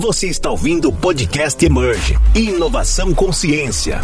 Você 0.00 0.28
está 0.28 0.48
ouvindo 0.48 0.90
o 0.90 0.96
podcast 0.96 1.66
Emerge 1.66 2.14
Inovação 2.32 3.12
Consciência. 3.12 3.98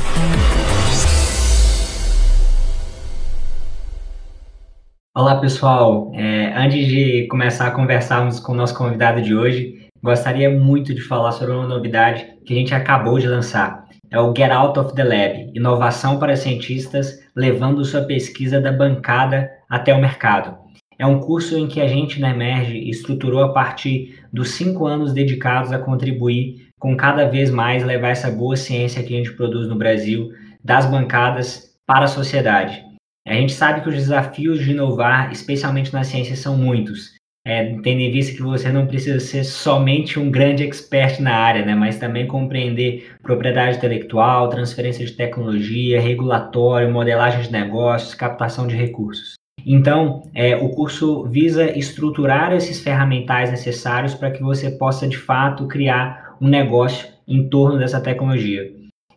Olá, 5.16 5.36
pessoal. 5.40 6.10
É, 6.16 6.52
antes 6.56 6.88
de 6.88 7.28
começar 7.28 7.68
a 7.68 7.70
conversarmos 7.70 8.40
com 8.40 8.50
o 8.50 8.56
nosso 8.56 8.76
convidado 8.76 9.22
de 9.22 9.36
hoje, 9.36 9.88
gostaria 10.02 10.50
muito 10.50 10.92
de 10.92 11.00
falar 11.00 11.30
sobre 11.30 11.54
uma 11.54 11.68
novidade 11.68 12.26
que 12.44 12.52
a 12.52 12.56
gente 12.56 12.74
acabou 12.74 13.20
de 13.20 13.28
lançar. 13.28 13.84
É 14.10 14.18
o 14.18 14.34
Get 14.36 14.50
Out 14.50 14.76
of 14.80 14.94
the 14.96 15.04
Lab, 15.04 15.52
inovação 15.54 16.18
para 16.18 16.34
cientistas 16.34 17.20
levando 17.36 17.84
sua 17.84 18.02
pesquisa 18.02 18.60
da 18.60 18.72
bancada 18.72 19.48
até 19.70 19.94
o 19.94 20.00
mercado. 20.00 20.63
É 20.98 21.06
um 21.06 21.20
curso 21.20 21.58
em 21.58 21.66
que 21.66 21.80
a 21.80 21.88
gente 21.88 22.20
na 22.20 22.30
Emerge 22.30 22.88
estruturou 22.88 23.42
a 23.42 23.52
partir 23.52 24.20
dos 24.32 24.50
cinco 24.50 24.86
anos 24.86 25.12
dedicados 25.12 25.72
a 25.72 25.78
contribuir 25.78 26.68
com 26.78 26.96
cada 26.96 27.28
vez 27.28 27.50
mais 27.50 27.84
levar 27.84 28.10
essa 28.10 28.30
boa 28.30 28.56
ciência 28.56 29.02
que 29.02 29.14
a 29.14 29.16
gente 29.16 29.32
produz 29.32 29.68
no 29.68 29.76
Brasil 29.76 30.30
das 30.62 30.86
bancadas 30.86 31.74
para 31.86 32.04
a 32.04 32.08
sociedade. 32.08 32.84
A 33.26 33.32
gente 33.34 33.52
sabe 33.52 33.80
que 33.80 33.88
os 33.88 33.94
desafios 33.94 34.62
de 34.62 34.72
inovar, 34.72 35.32
especialmente 35.32 35.92
na 35.92 36.04
ciência, 36.04 36.36
são 36.36 36.56
muitos. 36.56 37.14
É, 37.46 37.76
tendo 37.82 38.00
em 38.00 38.10
vista 38.10 38.34
que 38.34 38.42
você 38.42 38.70
não 38.70 38.86
precisa 38.86 39.20
ser 39.20 39.44
somente 39.44 40.18
um 40.18 40.30
grande 40.30 40.62
expert 40.62 41.20
na 41.20 41.34
área, 41.34 41.64
né, 41.64 41.74
mas 41.74 41.98
também 41.98 42.26
compreender 42.26 43.14
propriedade 43.22 43.76
intelectual, 43.76 44.48
transferência 44.48 45.04
de 45.04 45.12
tecnologia, 45.12 46.00
regulatório, 46.00 46.90
modelagem 46.90 47.42
de 47.42 47.52
negócios, 47.52 48.14
captação 48.14 48.66
de 48.66 48.74
recursos. 48.74 49.34
Então, 49.66 50.22
é, 50.34 50.56
o 50.56 50.68
curso 50.70 51.24
visa 51.24 51.70
estruturar 51.76 52.52
esses 52.52 52.80
ferramentais 52.80 53.50
necessários 53.50 54.14
para 54.14 54.30
que 54.30 54.42
você 54.42 54.70
possa, 54.70 55.08
de 55.08 55.16
fato, 55.16 55.66
criar 55.66 56.36
um 56.40 56.48
negócio 56.48 57.08
em 57.26 57.48
torno 57.48 57.78
dessa 57.78 58.00
tecnologia. 58.00 58.62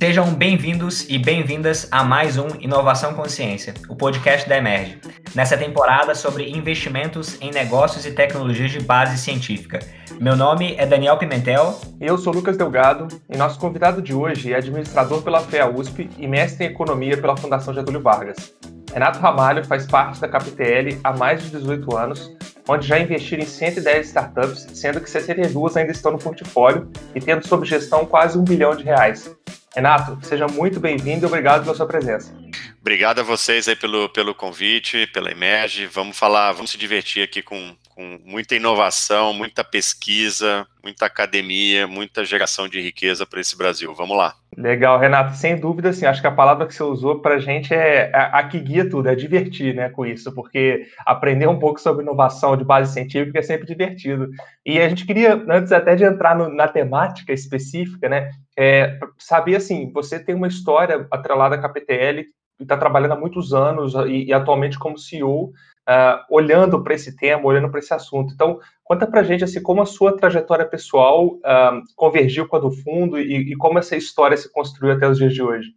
Sejam 0.02 0.34
bem-vindos 0.34 1.06
e 1.10 1.18
bem-vindas 1.18 1.86
a 1.92 2.06
mais 2.06 2.38
um 2.38 2.48
Inovação 2.62 3.14
Consciência, 3.14 3.74
o 3.90 3.98
podcast 3.98 4.48
da 4.48 4.56
Emerge. 4.56 4.98
Nessa 5.36 5.58
temporada 5.58 6.16
sobre 6.16 6.50
investimentos 6.50 7.38
em 7.42 7.52
negócios 7.52 8.06
e 8.06 8.12
tecnologias 8.14 8.72
de 8.72 8.80
base 8.80 9.18
científica. 9.18 9.80
Meu 10.18 10.38
nome 10.38 10.74
é 10.78 10.86
Daniel 10.86 11.18
Pimentel. 11.18 11.78
Eu 12.00 12.18
sou 12.18 12.32
Lucas 12.32 12.56
Delgado 12.56 13.10
e 13.30 13.36
nosso 13.36 13.60
convidado 13.60 14.02
de 14.02 14.14
hoje 14.14 14.54
é 14.54 14.56
administrador 14.56 15.22
pela 15.22 15.42
FEA 15.42 15.70
USP 15.70 16.10
e 16.18 16.26
mestre 16.28 16.66
em 16.66 16.70
economia 16.70 17.18
pela 17.18 17.36
Fundação 17.36 17.74
Getúlio 17.74 18.02
Vargas. 18.02 18.54
Renato 18.94 19.20
Ramalho 19.20 19.66
faz 19.66 19.86
parte 19.86 20.22
da 20.22 20.30
CapTL 20.30 20.98
há 21.04 21.12
mais 21.12 21.44
de 21.44 21.50
18 21.50 21.98
anos, 21.98 22.34
onde 22.70 22.88
já 22.88 22.98
investiram 22.98 23.44
em 23.44 23.48
110 23.48 24.08
startups, 24.08 24.66
sendo 24.74 25.02
que 25.02 25.10
62 25.10 25.76
ainda 25.76 25.92
estão 25.92 26.14
no 26.14 26.18
portfólio 26.18 26.90
e 27.14 27.20
tendo 27.20 27.46
sob 27.46 27.66
gestão 27.66 28.06
quase 28.06 28.38
um 28.38 28.46
bilhão 28.46 28.74
de 28.74 28.86
reais. 28.86 29.30
Renato, 29.76 30.18
seja 30.26 30.48
muito 30.48 30.80
bem-vindo 30.80 31.26
e 31.26 31.28
obrigado 31.28 31.64
pela 31.64 31.76
sua 31.76 31.86
presença. 31.86 32.34
Obrigado 32.82 33.20
a 33.20 33.24
vocês 33.24 33.68
aí 33.68 33.76
pelo, 33.76 34.08
pelo 34.10 34.34
convite, 34.34 35.06
pela 35.08 35.32
Emerge. 35.32 35.86
Vamos 35.86 36.18
falar, 36.18 36.54
vamos 36.54 36.72
se 36.72 36.78
divertir 36.78 37.22
aqui 37.22 37.42
com, 37.42 37.76
com 37.90 38.18
muita 38.24 38.56
inovação, 38.56 39.34
muita 39.34 39.66
pesquisa, 39.66 40.66
muita 40.82 41.06
academia, 41.06 41.86
muita 41.86 42.24
geração 42.24 42.70
de 42.70 42.80
riqueza 42.80 43.26
para 43.26 43.42
esse 43.42 43.58
Brasil. 43.58 43.94
Vamos 43.94 44.18
lá. 44.18 44.34
Legal, 44.58 44.98
Renato. 44.98 45.36
Sem 45.36 45.60
dúvida, 45.60 45.90
assim, 45.90 46.06
acho 46.06 46.22
que 46.22 46.28
a 46.28 46.32
palavra 46.32 46.66
que 46.66 46.74
você 46.74 46.82
usou 46.82 47.22
para 47.22 47.36
a 47.36 47.40
gente 47.40 47.74
é 47.74 48.12
a, 48.16 48.40
a, 48.40 48.44
que 48.48 48.60
guia 48.60 48.90
tudo, 48.90 49.10
é 49.10 49.16
divertir, 49.16 49.76
né, 49.76 49.90
com 49.90 50.06
isso, 50.06 50.34
porque 50.34 50.88
aprender 51.06 51.48
um 51.48 51.60
pouco 51.60 51.82
sobre 51.82 52.04
inovação 52.04 52.56
de 52.56 52.64
base 52.64 52.94
científica 52.94 53.40
é 53.40 53.44
sempre 53.44 53.68
divertido. 53.68 54.30
E 54.66 54.80
a 54.80 54.88
gente 54.88 55.06
queria, 55.06 55.34
antes 55.50 55.74
até 55.74 55.96
de 55.96 56.06
entrar 56.06 56.36
no, 56.36 56.50
na 56.50 56.68
temática 56.68 57.34
específica, 57.34 58.08
né, 58.08 58.32
é, 58.58 58.98
saber 59.18 59.58
assim, 59.58 59.92
você 59.94 60.18
tem 60.18 60.34
uma 60.34 60.48
história 60.48 61.06
atrelada 61.12 61.56
à 61.56 61.62
KPTL 61.62 62.26
está 62.64 62.78
trabalhando 62.78 63.14
há 63.14 63.20
muitos 63.20 63.54
anos 63.54 63.94
e, 64.08 64.26
e 64.26 64.34
atualmente 64.34 64.78
como 64.78 64.98
CEO, 64.98 65.46
uh, 65.46 65.54
ah, 65.88 66.26
olhando 66.30 66.84
para 66.84 66.94
esse 66.94 67.16
tema, 67.16 67.46
olhando 67.46 67.70
para 67.70 67.80
esse 67.80 67.94
assunto. 67.94 68.34
Então, 68.34 68.60
conta 68.84 69.08
para 69.08 69.24
gente 69.24 69.44
assim, 69.44 69.62
como 69.62 69.82
a 69.82 69.86
sua 69.86 70.16
trajetória 70.16 70.66
pessoal 70.66 71.28
uh, 71.28 71.82
convergiu 71.96 72.48
com 72.48 72.58
a 72.58 72.60
do 72.60 72.72
fundo 72.72 73.20
e, 73.20 73.52
e, 73.52 73.56
como 73.56 73.80
essa 73.80 73.96
história 73.96 74.38
se 74.38 74.52
construiu 74.52 74.94
até 74.94 75.08
os 75.08 75.18
dias 75.18 75.34
de 75.34 75.42
hoje. 75.42 75.70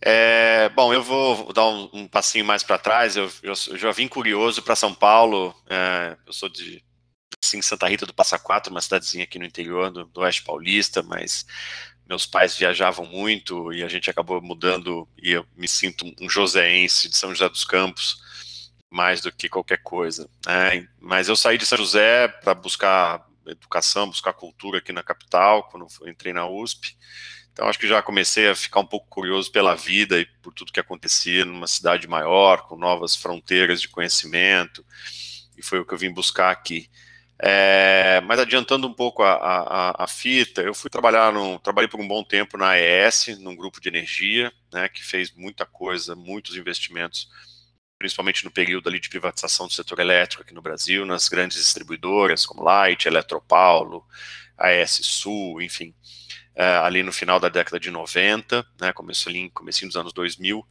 É, 0.00 0.68
bom, 0.70 0.94
eu 0.94 1.02
vou 1.02 1.52
dar 1.52 1.66
um, 1.66 1.88
um 1.92 2.08
passinho 2.08 2.44
mais 2.44 2.62
para 2.62 2.78
trás. 2.78 3.16
Eu, 3.16 3.28
eu, 3.42 3.52
eu, 3.68 3.76
já 3.76 3.90
vim 3.90 4.06
curioso 4.06 4.62
para 4.62 4.76
São 4.76 4.94
Paulo. 4.94 5.54
É, 5.68 6.16
eu 6.26 6.32
sou 6.32 6.48
de 6.48 6.82
assim, 7.42 7.62
Santa 7.62 7.88
Rita 7.88 8.06
do 8.06 8.14
Passa 8.14 8.38
Quatro, 8.38 8.70
uma 8.70 8.80
cidadezinha 8.80 9.24
aqui 9.24 9.38
no 9.38 9.44
interior 9.44 9.90
do, 9.90 10.04
do 10.04 10.20
Oeste 10.20 10.44
Paulista, 10.44 11.02
mas 11.02 11.46
meus 12.08 12.24
pais 12.24 12.56
viajavam 12.56 13.04
muito 13.04 13.72
e 13.72 13.82
a 13.84 13.88
gente 13.88 14.08
acabou 14.08 14.40
mudando 14.40 15.06
e 15.22 15.32
eu 15.32 15.46
me 15.54 15.68
sinto 15.68 16.06
um 16.20 16.28
joséense 16.28 17.08
de 17.08 17.16
São 17.16 17.30
José 17.30 17.48
dos 17.48 17.64
Campos 17.64 18.26
mais 18.90 19.20
do 19.20 19.30
que 19.30 19.48
qualquer 19.48 19.82
coisa. 19.82 20.28
Né? 20.46 20.88
Mas 20.98 21.28
eu 21.28 21.36
saí 21.36 21.58
de 21.58 21.66
São 21.66 21.76
José 21.76 22.26
para 22.28 22.54
buscar 22.54 23.26
educação, 23.46 24.08
buscar 24.08 24.32
cultura 24.32 24.78
aqui 24.78 24.92
na 24.92 25.02
capital, 25.02 25.68
quando 25.68 25.86
entrei 26.06 26.32
na 26.32 26.48
USP. 26.48 26.96
Então 27.52 27.68
acho 27.68 27.78
que 27.78 27.88
já 27.88 28.00
comecei 28.00 28.48
a 28.48 28.54
ficar 28.54 28.80
um 28.80 28.86
pouco 28.86 29.08
curioso 29.08 29.50
pela 29.50 29.74
vida 29.74 30.18
e 30.18 30.24
por 30.24 30.54
tudo 30.54 30.72
que 30.72 30.80
acontecia 30.80 31.44
numa 31.44 31.66
cidade 31.66 32.06
maior, 32.06 32.66
com 32.68 32.76
novas 32.76 33.16
fronteiras 33.16 33.80
de 33.80 33.88
conhecimento, 33.88 34.84
e 35.56 35.62
foi 35.62 35.80
o 35.80 35.84
que 35.84 35.92
eu 35.92 35.98
vim 35.98 36.12
buscar 36.12 36.50
aqui. 36.50 36.88
É, 37.40 38.20
mas 38.22 38.40
adiantando 38.40 38.88
um 38.88 38.92
pouco 38.92 39.22
a, 39.22 39.32
a, 39.34 40.04
a, 40.04 40.06
fita, 40.08 40.60
eu 40.60 40.74
fui 40.74 40.90
trabalhar 40.90 41.32
trabalhei 41.62 41.88
por 41.88 42.00
um 42.00 42.08
bom 42.08 42.24
tempo 42.24 42.58
na 42.58 42.70
AES, 42.70 43.38
num 43.38 43.54
grupo 43.54 43.80
de 43.80 43.88
energia, 43.88 44.52
né, 44.72 44.88
que 44.88 45.04
fez 45.04 45.32
muita 45.32 45.64
coisa, 45.64 46.16
muitos 46.16 46.56
investimentos, 46.56 47.28
principalmente 47.96 48.44
no 48.44 48.50
período 48.50 48.88
ali 48.88 48.98
de 48.98 49.08
privatização 49.08 49.68
do 49.68 49.72
setor 49.72 50.00
elétrico 50.00 50.42
aqui 50.42 50.52
no 50.52 50.62
Brasil, 50.62 51.06
nas 51.06 51.28
grandes 51.28 51.58
distribuidoras 51.58 52.44
como 52.44 52.64
Light, 52.64 53.06
Eletropaulo, 53.06 54.04
AES 54.56 55.00
Sul, 55.04 55.62
enfim, 55.62 55.94
é, 56.56 56.64
ali 56.78 57.04
no 57.04 57.12
final 57.12 57.38
da 57.38 57.48
década 57.48 57.78
de 57.78 57.88
90, 57.88 58.66
né, 58.80 58.92
começo 58.92 59.28
ali, 59.28 59.48
comecinho 59.50 59.88
dos 59.88 59.96
anos 59.96 60.12
2000, 60.12 60.66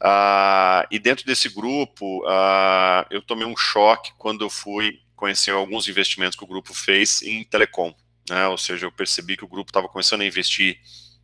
Uh, 0.00 0.86
e 0.92 0.98
dentro 1.00 1.26
desse 1.26 1.48
grupo, 1.48 2.24
uh, 2.24 3.04
eu 3.10 3.20
tomei 3.20 3.44
um 3.44 3.56
choque 3.56 4.12
quando 4.16 4.44
eu 4.44 4.48
fui 4.48 5.00
conhecer 5.18 5.50
alguns 5.50 5.88
investimentos 5.88 6.38
que 6.38 6.44
o 6.44 6.46
grupo 6.46 6.72
fez 6.72 7.20
em 7.22 7.42
telecom. 7.44 7.92
Né? 8.30 8.46
Ou 8.46 8.56
seja, 8.56 8.86
eu 8.86 8.92
percebi 8.92 9.36
que 9.36 9.44
o 9.44 9.48
grupo 9.48 9.70
estava 9.70 9.88
começando 9.88 10.20
a 10.20 10.24
investir 10.24 10.78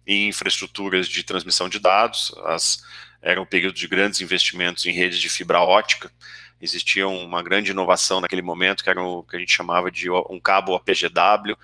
em 0.07 0.29
infraestruturas 0.29 1.09
de 1.09 1.23
transmissão 1.23 1.69
de 1.69 1.79
dados, 1.79 2.35
as, 2.45 2.83
era 3.23 3.41
um 3.41 3.47
período 3.47 3.75
de 3.75 3.87
grandes 3.87 4.21
investimentos 4.21 4.85
em 4.85 4.93
redes 4.93 5.19
de 5.19 5.29
fibra 5.29 5.61
ótica, 5.61 6.13
existia 6.61 7.07
uma 7.09 7.43
grande 7.43 7.71
inovação 7.71 8.21
naquele 8.21 8.43
momento, 8.43 8.83
que 8.83 8.91
era 8.91 9.03
o 9.03 9.23
que 9.23 9.37
a 9.37 9.39
gente 9.39 9.53
chamava 9.53 9.91
de 9.91 10.11
um 10.11 10.41
cabo 10.41 10.75
APGW, 10.75 11.57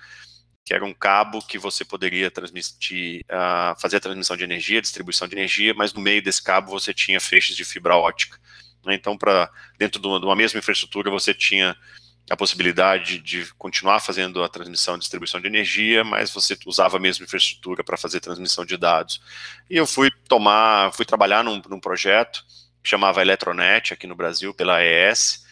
que 0.65 0.73
era 0.73 0.85
um 0.85 0.93
cabo 0.93 1.45
que 1.45 1.57
você 1.57 1.83
poderia 1.83 2.31
transmitir, 2.31 3.21
uh, 3.25 3.79
fazer 3.79 3.97
a 3.97 3.99
transmissão 3.99 4.37
de 4.37 4.43
energia, 4.43 4.81
distribuição 4.81 5.27
de 5.27 5.35
energia, 5.35 5.73
mas 5.73 5.93
no 5.93 6.01
meio 6.01 6.21
desse 6.21 6.41
cabo 6.41 6.71
você 6.71 6.93
tinha 6.93 7.19
feixes 7.19 7.55
de 7.55 7.65
fibra 7.65 7.95
ótica. 7.95 8.39
Né? 8.85 8.95
Então, 8.95 9.17
para 9.17 9.51
dentro 9.77 10.01
de 10.01 10.07
uma 10.07 10.35
mesma 10.35 10.59
infraestrutura, 10.59 11.11
você 11.11 11.33
tinha 11.33 11.75
a 12.29 12.37
possibilidade 12.37 13.19
de 13.19 13.51
continuar 13.55 13.99
fazendo 13.99 14.43
a 14.43 14.49
transmissão 14.49 14.95
e 14.95 14.99
distribuição 14.99 15.41
de 15.41 15.47
energia, 15.47 16.03
mas 16.03 16.31
você 16.31 16.57
usava 16.65 16.97
a 16.97 16.99
mesma 16.99 17.25
infraestrutura 17.25 17.83
para 17.83 17.97
fazer 17.97 18.19
transmissão 18.19 18.65
de 18.65 18.77
dados. 18.77 19.21
E 19.69 19.75
eu 19.75 19.85
fui 19.85 20.09
tomar, 20.27 20.93
fui 20.93 21.05
trabalhar 21.05 21.43
num, 21.43 21.61
num 21.69 21.79
projeto 21.79 22.43
que 22.81 22.89
chamava 22.89 23.21
Eletronet 23.21 23.93
aqui 23.93 24.07
no 24.07 24.15
Brasil, 24.15 24.53
pela 24.53 24.77
AES, 24.77 25.45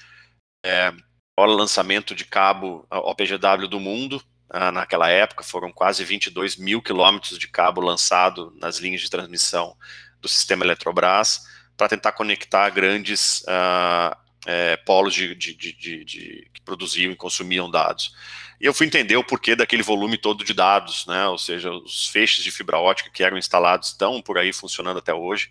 é, 0.66 0.92
o 1.38 1.46
lançamento 1.46 2.16
de 2.16 2.26
cabo 2.26 2.86
OPGW 2.90 3.68
do 3.68 3.80
mundo, 3.80 4.22
ah, 4.50 4.72
naquela 4.72 5.10
época 5.10 5.44
foram 5.44 5.72
quase 5.72 6.04
22 6.04 6.58
mil 6.58 6.82
quilômetros 6.82 7.38
de 7.38 7.48
cabo 7.48 7.82
lançado 7.82 8.52
nas 8.60 8.78
linhas 8.78 9.02
de 9.02 9.10
transmissão 9.10 9.76
do 10.20 10.28
sistema 10.28 10.66
Eletrobras, 10.66 11.42
para 11.78 11.88
tentar 11.88 12.12
conectar 12.12 12.70
grandes 12.72 13.42
uh, 13.44 14.14
é, 14.46 14.78
polos 14.78 15.14
de, 15.14 15.36
de, 15.36 15.54
de, 15.54 15.74
de, 15.74 16.48
que 16.54 16.62
produziam 16.62 17.12
e 17.12 17.16
consumiam 17.16 17.70
dados. 17.70 18.16
E 18.60 18.66
eu 18.66 18.74
fui 18.74 18.86
entender 18.86 19.16
o 19.16 19.24
porquê 19.24 19.56
daquele 19.56 19.84
volume 19.84 20.18
todo 20.18 20.44
de 20.44 20.54
dados, 20.54 21.06
né? 21.08 21.28
Ou 21.28 21.38
seja, 21.38 21.72
os 21.72 22.08
feixes 22.08 22.44
de 22.44 22.52
fibra 22.52 22.78
ótica 22.78 23.10
que 23.10 23.24
eram 23.24 23.38
instalados 23.38 23.90
estão 23.90 24.22
por 24.22 24.38
aí 24.38 24.52
funcionando 24.52 25.00
até 25.00 25.14
hoje 25.14 25.50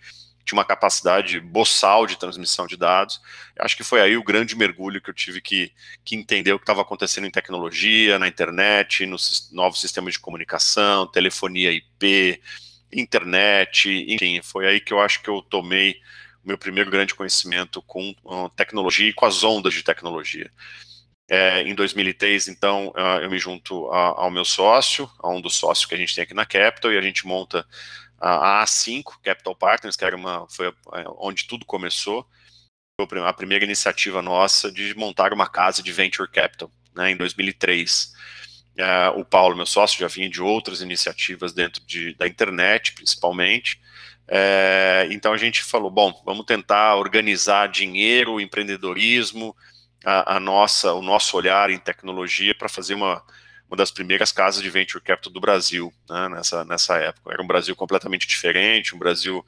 tinha 0.48 0.58
uma 0.58 0.64
capacidade 0.64 1.38
boçal 1.40 2.06
de 2.06 2.16
transmissão 2.18 2.66
de 2.66 2.74
dados. 2.74 3.20
Acho 3.58 3.76
que 3.76 3.84
foi 3.84 4.00
aí 4.00 4.16
o 4.16 4.24
grande 4.24 4.56
mergulho 4.56 5.00
que 5.00 5.10
eu 5.10 5.14
tive 5.14 5.42
que, 5.42 5.70
que 6.02 6.16
entender 6.16 6.54
o 6.54 6.58
que 6.58 6.62
estava 6.62 6.80
acontecendo 6.80 7.26
em 7.26 7.30
tecnologia, 7.30 8.18
na 8.18 8.26
internet, 8.26 9.04
nos 9.04 9.50
novos 9.52 9.78
sistemas 9.78 10.14
de 10.14 10.20
comunicação, 10.20 11.06
telefonia 11.06 11.70
IP, 11.70 12.40
internet, 12.90 13.90
enfim, 14.08 14.40
foi 14.42 14.66
aí 14.66 14.80
que 14.80 14.92
eu 14.92 15.00
acho 15.00 15.22
que 15.22 15.28
eu 15.28 15.42
tomei 15.42 15.96
meu 16.48 16.56
primeiro 16.56 16.90
grande 16.90 17.14
conhecimento 17.14 17.82
com 17.82 18.14
tecnologia 18.56 19.10
e 19.10 19.12
com 19.12 19.26
as 19.26 19.44
ondas 19.44 19.74
de 19.74 19.82
tecnologia. 19.82 20.50
É, 21.30 21.60
em 21.60 21.74
2003, 21.74 22.48
então, 22.48 22.88
uh, 22.96 23.20
eu 23.20 23.30
me 23.30 23.38
junto 23.38 23.86
ao 23.90 24.30
meu 24.30 24.46
sócio, 24.46 25.10
a 25.18 25.28
um 25.28 25.42
dos 25.42 25.56
sócios 25.56 25.84
que 25.84 25.94
a 25.94 25.98
gente 25.98 26.14
tem 26.14 26.24
aqui 26.24 26.32
na 26.32 26.46
Capital, 26.46 26.90
e 26.90 26.96
a 26.96 27.02
gente 27.02 27.26
monta 27.26 27.66
a 28.18 28.64
A5 28.64 29.20
Capital 29.22 29.54
Partners, 29.54 29.94
que 29.94 30.06
era 30.06 30.16
uma, 30.16 30.48
foi 30.48 30.72
onde 31.18 31.46
tudo 31.46 31.66
começou, 31.66 32.26
foi 32.98 33.20
a 33.20 33.32
primeira 33.34 33.64
iniciativa 33.66 34.22
nossa 34.22 34.72
de 34.72 34.94
montar 34.96 35.34
uma 35.34 35.46
casa 35.46 35.82
de 35.82 35.92
venture 35.92 36.28
capital, 36.30 36.72
né, 36.96 37.10
em 37.10 37.16
2003. 37.16 38.14
Uh, 38.74 38.80
é, 38.80 39.08
o 39.10 39.24
Paulo, 39.24 39.54
meu 39.54 39.66
sócio, 39.66 40.00
já 40.00 40.08
vinha 40.08 40.30
de 40.30 40.40
outras 40.40 40.80
iniciativas 40.80 41.52
dentro 41.52 41.84
de, 41.84 42.14
da 42.14 42.26
internet, 42.26 42.94
principalmente. 42.94 43.78
É, 44.30 45.08
então 45.10 45.32
a 45.32 45.38
gente 45.38 45.62
falou, 45.62 45.90
bom, 45.90 46.12
vamos 46.24 46.44
tentar 46.44 46.96
organizar 46.96 47.68
dinheiro, 47.68 48.38
empreendedorismo, 48.38 49.56
a, 50.04 50.36
a 50.36 50.40
nossa, 50.40 50.92
o 50.92 51.00
nosso 51.00 51.36
olhar 51.36 51.70
em 51.70 51.78
tecnologia 51.78 52.54
para 52.54 52.68
fazer 52.68 52.94
uma, 52.94 53.22
uma 53.68 53.76
das 53.76 53.90
primeiras 53.90 54.30
casas 54.30 54.62
de 54.62 54.68
venture 54.68 55.02
capital 55.02 55.32
do 55.32 55.40
Brasil, 55.40 55.92
né, 56.08 56.28
nessa, 56.28 56.64
nessa 56.64 56.96
época. 56.98 57.32
Era 57.32 57.42
um 57.42 57.46
Brasil 57.46 57.74
completamente 57.74 58.26
diferente, 58.26 58.94
um 58.94 58.98
Brasil 58.98 59.44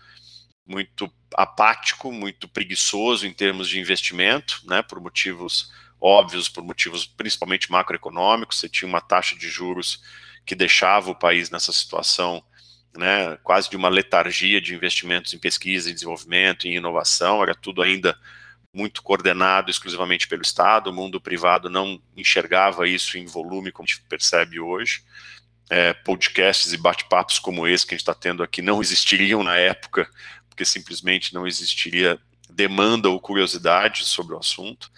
muito 0.67 1.12
apático, 1.35 2.11
muito 2.11 2.49
preguiçoso 2.49 3.27
em 3.27 3.32
termos 3.32 3.69
de 3.69 3.79
investimento, 3.79 4.62
né, 4.65 4.81
por 4.82 4.99
motivos 4.99 5.71
óbvios, 6.00 6.49
por 6.49 6.65
motivos 6.65 7.05
principalmente 7.06 7.71
macroeconômicos. 7.71 8.59
Você 8.59 8.69
tinha 8.69 8.88
uma 8.88 9.00
taxa 9.00 9.37
de 9.37 9.49
juros 9.49 10.00
que 10.47 10.55
deixava 10.55 11.11
o 11.11 11.15
país 11.15 11.50
nessa 11.50 11.73
situação 11.73 12.43
né, 12.96 13.37
quase 13.42 13.70
de 13.70 13.76
uma 13.76 13.88
letargia 13.88 14.60
de 14.60 14.75
investimentos 14.75 15.32
em 15.32 15.38
pesquisa, 15.38 15.90
em 15.90 15.94
desenvolvimento, 15.94 16.66
em 16.66 16.76
inovação, 16.76 17.42
era 17.42 17.54
tudo 17.54 17.82
ainda 17.82 18.16
muito 18.72 19.02
coordenado 19.02 19.70
exclusivamente 19.70 20.28
pelo 20.28 20.42
Estado, 20.42 20.90
o 20.90 20.92
mundo 20.92 21.20
privado 21.20 21.69
não 21.69 22.00
enxergava 22.16 22.87
isso 22.87 23.19
em 23.19 23.26
volume 23.26 23.72
como 23.72 23.87
a 23.87 23.90
gente 23.90 24.04
percebe 24.08 24.60
hoje. 24.60 25.02
É, 25.69 25.92
podcasts 25.92 26.72
e 26.72 26.76
bate-papos 26.76 27.38
como 27.38 27.66
esse 27.66 27.87
que 27.87 27.94
a 27.94 27.96
gente 27.96 28.02
está 28.02 28.14
tendo 28.14 28.42
aqui 28.42 28.60
não 28.60 28.81
existiriam 28.81 29.43
na 29.43 29.56
época, 29.56 30.08
porque 30.48 30.64
simplesmente 30.64 31.32
não 31.32 31.46
existiria 31.46 32.19
demanda 32.48 33.08
ou 33.08 33.20
curiosidade 33.20 34.04
sobre 34.04 34.34
o 34.34 34.38
assunto. 34.38 34.90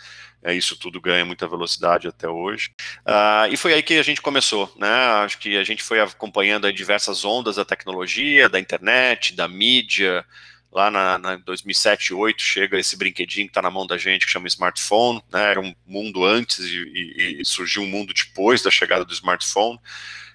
É, 0.42 0.52
isso 0.52 0.76
tudo 0.76 1.00
ganha 1.00 1.24
muita 1.24 1.46
velocidade 1.46 2.08
até 2.08 2.28
hoje. 2.28 2.70
Uh, 3.06 3.52
e 3.52 3.56
foi 3.56 3.74
aí 3.74 3.82
que 3.82 3.94
a 3.94 4.02
gente 4.02 4.20
começou, 4.20 4.72
né? 4.76 4.88
Acho 5.24 5.38
que 5.38 5.56
a 5.56 5.62
gente 5.62 5.82
foi 5.82 6.00
acompanhando 6.00 6.72
diversas 6.72 7.24
ondas 7.24 7.56
da 7.56 7.64
tecnologia, 7.64 8.48
da 8.48 8.58
internet, 8.58 9.34
da 9.36 9.46
mídia, 9.46 10.24
lá 10.72 10.90
na, 10.90 11.18
na 11.18 11.36
2007, 11.36 12.08
2008 12.08 12.42
chega 12.42 12.78
esse 12.78 12.96
brinquedinho 12.96 13.46
que 13.46 13.50
está 13.50 13.62
na 13.62 13.70
mão 13.70 13.86
da 13.86 13.98
gente 13.98 14.24
que 14.26 14.32
chama 14.32 14.48
smartphone, 14.48 15.22
né? 15.30 15.50
Era 15.50 15.60
um 15.60 15.74
mundo 15.86 16.24
antes 16.24 16.58
e, 16.58 16.76
e, 16.76 17.40
e, 17.40 17.44
surgiu 17.44 17.82
um 17.82 17.86
mundo 17.86 18.12
depois 18.12 18.62
da 18.62 18.70
chegada 18.70 19.04
do 19.04 19.12
smartphone. 19.12 19.78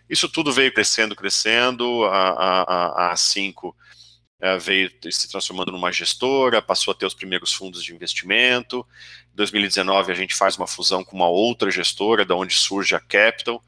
Isso 0.09 0.29
tudo 0.29 0.53
veio 0.53 0.73
crescendo, 0.73 1.15
crescendo. 1.15 2.05
A, 2.05 2.29
a, 2.29 3.09
a, 3.09 3.11
a 3.11 3.17
5 3.17 3.75
é, 4.39 4.57
veio 4.57 4.91
se 5.11 5.27
transformando 5.27 5.71
numa 5.71 5.91
gestora, 5.91 6.61
passou 6.61 6.91
a 6.91 6.95
ter 6.95 7.05
os 7.05 7.15
primeiros 7.15 7.51
fundos 7.51 7.83
de 7.83 7.93
investimento. 7.93 8.85
Em 9.37 9.45
2019 9.45 10.11
a 10.11 10.15
gente 10.15 10.33
faz 10.33 10.57
uma 10.57 10.65
fusão 10.65 11.03
com 11.03 11.15
uma 11.15 11.29
outra 11.29 11.69
gestora, 11.69 12.25
da 12.25 12.35
onde 12.35 12.55
surge 12.55 12.95
a 12.95 12.99
Capital. 12.99 13.63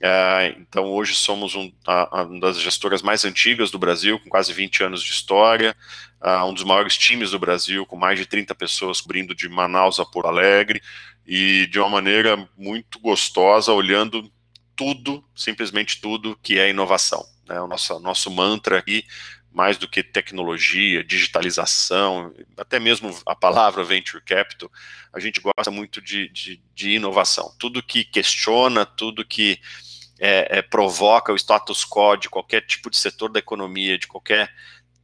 É, 0.00 0.56
então, 0.58 0.86
hoje 0.86 1.14
somos 1.14 1.54
um, 1.54 1.70
a, 1.86 2.24
uma 2.24 2.40
das 2.40 2.60
gestoras 2.60 3.00
mais 3.00 3.24
antigas 3.24 3.70
do 3.70 3.78
Brasil, 3.78 4.18
com 4.18 4.28
quase 4.28 4.52
20 4.52 4.82
anos 4.82 5.00
de 5.04 5.12
história, 5.12 5.76
uh, 6.20 6.44
um 6.46 6.52
dos 6.52 6.64
maiores 6.64 6.98
times 6.98 7.30
do 7.30 7.38
Brasil, 7.38 7.86
com 7.86 7.94
mais 7.94 8.18
de 8.18 8.26
30 8.26 8.56
pessoas 8.56 9.00
cobrindo 9.00 9.36
de 9.36 9.48
Manaus 9.48 10.00
a 10.00 10.04
Porto 10.04 10.26
Alegre, 10.26 10.82
e 11.24 11.68
de 11.68 11.78
uma 11.78 11.88
maneira 11.88 12.36
muito 12.58 12.98
gostosa, 12.98 13.72
olhando 13.72 14.28
tudo, 14.74 15.24
simplesmente 15.32 16.00
tudo, 16.00 16.36
que 16.42 16.58
é 16.58 16.70
inovação. 16.70 17.24
Né? 17.48 17.60
O 17.60 17.68
nosso, 17.68 18.00
nosso 18.00 18.32
mantra 18.32 18.78
aqui, 18.78 19.04
mais 19.54 19.78
do 19.78 19.86
que 19.86 20.02
tecnologia, 20.02 21.04
digitalização, 21.04 22.34
até 22.56 22.80
mesmo 22.80 23.16
a 23.24 23.36
palavra 23.36 23.84
venture 23.84 24.20
capital, 24.20 24.68
a 25.12 25.20
gente 25.20 25.40
gosta 25.40 25.70
muito 25.70 26.02
de, 26.02 26.28
de, 26.28 26.60
de 26.74 26.90
inovação. 26.90 27.54
Tudo 27.56 27.80
que 27.80 28.02
questiona, 28.02 28.84
tudo 28.84 29.24
que 29.24 29.60
é, 30.18 30.58
é, 30.58 30.62
provoca 30.62 31.32
o 31.32 31.36
status 31.36 31.84
quo 31.84 32.16
de 32.16 32.28
qualquer 32.28 32.62
tipo 32.62 32.90
de 32.90 32.96
setor 32.96 33.30
da 33.30 33.38
economia, 33.38 33.96
de 33.96 34.08
qualquer 34.08 34.52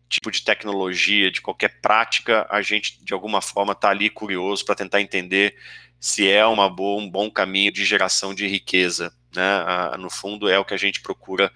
tipo 0.08 0.32
de 0.32 0.42
tecnologia, 0.42 1.30
de 1.30 1.40
qualquer 1.40 1.80
prática, 1.80 2.44
a 2.50 2.60
gente 2.60 3.02
de 3.04 3.14
alguma 3.14 3.40
forma 3.40 3.72
está 3.72 3.90
ali 3.90 4.10
curioso 4.10 4.64
para 4.64 4.74
tentar 4.74 5.00
entender 5.00 5.56
se 6.00 6.28
é 6.28 6.44
uma 6.44 6.68
boa, 6.68 7.00
um 7.00 7.08
bom 7.08 7.30
caminho 7.30 7.70
de 7.70 7.84
geração 7.84 8.34
de 8.34 8.48
riqueza. 8.48 9.14
Né? 9.32 9.96
no 9.96 10.10
fundo, 10.10 10.48
é 10.48 10.58
o 10.58 10.64
que 10.64 10.74
a 10.74 10.76
gente 10.76 11.00
procura 11.00 11.52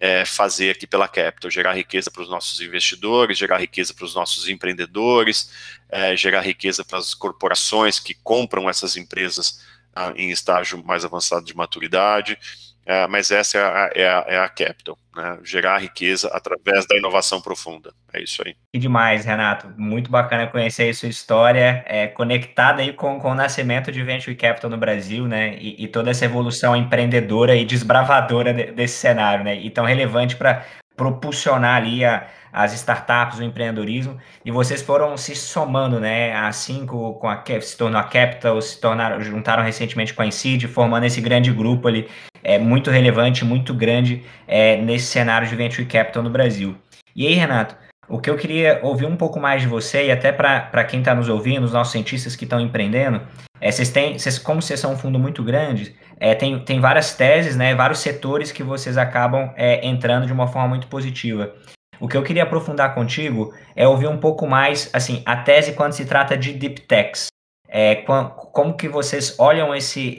é, 0.00 0.24
fazer 0.24 0.70
aqui 0.70 0.86
pela 0.86 1.08
Capital, 1.08 1.50
gerar 1.50 1.74
riqueza 1.74 2.10
para 2.10 2.22
os 2.22 2.28
nossos 2.28 2.60
investidores, 2.60 3.38
gerar 3.38 3.58
riqueza 3.58 3.92
para 3.92 4.04
os 4.04 4.14
nossos 4.14 4.48
empreendedores, 4.48 5.50
é, 5.88 6.16
gerar 6.16 6.40
riqueza 6.40 6.84
para 6.84 6.98
as 6.98 7.14
corporações 7.14 7.98
que 7.98 8.14
compram 8.14 8.68
essas 8.68 8.96
empresas 8.96 9.60
ah, 9.94 10.12
em 10.14 10.30
estágio 10.30 10.82
mais 10.84 11.04
avançado 11.04 11.44
de 11.44 11.56
maturidade, 11.56 12.38
é, 12.88 13.06
mas 13.06 13.30
essa 13.30 13.58
é 13.58 13.62
a, 13.62 13.90
é 13.94 14.08
a, 14.08 14.24
é 14.28 14.38
a 14.38 14.48
capital, 14.48 14.96
né? 15.14 15.38
gerar 15.44 15.76
riqueza 15.76 16.28
através 16.32 16.86
da 16.86 16.96
inovação 16.96 17.38
profunda. 17.38 17.92
É 18.14 18.22
isso 18.22 18.42
aí. 18.46 18.56
Que 18.72 18.80
demais, 18.80 19.26
Renato. 19.26 19.70
Muito 19.76 20.10
bacana 20.10 20.46
conhecer 20.46 20.88
a 20.88 20.94
sua 20.94 21.10
história, 21.10 21.84
é, 21.86 22.06
conectada 22.06 22.80
aí 22.80 22.94
com, 22.94 23.20
com 23.20 23.32
o 23.32 23.34
nascimento 23.34 23.92
de 23.92 24.02
Venture 24.02 24.34
Capital 24.34 24.70
no 24.70 24.78
Brasil, 24.78 25.26
né? 25.26 25.58
E, 25.58 25.84
e 25.84 25.86
toda 25.86 26.10
essa 26.10 26.24
evolução 26.24 26.74
empreendedora 26.74 27.54
e 27.54 27.66
desbravadora 27.66 28.54
de, 28.54 28.72
desse 28.72 28.96
cenário, 28.96 29.44
né? 29.44 29.54
E 29.54 29.68
tão 29.68 29.84
relevante 29.84 30.34
para 30.34 30.64
propulsionar 30.98 31.76
ali 31.76 32.04
a, 32.04 32.26
as 32.52 32.74
startups, 32.74 33.38
o 33.38 33.42
empreendedorismo, 33.42 34.18
e 34.44 34.50
vocês 34.50 34.82
foram 34.82 35.16
se 35.16 35.34
somando, 35.34 36.00
né, 36.00 36.34
a 36.34 36.50
cinco 36.52 37.14
com 37.14 37.28
a 37.28 37.42
se 37.60 37.78
tornou 37.78 38.00
a 38.00 38.04
Capital, 38.04 38.60
se 38.60 38.78
tornaram, 38.80 39.20
juntaram 39.22 39.62
recentemente 39.62 40.12
com 40.12 40.22
a 40.22 40.26
Incid, 40.26 40.66
formando 40.66 41.04
esse 41.06 41.20
grande 41.20 41.52
grupo 41.52 41.86
ali, 41.86 42.08
é 42.42 42.58
muito 42.58 42.90
relevante, 42.90 43.44
muito 43.44 43.72
grande 43.72 44.24
é, 44.46 44.76
nesse 44.76 45.06
cenário 45.06 45.48
de 45.48 45.54
venture 45.54 45.86
capital 45.86 46.22
no 46.22 46.30
Brasil. 46.30 46.76
E 47.14 47.26
aí, 47.26 47.34
Renato, 47.34 47.76
o 48.08 48.18
que 48.18 48.30
eu 48.30 48.36
queria 48.36 48.80
ouvir 48.82 49.06
um 49.06 49.16
pouco 49.16 49.38
mais 49.38 49.62
de 49.62 49.68
você 49.68 50.06
e 50.06 50.10
até 50.10 50.32
para 50.32 50.84
quem 50.84 51.00
está 51.00 51.14
nos 51.14 51.28
ouvindo, 51.28 51.64
os 51.64 51.72
nossos 51.72 51.92
cientistas 51.92 52.34
que 52.34 52.44
estão 52.44 52.60
empreendendo, 52.60 53.20
é, 53.60 53.70
vocês 53.70 53.90
têm, 53.90 54.18
vocês, 54.18 54.38
como 54.38 54.62
vocês 54.62 54.80
são 54.80 54.92
um 54.92 54.96
fundo 54.96 55.18
muito 55.18 55.42
grande, 55.42 55.94
é, 56.20 56.34
tem, 56.34 56.58
tem 56.60 56.80
várias 56.80 57.14
teses, 57.14 57.56
né, 57.56 57.74
vários 57.74 58.00
setores 58.00 58.50
que 58.50 58.62
vocês 58.62 58.98
acabam 58.98 59.52
é, 59.56 59.86
entrando 59.86 60.26
de 60.26 60.32
uma 60.32 60.46
forma 60.46 60.68
muito 60.68 60.86
positiva. 60.88 61.54
O 62.00 62.06
que 62.06 62.16
eu 62.16 62.22
queria 62.22 62.44
aprofundar 62.44 62.94
contigo 62.94 63.52
é 63.74 63.86
ouvir 63.86 64.08
um 64.08 64.18
pouco 64.18 64.46
mais, 64.46 64.88
assim, 64.92 65.22
a 65.26 65.36
tese 65.36 65.72
quando 65.72 65.92
se 65.92 66.04
trata 66.04 66.36
de 66.36 66.52
deep 66.52 66.82
techs. 66.82 67.26
É, 67.70 67.96
como 67.96 68.76
que 68.76 68.88
vocês 68.88 69.38
olham 69.38 69.74
esse, 69.74 70.16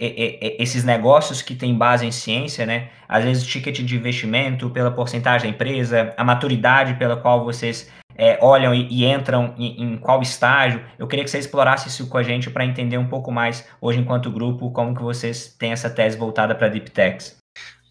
esses 0.59 0.83
negócios 0.83 1.41
que 1.41 1.55
têm 1.55 1.75
base 1.75 2.05
em 2.05 2.11
ciência, 2.11 2.63
né? 2.63 2.89
Às 3.07 3.23
vezes 3.23 3.43
o 3.43 3.47
ticket 3.47 3.79
de 3.79 3.95
investimento 3.95 4.69
pela 4.69 4.91
porcentagem 4.91 5.49
da 5.49 5.55
empresa, 5.55 6.13
a 6.15 6.23
maturidade 6.23 6.93
pela 6.93 7.17
qual 7.17 7.43
vocês 7.43 7.89
é, 8.19 8.37
olham 8.41 8.75
e, 8.75 8.85
e 8.91 9.05
entram 9.05 9.55
em, 9.57 9.81
em, 9.81 9.97
qual 9.97 10.21
estágio. 10.21 10.85
Eu 10.99 11.07
queria 11.07 11.23
que 11.23 11.31
você 11.31 11.39
explorasse 11.39 11.87
isso 11.87 12.09
com 12.09 12.17
a 12.17 12.23
gente 12.23 12.49
para 12.49 12.65
entender 12.65 12.97
um 12.97 13.07
pouco 13.07 13.31
mais 13.31 13.65
hoje 13.79 13.97
enquanto 13.97 14.29
grupo 14.29 14.69
como 14.71 14.93
que 14.93 15.01
vocês 15.01 15.55
têm 15.57 15.71
essa 15.71 15.89
tese 15.89 16.17
voltada 16.17 16.53
para 16.53 16.67
deep 16.67 16.91
techs. 16.91 17.39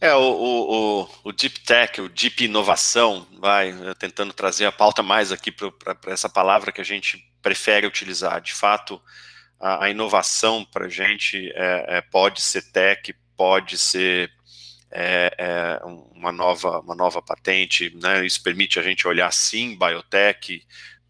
É, 0.01 0.15
o, 0.15 0.21
o, 0.21 1.09
o, 1.25 1.33
Deep 1.33 1.59
Tech, 1.61 2.01
o 2.01 2.09
Deep 2.09 2.45
Inovação, 2.45 3.27
vai 3.41 3.75
tentando 3.99 4.33
trazer 4.33 4.65
a 4.65 4.71
pauta 4.71 5.03
mais 5.03 5.33
aqui 5.33 5.51
para 5.51 5.97
essa 6.07 6.29
palavra 6.29 6.71
que 6.71 6.81
a 6.81 6.85
gente 6.85 7.19
prefere 7.43 7.85
utilizar. 7.85 8.41
De 8.41 8.55
fato, 8.55 9.03
a, 9.59 9.87
a 9.87 9.91
inovação 9.91 10.65
para 10.65 10.87
a 10.87 10.89
gente 10.89 11.51
é, 11.53 11.97
é, 11.97 12.01
pode 12.01 12.41
ser 12.41 12.71
tech, 12.71 13.13
pode 13.37 13.77
ser 13.77 14.31
é, 14.91 15.35
é, 15.39 15.85
uma, 16.15 16.33
nova, 16.33 16.81
uma 16.81 16.95
nova 16.95 17.21
patente, 17.21 17.95
né? 17.97 18.25
isso 18.25 18.43
permite 18.43 18.79
a 18.79 18.83
gente 18.83 19.07
olhar 19.07 19.33
sim 19.33 19.77
biotech 19.79 20.67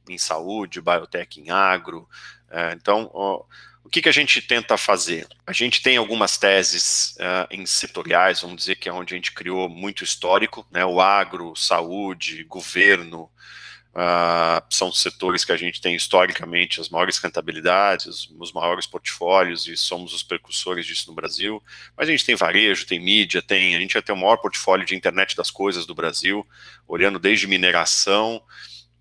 em 0.09 0.19
saúde, 0.19 0.81
biotech 0.81 1.41
em 1.41 1.51
agro, 1.51 2.09
É, 2.51 2.73
então, 2.73 3.11
ó, 3.13 3.45
o 3.89 3.91
que, 3.91 4.03
que 4.03 4.09
a 4.09 4.13
gente 4.13 4.43
tenta 4.43 4.77
fazer? 4.77 5.27
A 5.47 5.53
gente 5.53 5.83
tem 5.83 5.97
algumas 5.97 6.37
teses 6.37 7.17
uh, 7.17 7.49
em 7.51 7.65
setoriais, 7.65 8.43
vamos 8.43 8.57
dizer 8.59 8.77
que 8.77 8.87
é 8.87 8.93
onde 8.93 9.15
a 9.15 9.17
gente 9.17 9.33
criou 9.33 9.67
muito 9.67 10.05
histórico, 10.05 10.67
né? 10.71 10.85
O 10.85 11.01
agro, 11.01 11.57
saúde, 11.57 12.45
governo, 12.45 13.31
uh, 13.95 14.63
são 14.71 14.93
setores 14.93 15.45
que 15.45 15.53
a 15.53 15.57
gente 15.57 15.81
tem 15.81 15.95
historicamente 15.95 16.81
as 16.81 16.89
maiores 16.89 17.19
rentabilidades, 17.19 18.29
os 18.39 18.53
maiores 18.53 18.87
portfólios 18.87 19.67
e 19.67 19.77
somos 19.77 20.13
os 20.15 20.23
precursores 20.23 20.87
disso 20.87 21.09
no 21.09 21.15
Brasil. 21.15 21.63
Mas 21.97 22.09
a 22.09 22.11
gente 22.11 22.25
tem 22.25 22.35
varejo, 22.35 22.87
tem 22.87 23.01
mídia, 23.01 23.43
tem 23.43 23.77
a 23.77 23.81
gente 23.81 23.95
já 23.95 24.03
tem 24.03 24.15
o 24.15 24.19
maior 24.19 24.37
portfólio 24.37 24.87
de 24.87 24.95
internet 24.95 25.37
das 25.37 25.51
coisas 25.51 25.87
do 25.87 25.95
Brasil, 25.95 26.47
olhando 26.87 27.19
desde 27.19 27.47
mineração 27.47 28.43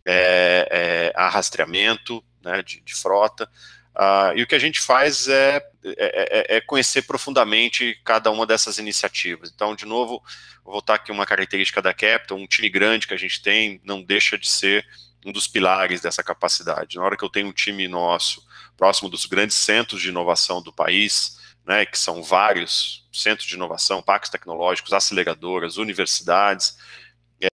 é, 0.06 0.68
é, 0.72 1.14
a 1.16 1.30
rastreamento 1.30 2.24
né, 2.44 2.62
de, 2.64 2.82
de 2.82 2.96
frota. 2.96 3.50
Uh, 3.96 4.38
e 4.38 4.44
o 4.44 4.48
que 4.48 4.56
a 4.56 4.60
gente 4.60 4.80
faz 4.80 5.28
é, 5.28 5.60
é, 5.98 6.56
é, 6.56 6.58
é, 6.58 6.62
conhecer 6.62 7.04
profundamente 7.04 8.00
cada 8.04 8.32
uma 8.32 8.46
dessas 8.46 8.78
iniciativas. 8.78 9.52
Então, 9.54 9.76
de 9.76 9.86
novo, 9.86 10.22
vou 10.64 10.74
voltar 10.74 10.96
aqui 10.96 11.12
uma 11.12 11.26
característica 11.26 11.82
da 11.82 11.94
Capital, 11.94 12.38
um 12.38 12.48
time 12.48 12.70
grande 12.70 13.08
que 13.08 13.14
a 13.14 13.18
gente 13.18 13.42
tem 13.42 13.82
não 13.84 14.02
deixa 14.02 14.38
de 14.38 14.48
ser 14.48 14.86
um 15.26 15.32
dos 15.32 15.48
pilares 15.48 16.02
dessa 16.02 16.24
capacidade. 16.24 16.98
Na 16.98 17.04
hora 17.04 17.18
que 17.18 17.24
eu 17.24 17.30
tenho 17.30 17.48
um 17.48 17.54
time 17.54 17.88
nosso 17.88 18.46
próximo 18.78 19.10
dos 19.10 19.26
grandes 19.26 19.58
centros 19.58 20.02
de 20.02 20.10
inovação 20.10 20.62
do 20.62 20.72
país, 20.72 21.38
né, 21.66 21.86
que 21.86 22.00
são 22.00 22.24
vários 22.24 23.06
centros 23.12 23.48
de 23.48 23.56
inovação, 23.56 24.02
parques 24.02 24.30
tecnológicos, 24.30 24.94
aceleradoras, 24.94 25.78
universidades, 25.78 26.78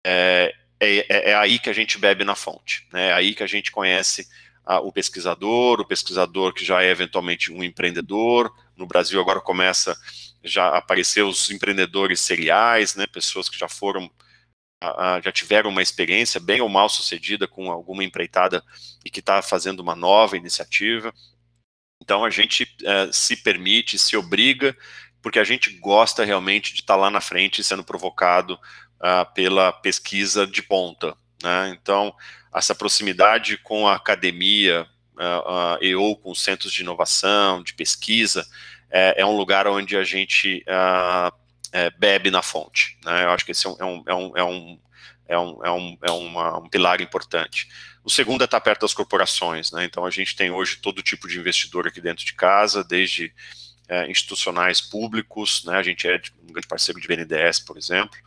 é, 0.05 0.53
é, 0.79 1.31
é 1.31 1.35
aí 1.35 1.59
que 1.59 1.69
a 1.69 1.73
gente 1.73 1.97
bebe 1.97 2.25
na 2.25 2.35
fonte, 2.35 2.87
né, 2.91 3.09
é 3.09 3.13
aí 3.13 3.33
que 3.33 3.43
a 3.43 3.47
gente 3.47 3.71
conhece 3.71 4.27
o 4.65 4.91
pesquisador, 4.91 5.81
o 5.81 5.87
pesquisador 5.87 6.53
que 6.53 6.63
já 6.63 6.83
é 6.83 6.89
eventualmente 6.89 7.51
um 7.51 7.63
empreendedor. 7.63 8.53
No 8.75 8.85
Brasil 8.85 9.19
agora 9.19 9.41
começa 9.41 9.97
já 10.43 10.69
a 10.69 10.77
aparecer 10.77 11.23
os 11.23 11.49
empreendedores 11.51 12.19
seriais, 12.19 12.95
né, 12.95 13.05
pessoas 13.07 13.49
que 13.49 13.57
já 13.57 13.67
foram, 13.67 14.09
já 15.23 15.31
tiveram 15.31 15.69
uma 15.69 15.81
experiência 15.81 16.39
bem 16.39 16.61
ou 16.61 16.69
mal 16.69 16.89
sucedida 16.89 17.47
com 17.47 17.71
alguma 17.71 18.03
empreitada 18.03 18.63
e 19.05 19.09
que 19.09 19.19
está 19.19 19.41
fazendo 19.41 19.79
uma 19.81 19.95
nova 19.95 20.37
iniciativa. 20.37 21.13
Então 22.01 22.25
a 22.25 22.29
gente 22.29 22.67
é, 22.83 23.11
se 23.11 23.35
permite, 23.37 23.99
se 23.99 24.17
obriga, 24.17 24.75
porque 25.21 25.37
a 25.37 25.43
gente 25.43 25.69
gosta 25.79 26.25
realmente 26.25 26.73
de 26.73 26.81
estar 26.81 26.95
tá 26.95 26.99
lá 26.99 27.11
na 27.11 27.21
frente 27.21 27.63
sendo 27.63 27.83
provocado 27.83 28.55
uh, 29.01 29.33
pela 29.33 29.71
pesquisa 29.71 30.47
de 30.47 30.63
ponta. 30.63 31.15
Né? 31.43 31.77
Então, 31.79 32.13
essa 32.53 32.75
proximidade 32.75 33.57
com 33.57 33.87
a 33.87 33.95
academia 33.95 34.87
uh, 35.15 35.77
uh, 35.77 35.83
e 35.83 35.95
ou 35.95 36.15
com 36.15 36.35
centros 36.35 36.71
de 36.73 36.81
inovação, 36.81 37.63
de 37.63 37.73
pesquisa, 37.73 38.45
é, 38.89 39.21
é 39.21 39.25
um 39.25 39.35
lugar 39.35 39.67
onde 39.67 39.95
a 39.95 40.03
gente 40.03 40.65
uh, 40.67 41.33
é, 41.71 41.89
bebe 41.91 42.29
na 42.29 42.41
fonte. 42.41 42.97
Né? 43.05 43.23
Eu 43.23 43.29
acho 43.31 43.45
que 43.45 43.51
esse 43.51 43.65
é 43.65 43.69
um, 43.69 44.03
é 44.05 44.13
um, 44.13 44.37
é 44.37 44.43
um, 44.43 44.79
é 45.27 45.37
um, 45.37 45.65
é 45.65 45.69
é 45.69 46.09
é 46.09 46.11
um 46.11 46.69
pilar 46.69 47.01
importante. 47.01 47.69
O 48.03 48.09
segundo 48.09 48.41
é 48.41 48.45
estar 48.45 48.59
perto 48.59 48.81
das 48.81 48.93
corporações. 48.93 49.71
Né? 49.71 49.85
Então, 49.85 50.05
a 50.05 50.09
gente 50.09 50.35
tem 50.35 50.51
hoje 50.51 50.77
todo 50.77 51.01
tipo 51.01 51.27
de 51.27 51.39
investidor 51.39 51.87
aqui 51.87 52.01
dentro 52.01 52.25
de 52.25 52.33
casa, 52.33 52.83
desde 52.83 53.33
é, 53.91 54.09
institucionais 54.09 54.79
públicos, 54.79 55.65
né, 55.65 55.75
a 55.75 55.83
gente 55.83 56.07
é 56.07 56.21
um 56.41 56.53
grande 56.53 56.67
parceiro 56.67 56.99
de 57.01 57.05
BNDES, 57.05 57.59
por 57.59 57.77
exemplo, 57.77 58.17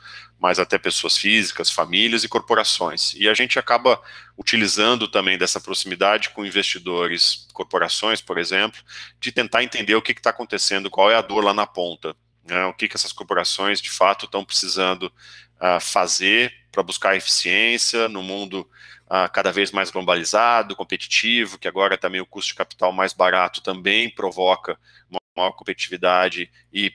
mas 0.44 0.58
até 0.58 0.76
pessoas 0.76 1.16
físicas, 1.16 1.70
famílias 1.70 2.22
e 2.22 2.28
corporações. 2.28 3.14
E 3.14 3.30
a 3.30 3.32
gente 3.32 3.58
acaba 3.58 3.98
utilizando 4.36 5.08
também 5.08 5.38
dessa 5.38 5.58
proximidade 5.58 6.28
com 6.28 6.44
investidores, 6.44 7.48
corporações, 7.54 8.20
por 8.20 8.36
exemplo, 8.36 8.78
de 9.18 9.32
tentar 9.32 9.62
entender 9.62 9.94
o 9.94 10.02
que 10.02 10.12
está 10.12 10.28
acontecendo, 10.28 10.90
qual 10.90 11.10
é 11.10 11.14
a 11.14 11.22
dor 11.22 11.42
lá 11.42 11.54
na 11.54 11.66
ponta, 11.66 12.14
né, 12.46 12.62
o 12.66 12.74
que, 12.74 12.88
que 12.88 12.94
essas 12.94 13.10
corporações 13.10 13.80
de 13.80 13.88
fato 13.88 14.26
estão 14.26 14.44
precisando 14.44 15.04
uh, 15.04 15.80
fazer 15.80 16.52
para 16.70 16.82
buscar 16.82 17.16
eficiência 17.16 18.06
no 18.06 18.22
mundo 18.22 18.68
uh, 19.06 19.32
cada 19.32 19.50
vez 19.50 19.72
mais 19.72 19.90
globalizado, 19.90 20.76
competitivo, 20.76 21.56
que 21.56 21.66
agora 21.66 21.96
também 21.96 22.20
o 22.20 22.26
custo 22.26 22.48
de 22.48 22.56
capital 22.56 22.92
mais 22.92 23.14
barato 23.14 23.62
também 23.62 24.10
provoca 24.10 24.78
uma 25.08 25.20
maior 25.34 25.52
competitividade 25.52 26.50
e 26.70 26.92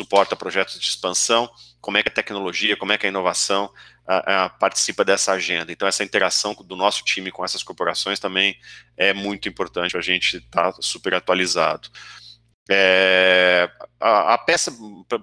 suporta 0.00 0.34
projetos 0.34 0.78
de 0.78 0.86
expansão, 0.86 1.48
como 1.80 1.96
é 1.96 2.02
que 2.02 2.08
a 2.08 2.12
tecnologia, 2.12 2.76
como 2.76 2.92
é 2.92 2.98
que 2.98 3.06
a 3.06 3.08
inovação 3.08 3.72
a, 4.06 4.44
a, 4.44 4.48
participa 4.50 5.04
dessa 5.04 5.32
agenda. 5.32 5.72
Então, 5.72 5.86
essa 5.86 6.04
interação 6.04 6.54
do 6.54 6.76
nosso 6.76 7.04
time 7.04 7.30
com 7.30 7.44
essas 7.44 7.62
corporações 7.62 8.18
também 8.18 8.58
é 8.96 9.12
muito 9.12 9.48
importante 9.48 9.96
a 9.96 10.00
gente 10.00 10.38
estar 10.38 10.72
tá 10.72 10.78
super 10.80 11.14
atualizado. 11.14 11.88
É, 12.68 13.70
a, 14.00 14.34
a, 14.34 14.38
peça 14.38 14.72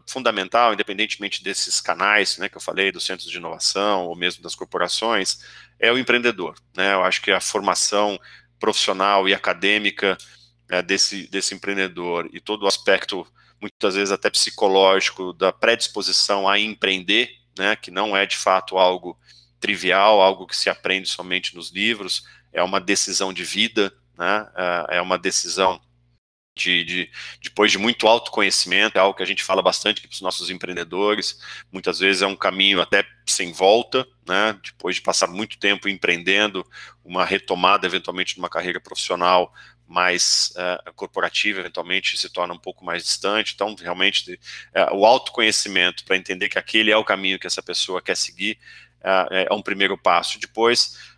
fundamental, 0.08 0.74
independentemente 0.74 1.44
desses 1.44 1.82
canais 1.82 2.38
né, 2.38 2.48
que 2.48 2.56
eu 2.56 2.62
falei, 2.62 2.92
dos 2.92 3.06
centros 3.06 3.30
de 3.30 3.38
inovação 3.38 4.06
ou 4.06 4.16
mesmo 4.16 4.44
das 4.44 4.56
corporações, 4.56 5.40
é 5.80 5.92
o 5.92 5.98
empreendedor. 5.98 6.56
Né? 6.76 6.94
Eu 6.94 7.04
acho 7.04 7.22
que 7.22 7.32
a 7.32 7.42
formação 7.42 8.20
profissional 8.60 9.28
e 9.28 9.34
acadêmica 9.34 10.18
é, 10.70 10.82
desse, 10.82 11.28
desse 11.28 11.54
empreendedor 11.56 12.30
e 12.32 12.40
todo 12.40 12.64
o 12.64 12.68
aspecto, 12.68 13.28
muitas 13.62 13.96
vezes 13.96 14.12
até 14.12 14.30
psicológico, 14.30 15.34
da 15.34 15.54
predisposição 15.54 16.50
a 16.50 16.60
empreender, 16.60 17.30
né, 17.58 17.76
que 17.76 17.92
não 17.92 18.18
é 18.18 18.26
de 18.26 18.36
fato 18.36 18.78
algo 18.78 19.18
trivial, 19.60 20.20
algo 20.22 20.48
que 20.48 20.58
se 20.58 20.70
aprende 20.70 21.08
somente 21.08 21.56
nos 21.56 21.72
livros, 21.72 22.24
é 22.52 22.64
uma 22.64 22.82
decisão 22.82 23.32
de 23.32 23.44
vida, 23.44 23.94
né, 24.18 24.48
é, 24.90 24.98
é 24.98 25.02
uma 25.02 25.18
decisão 25.18 25.80
de, 26.56 26.84
de, 26.84 27.12
depois 27.42 27.72
de 27.72 27.78
muito 27.78 28.08
autoconhecimento, 28.08 28.98
é 28.98 29.02
algo 29.02 29.16
que 29.16 29.24
a 29.24 29.28
gente 29.28 29.44
fala 29.44 29.62
bastante 29.62 30.02
para 30.02 30.12
os 30.12 30.22
nossos 30.22 30.50
empreendedores, 30.50 31.40
muitas 31.72 32.00
vezes 32.00 32.22
é 32.22 32.28
um 32.28 32.36
caminho 32.36 32.82
até 32.82 33.06
sem 33.26 33.54
volta, 33.54 34.06
né, 34.28 34.60
depois 34.64 34.96
de 34.96 35.02
passar 35.02 35.28
muito 35.28 35.60
tempo 35.60 35.88
empreendendo, 35.88 36.66
uma 37.06 37.24
retomada 37.24 37.86
eventualmente 37.86 38.34
de 38.34 38.40
uma 38.40 38.50
carreira 38.50 38.80
profissional 38.80 39.54
mais 39.92 40.54
uh, 40.56 40.94
corporativa, 40.94 41.60
eventualmente 41.60 42.18
se 42.18 42.30
torna 42.30 42.54
um 42.54 42.58
pouco 42.58 42.86
mais 42.86 43.04
distante. 43.04 43.54
Então, 43.54 43.76
realmente, 43.76 44.34
uh, 44.34 44.96
o 44.96 45.06
autoconhecimento 45.06 46.06
para 46.06 46.16
entender 46.16 46.48
que 46.48 46.58
aquele 46.58 46.92
é 46.92 46.98
o 46.98 47.04
caminho 47.04 47.38
que 47.38 47.46
essa 47.46 47.62
pessoa 47.62 48.02
quer 48.02 48.16
seguir 48.16 48.58
uh, 49.02 49.34
é 49.34 49.54
um 49.54 49.62
primeiro 49.62 49.98
passo. 49.98 50.40
Depois, 50.40 51.12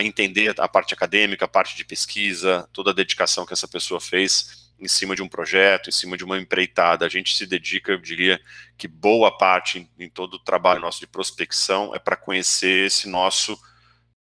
entender 0.00 0.52
a 0.58 0.68
parte 0.68 0.92
acadêmica, 0.92 1.44
a 1.44 1.48
parte 1.48 1.76
de 1.76 1.84
pesquisa, 1.84 2.68
toda 2.72 2.90
a 2.90 2.94
dedicação 2.94 3.46
que 3.46 3.52
essa 3.52 3.68
pessoa 3.68 4.00
fez 4.00 4.68
em 4.80 4.88
cima 4.88 5.14
de 5.14 5.22
um 5.22 5.28
projeto, 5.28 5.88
em 5.88 5.92
cima 5.92 6.16
de 6.16 6.24
uma 6.24 6.38
empreitada. 6.38 7.06
A 7.06 7.08
gente 7.08 7.36
se 7.36 7.46
dedica, 7.46 7.92
eu 7.92 7.98
diria 7.98 8.40
que 8.76 8.88
boa 8.88 9.36
parte 9.36 9.88
em 9.96 10.08
todo 10.08 10.34
o 10.34 10.38
trabalho 10.40 10.80
nosso 10.80 10.98
de 10.98 11.06
prospecção 11.06 11.94
é 11.94 12.00
para 12.00 12.16
conhecer 12.16 12.86
esse 12.86 13.08
nosso 13.08 13.56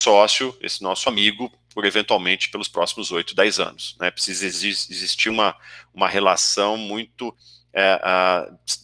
sócio, 0.03 0.57
esse 0.61 0.81
nosso 0.81 1.07
amigo, 1.07 1.49
por 1.73 1.85
eventualmente 1.85 2.49
pelos 2.49 2.67
próximos 2.67 3.11
8, 3.11 3.35
10 3.35 3.59
anos. 3.59 3.95
Né? 3.99 4.11
Precisa 4.11 4.45
existir 4.45 5.29
uma, 5.29 5.55
uma 5.93 6.07
relação 6.07 6.77
muito 6.77 7.35
é, 7.73 7.99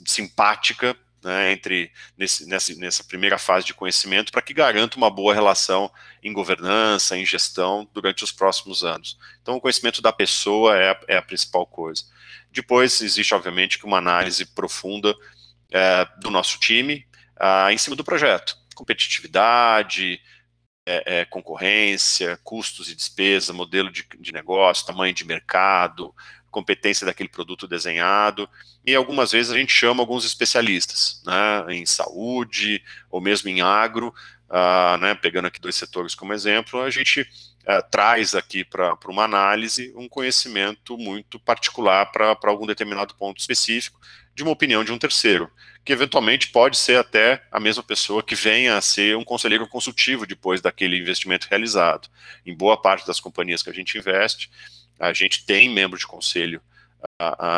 simpática 0.06 0.96
né, 1.25 1.51
entre 1.51 1.92
nesse, 2.15 2.48
nessa, 2.48 2.75
nessa 2.75 3.04
primeira 3.04 3.39
fase 3.39 3.65
de 3.65 3.74
conhecimento 3.74 4.32
para 4.32 4.44
que 4.44 4.54
garanta 4.54 4.96
uma 4.96 5.10
boa 5.10 5.34
relação 5.34 5.92
em 6.22 6.32
governança, 6.32 7.18
em 7.18 7.25
gestão 7.25 7.89
durante 7.92 8.24
os 8.24 8.32
próximos 8.32 8.84
anos. 8.84 9.18
Então, 9.42 9.56
o 9.56 9.62
conhecimento 9.62 10.04
da 10.04 10.13
pessoa 10.13 10.77
é 10.77 10.92
a, 10.92 11.00
é 11.08 11.18
a 11.18 11.22
principal 11.24 11.65
coisa. 11.65 12.04
Depois, 12.51 13.01
existe, 13.01 13.34
obviamente, 13.34 13.84
uma 13.84 13.98
análise 13.98 14.46
profunda 14.46 15.15
é, 15.72 16.08
do 16.22 16.30
nosso 16.30 16.60
time 16.60 17.06
ah, 17.38 17.74
em 17.74 17.77
cima 17.77 17.96
do 17.96 18.04
projeto. 18.04 18.56
Competitividade, 18.75 20.22
é, 20.86 21.22
é, 21.22 21.25
concorrência, 21.25 22.39
custos 22.44 22.89
e 22.89 22.96
despesa, 22.96 23.51
modelo 23.51 23.92
de, 23.92 24.06
de 24.20 24.32
negócio, 24.32 24.86
tamanho 24.86 25.13
de 25.13 25.25
mercado, 25.25 26.13
competência 26.51 27.06
daquele 27.06 27.27
produto 27.27 27.68
desenhado, 27.68 28.48
e 28.86 28.96
algumas 28.96 29.32
vezes 29.32 29.51
a 29.51 29.58
gente 29.58 29.74
chama 29.74 30.01
alguns 30.01 30.24
especialistas, 30.24 31.22
né, 31.25 31.65
em 31.75 31.86
saúde, 31.86 32.82
ou 33.10 33.20
mesmo 33.20 33.50
em 33.50 33.62
agro, 33.62 34.13
uh, 34.50 34.98
né, 34.98 35.15
pegando 35.15 35.48
aqui 35.48 35.60
dois 35.60 35.75
setores 35.75 36.15
como 36.15 36.34
exemplo, 36.34 36.82
a 36.82 36.89
gente 36.89 37.22
uh, 37.22 37.89
traz 37.92 38.36
aqui 38.36 38.63
para 38.63 38.98
uma 39.08 39.24
análise 39.24 39.92
um 39.98 40.08
conhecimento 40.08 40.98
muito 40.98 41.39
particular 41.39 42.06
para 42.12 42.38
algum 42.46 42.65
determinado 42.65 43.15
ponto 43.15 43.39
específico, 43.39 44.00
de 44.34 44.44
uma 44.44 44.51
opinião 44.51 44.84
de 44.84 44.94
um 44.94 44.98
terceiro, 44.98 45.51
que 45.86 45.94
eventualmente 45.94 46.48
pode 46.48 46.77
ser 46.77 46.98
até 46.98 47.44
a 47.51 47.60
mesma 47.60 47.84
pessoa 47.84 48.24
que 48.24 48.34
venha 48.34 48.75
a 48.75 48.82
ser 48.82 49.15
um 49.15 49.24
conselheiro 49.24 49.68
consultivo 49.68 50.25
depois 50.25 50.60
daquele 50.60 50.98
investimento 50.98 51.48
realizado. 51.48 52.10
Em 52.44 52.56
boa 52.56 52.75
parte 52.75 53.06
das 53.06 53.20
companhias 53.20 53.62
que 53.62 53.70
a 53.70 53.74
gente 53.74 53.96
investe, 53.96 54.50
a 55.00 55.13
gente 55.13 55.46
tem 55.46 55.70
membro 55.70 56.00
de 56.00 56.08
conselho 56.08 56.60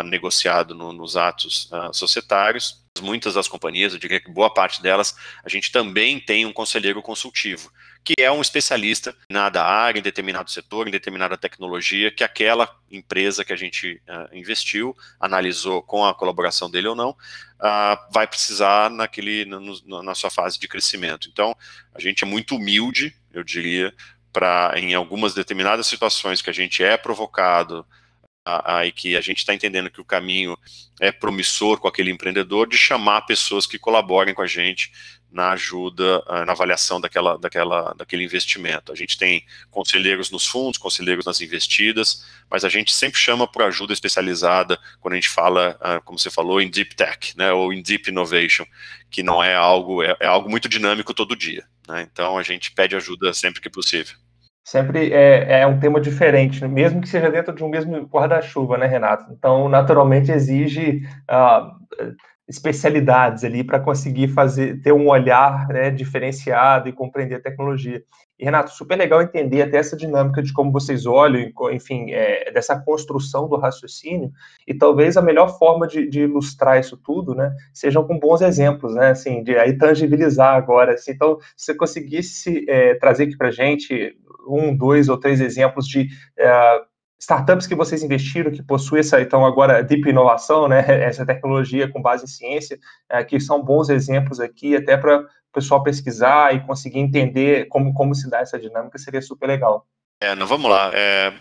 negociado 0.06 0.76
no, 0.76 0.92
nos 0.92 1.16
atos 1.16 1.70
a, 1.72 1.94
societários. 1.94 2.84
Muitas 3.02 3.36
das 3.36 3.48
companhias, 3.48 3.94
eu 3.94 4.00
diria 4.00 4.20
que 4.20 4.30
boa 4.30 4.54
parte 4.54 4.82
delas, 4.82 5.16
a 5.42 5.48
gente 5.48 5.72
também 5.72 6.20
tem 6.20 6.46
um 6.46 6.52
conselheiro 6.52 7.02
consultivo, 7.02 7.72
que 8.08 8.14
é 8.24 8.32
um 8.32 8.40
especialista 8.40 9.14
na 9.30 9.52
área, 9.62 10.00
em 10.00 10.02
determinado 10.02 10.50
setor, 10.50 10.88
em 10.88 10.92
determinada 10.92 11.38
tecnologia, 11.38 12.10
que 12.10 12.24
aquela 12.24 12.74
empresa 12.90 13.44
que 13.44 13.52
a 13.52 13.56
gente 13.58 14.02
uh, 14.08 14.34
investiu, 14.34 14.96
analisou 15.20 15.84
com 15.84 16.06
a 16.06 16.16
colaboração 16.16 16.72
dele 16.72 16.88
ou 16.88 16.96
não, 16.96 17.10
uh, 17.10 17.98
vai 18.10 18.26
precisar 18.26 18.90
naquele, 18.90 19.44
no, 19.44 20.02
na 20.02 20.16
sua 20.16 20.30
fase 20.30 20.58
de 20.58 20.70
crescimento. 20.70 21.28
Então, 21.30 21.54
a 21.94 22.00
gente 22.00 22.24
é 22.24 22.26
muito 22.26 22.56
humilde, 22.56 23.14
eu 23.34 23.44
diria, 23.44 23.94
para 24.32 24.72
em 24.78 24.94
algumas 24.94 25.34
determinadas 25.34 25.86
situações 25.86 26.42
que 26.42 26.50
a 26.50 26.54
gente 26.54 26.82
é 26.82 26.96
provocado 26.96 27.86
e 28.86 28.92
que 28.92 29.18
a 29.18 29.22
gente 29.22 29.40
está 29.40 29.54
entendendo 29.54 29.90
que 29.90 30.02
o 30.02 30.06
caminho 30.06 30.58
é 31.00 31.12
promissor 31.12 31.80
com 31.80 31.88
aquele 31.88 32.12
empreendedor, 32.12 32.68
de 32.68 32.78
chamar 32.78 33.22
pessoas 33.22 33.66
que 33.68 33.78
colaborem 33.78 34.34
com 34.34 34.42
a 34.42 34.48
gente 34.48 34.92
na 35.32 35.52
ajuda, 35.52 36.24
ah, 36.26 36.46
na 36.46 36.54
avaliação 36.54 37.02
daquela, 37.02 37.38
daquela, 37.38 37.94
daquele 37.94 38.24
investimento. 38.24 38.92
A 38.92 38.96
gente 38.96 39.18
tem 39.18 39.46
conselheiros 39.70 40.32
nos 40.32 40.48
fundos, 40.48 40.78
conselheiros 40.78 41.26
nas 41.26 41.42
investidas, 41.42 42.26
mas 42.50 42.64
a 42.64 42.70
gente 42.70 42.94
sempre 42.94 43.20
chama 43.20 43.48
por 43.48 43.62
ajuda 43.64 43.94
especializada 43.94 44.80
quando 45.00 45.14
a 45.14 45.18
gente 45.18 45.30
fala, 45.30 45.78
ah, 45.82 46.00
como 46.02 46.18
você 46.18 46.30
falou, 46.30 46.62
em 46.62 46.70
deep 46.70 46.96
tech, 46.96 47.38
né, 47.38 47.52
ou 47.52 47.74
em 47.74 47.82
deep 47.82 48.10
innovation, 48.10 48.66
que 49.10 49.22
não 49.22 49.44
é 49.44 49.54
algo, 49.54 50.02
é, 50.02 50.16
é 50.20 50.26
algo 50.26 50.50
muito 50.50 50.70
dinâmico 50.70 51.14
todo 51.14 51.36
dia. 51.36 51.66
Né, 51.88 52.08
então 52.12 52.38
a 52.38 52.44
gente 52.44 52.72
pede 52.72 52.96
ajuda 52.96 53.34
sempre 53.34 53.62
que 53.62 53.70
possível. 53.70 54.16
Sempre 54.68 55.14
é, 55.14 55.62
é 55.62 55.66
um 55.66 55.80
tema 55.80 56.02
diferente, 56.02 56.62
né, 56.62 56.68
mesmo 56.68 57.00
que 57.00 57.08
seja 57.08 57.32
dentro 57.32 57.56
de 57.56 57.64
um 57.64 57.70
mesmo 57.70 58.06
guarda-chuva, 58.06 58.78
né, 58.78 58.86
Renato? 58.86 59.32
Então, 59.32 59.70
naturalmente, 59.70 60.30
exige 60.30 61.04
uh, 61.32 61.72
especialidades 62.48 63.44
ali 63.44 63.64
para 63.64 63.80
conseguir 63.80 64.30
fazer 64.30 64.82
ter 64.82 64.94
um 64.94 65.10
olhar 65.10 65.68
né, 65.68 65.90
diferenciado 65.90 66.88
e 66.88 66.94
compreender 66.94 67.36
a 67.36 67.42
tecnologia. 67.42 68.02
E 68.40 68.46
Renato, 68.46 68.72
super 68.72 68.96
legal 68.96 69.22
entender 69.22 69.64
até 69.64 69.78
essa 69.78 69.98
dinâmica 69.98 70.44
de 70.44 70.54
como 70.54 70.72
vocês 70.72 71.06
olham, 71.06 71.52
enfim, 71.72 72.12
é, 72.12 72.52
dessa 72.52 72.80
construção 72.80 73.50
do 73.50 73.58
raciocínio. 73.58 74.32
E 74.66 74.74
talvez 74.74 75.18
a 75.18 75.22
melhor 75.22 75.58
forma 75.58 75.88
de, 75.88 76.08
de, 76.08 76.22
ilustrar 76.22 76.80
isso 76.80 76.96
tudo, 76.96 77.34
né, 77.34 77.52
sejam 77.74 78.06
com 78.06 78.20
bons 78.20 78.42
exemplos, 78.42 78.94
né, 78.94 79.10
assim, 79.10 79.44
de 79.44 79.58
aí 79.58 79.78
tangibilizar 79.78 80.56
agora. 80.56 80.94
Assim, 80.94 81.12
então, 81.12 81.40
se 81.56 81.66
você 81.66 81.76
conseguisse 81.76 82.64
é, 82.70 82.94
trazer 82.96 83.24
aqui 83.24 83.36
para 83.36 83.52
gente 83.52 84.16
um, 84.48 84.76
dois 84.76 85.10
ou 85.10 85.18
três 85.18 85.42
exemplos 85.42 85.88
de 85.88 86.08
é, 86.38 86.82
startups 87.20 87.66
que 87.66 87.76
vocês 87.76 88.04
investiram, 88.04 88.52
que 88.52 88.62
possuem 88.62 89.00
essa, 89.00 89.20
então, 89.20 89.46
agora, 89.46 89.84
deep 89.84 90.08
inovação, 90.10 90.68
né, 90.68 90.86
essa 91.04 91.26
tecnologia 91.26 91.88
com 91.88 92.02
base 92.02 92.26
em 92.26 92.28
ciência, 92.28 92.80
é, 93.10 93.24
que 93.24 93.40
são 93.40 93.64
bons 93.64 93.90
exemplos 93.90 94.40
aqui, 94.40 94.76
até 94.76 94.96
para 94.96 95.22
o 95.22 95.26
pessoal 95.54 95.84
pesquisar 95.84 96.54
e 96.54 96.66
conseguir 96.66 97.00
entender 97.00 97.68
como, 97.68 97.94
como 97.94 98.14
se 98.14 98.30
dá 98.30 98.40
essa 98.40 98.60
dinâmica, 98.60 98.98
seria 98.98 99.22
super 99.22 99.48
legal. 99.48 99.88
É, 100.20 100.36
não, 100.36 100.48
vamos 100.48 100.70
lá. 100.70 100.92
É, 100.94 101.34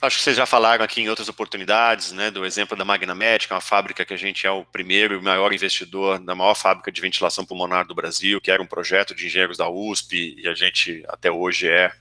acho 0.00 0.16
que 0.16 0.22
vocês 0.22 0.36
já 0.36 0.46
falaram 0.46 0.84
aqui 0.84 1.00
em 1.00 1.08
outras 1.08 1.28
oportunidades, 1.28 2.12
né, 2.12 2.30
do 2.30 2.44
exemplo 2.44 2.76
da 2.76 2.84
Magna 2.84 3.14
Médica, 3.14 3.54
uma 3.54 3.60
fábrica 3.60 4.04
que 4.04 4.14
a 4.14 4.18
gente 4.18 4.46
é 4.46 4.50
o 4.50 4.64
primeiro 4.64 5.14
e 5.14 5.22
maior 5.22 5.52
investidor 5.52 6.18
da 6.18 6.34
maior 6.34 6.54
fábrica 6.54 6.90
de 6.90 7.00
ventilação 7.00 7.44
pulmonar 7.44 7.86
do 7.86 7.94
Brasil, 7.94 8.40
que 8.40 8.50
era 8.50 8.62
um 8.62 8.66
projeto 8.66 9.14
de 9.14 9.26
engenheiros 9.26 9.58
da 9.58 9.68
USP, 9.68 10.34
e 10.38 10.48
a 10.48 10.54
gente 10.54 11.04
até 11.08 11.30
hoje 11.30 11.68
é 11.68 11.92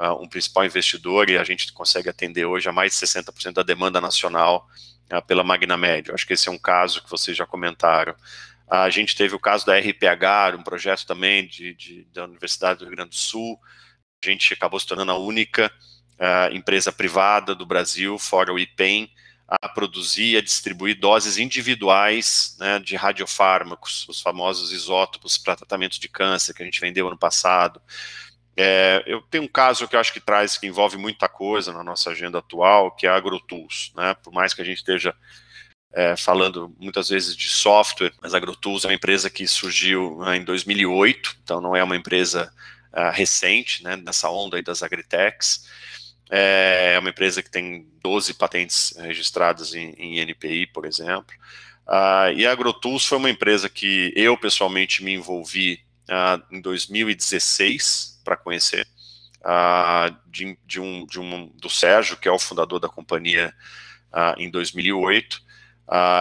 uh, 0.00 0.22
um 0.22 0.26
principal 0.26 0.64
investidor 0.64 1.28
e 1.28 1.36
a 1.36 1.44
gente 1.44 1.72
consegue 1.72 2.08
atender 2.08 2.46
hoje 2.46 2.68
a 2.68 2.72
mais 2.72 2.98
de 2.98 3.06
60% 3.06 3.52
da 3.52 3.62
demanda 3.62 4.00
nacional 4.00 4.66
uh, 5.12 5.24
pela 5.26 5.44
Magna 5.44 5.76
Média. 5.76 6.14
Acho 6.14 6.26
que 6.26 6.32
esse 6.32 6.48
é 6.48 6.52
um 6.52 6.58
caso 6.58 7.02
que 7.02 7.10
vocês 7.10 7.36
já 7.36 7.44
comentaram. 7.44 8.14
a 8.68 8.88
gente 8.88 9.14
teve 9.14 9.34
o 9.34 9.38
caso 9.38 9.66
da 9.66 9.78
RPH, 9.78 10.56
um 10.58 10.62
projeto 10.62 11.06
também 11.06 11.46
de, 11.46 11.74
de, 11.74 12.04
da 12.12 12.24
Universidade 12.24 12.78
do 12.78 12.86
Rio 12.86 12.96
Grande 12.96 13.10
do 13.10 13.16
Sul. 13.16 13.60
A 14.24 14.28
gente 14.28 14.54
acabou 14.54 14.80
se 14.80 14.86
tornando 14.86 15.12
a 15.12 15.18
única 15.18 15.70
uh, 16.18 16.54
empresa 16.54 16.90
privada 16.90 17.54
do 17.54 17.66
Brasil, 17.66 18.18
fora 18.18 18.52
o 18.52 18.58
IPEM, 18.58 19.10
a 19.48 19.68
produzir 19.68 20.34
e 20.34 20.36
a 20.36 20.42
distribuir 20.42 20.98
doses 20.98 21.36
individuais 21.36 22.56
né, 22.60 22.78
de 22.78 22.94
radiofármacos, 22.94 24.08
os 24.08 24.20
famosos 24.20 24.70
isótopos 24.70 25.36
para 25.36 25.56
tratamento 25.56 25.98
de 25.98 26.08
câncer 26.08 26.54
que 26.54 26.62
a 26.62 26.64
gente 26.64 26.80
vendeu 26.80 27.08
ano 27.08 27.18
passado. 27.18 27.82
É, 28.62 29.02
eu 29.06 29.22
tenho 29.22 29.44
um 29.44 29.48
caso 29.48 29.88
que 29.88 29.96
eu 29.96 30.00
acho 30.00 30.12
que 30.12 30.20
traz, 30.20 30.58
que 30.58 30.66
envolve 30.66 30.98
muita 30.98 31.26
coisa 31.30 31.72
na 31.72 31.82
nossa 31.82 32.10
agenda 32.10 32.40
atual, 32.40 32.90
que 32.90 33.06
é 33.06 33.08
a 33.08 33.16
AgroTools. 33.16 33.90
Né? 33.96 34.14
Por 34.22 34.34
mais 34.34 34.52
que 34.52 34.60
a 34.60 34.64
gente 34.64 34.76
esteja 34.76 35.14
é, 35.94 36.14
falando 36.14 36.70
muitas 36.78 37.08
vezes 37.08 37.34
de 37.34 37.48
software, 37.48 38.12
mas 38.20 38.34
a 38.34 38.36
AgroTools 38.36 38.84
é 38.84 38.88
uma 38.88 38.94
empresa 38.94 39.30
que 39.30 39.48
surgiu 39.48 40.18
né, 40.18 40.36
em 40.36 40.44
2008, 40.44 41.38
então 41.42 41.58
não 41.58 41.74
é 41.74 41.82
uma 41.82 41.96
empresa 41.96 42.52
uh, 42.92 43.10
recente, 43.10 43.82
né, 43.82 43.96
nessa 43.96 44.28
onda 44.28 44.58
aí 44.58 44.62
das 44.62 44.82
agritechs. 44.82 45.66
É, 46.30 46.92
é 46.96 46.98
uma 46.98 47.08
empresa 47.08 47.42
que 47.42 47.50
tem 47.50 47.88
12 48.02 48.34
patentes 48.34 48.94
registradas 48.98 49.74
em, 49.74 49.94
em 49.96 50.18
NPI, 50.18 50.66
por 50.66 50.84
exemplo. 50.84 51.34
Uh, 51.88 52.30
e 52.36 52.46
a 52.46 52.52
AgroTools 52.52 53.06
foi 53.06 53.16
uma 53.16 53.30
empresa 53.30 53.70
que 53.70 54.12
eu 54.14 54.36
pessoalmente 54.36 55.02
me 55.02 55.14
envolvi 55.14 55.80
uh, 56.10 56.54
em 56.54 56.60
2016 56.60 58.19
para 58.30 58.36
conhecer, 58.36 58.86
uh, 59.40 60.14
de, 60.26 60.56
de, 60.64 60.80
um, 60.80 61.04
de 61.04 61.18
um, 61.18 61.48
do 61.56 61.68
Sérgio, 61.68 62.16
que 62.16 62.28
é 62.28 62.30
o 62.30 62.38
fundador 62.38 62.78
da 62.78 62.88
companhia 62.88 63.52
uh, 64.12 64.40
em 64.40 64.48
2008. 64.48 65.42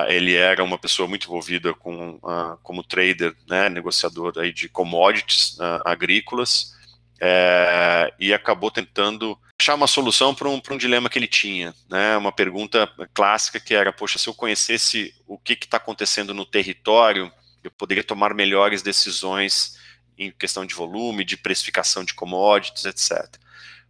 ele 0.08 0.34
era 0.34 0.63
uma 0.63 0.80
pessoa 0.80 1.08
muito 1.08 1.28
envolvida 1.28 1.72
com, 1.76 2.19
como 2.63 2.84
trader, 2.84 3.36
né, 3.48 3.69
negociador 3.69 4.34
aí 4.39 4.52
de 4.52 4.67
commodities 4.67 5.56
agrícolas, 5.86 6.74
é, 7.22 8.12
e 8.19 8.34
acabou 8.34 8.72
tentando 8.72 9.38
achar 9.62 9.76
uma 9.76 9.86
solução 9.86 10.34
para 10.34 10.50
um, 10.50 10.60
um 10.72 10.78
dilema 10.78 11.10
que 11.10 11.19
ele 11.19 11.28
tinha, 11.28 11.76
né? 11.89 12.15
Uma 12.17 12.32
pergunta 12.32 12.89
clássica 13.13 13.60
que 13.60 13.76
era, 13.76 13.91
poxa, 13.91 14.17
se 14.17 14.28
eu 14.28 14.34
conhecesse 14.34 15.13
o 15.28 15.38
que 15.38 15.54
está 15.54 15.78
acontecendo 15.78 16.34
no 16.34 16.45
território, 16.45 17.30
eu 17.62 17.69
poderia 17.69 18.04
tomar 18.04 18.34
melhores 18.34 18.82
decisões 18.82 19.78
em 20.19 20.32
questão 20.32 20.65
de 20.65 20.75
volume, 20.75 21.23
de 21.23 21.38
precificação 21.38 22.03
de 22.03 22.13
commodities, 22.13 22.86
etc. 22.86 23.38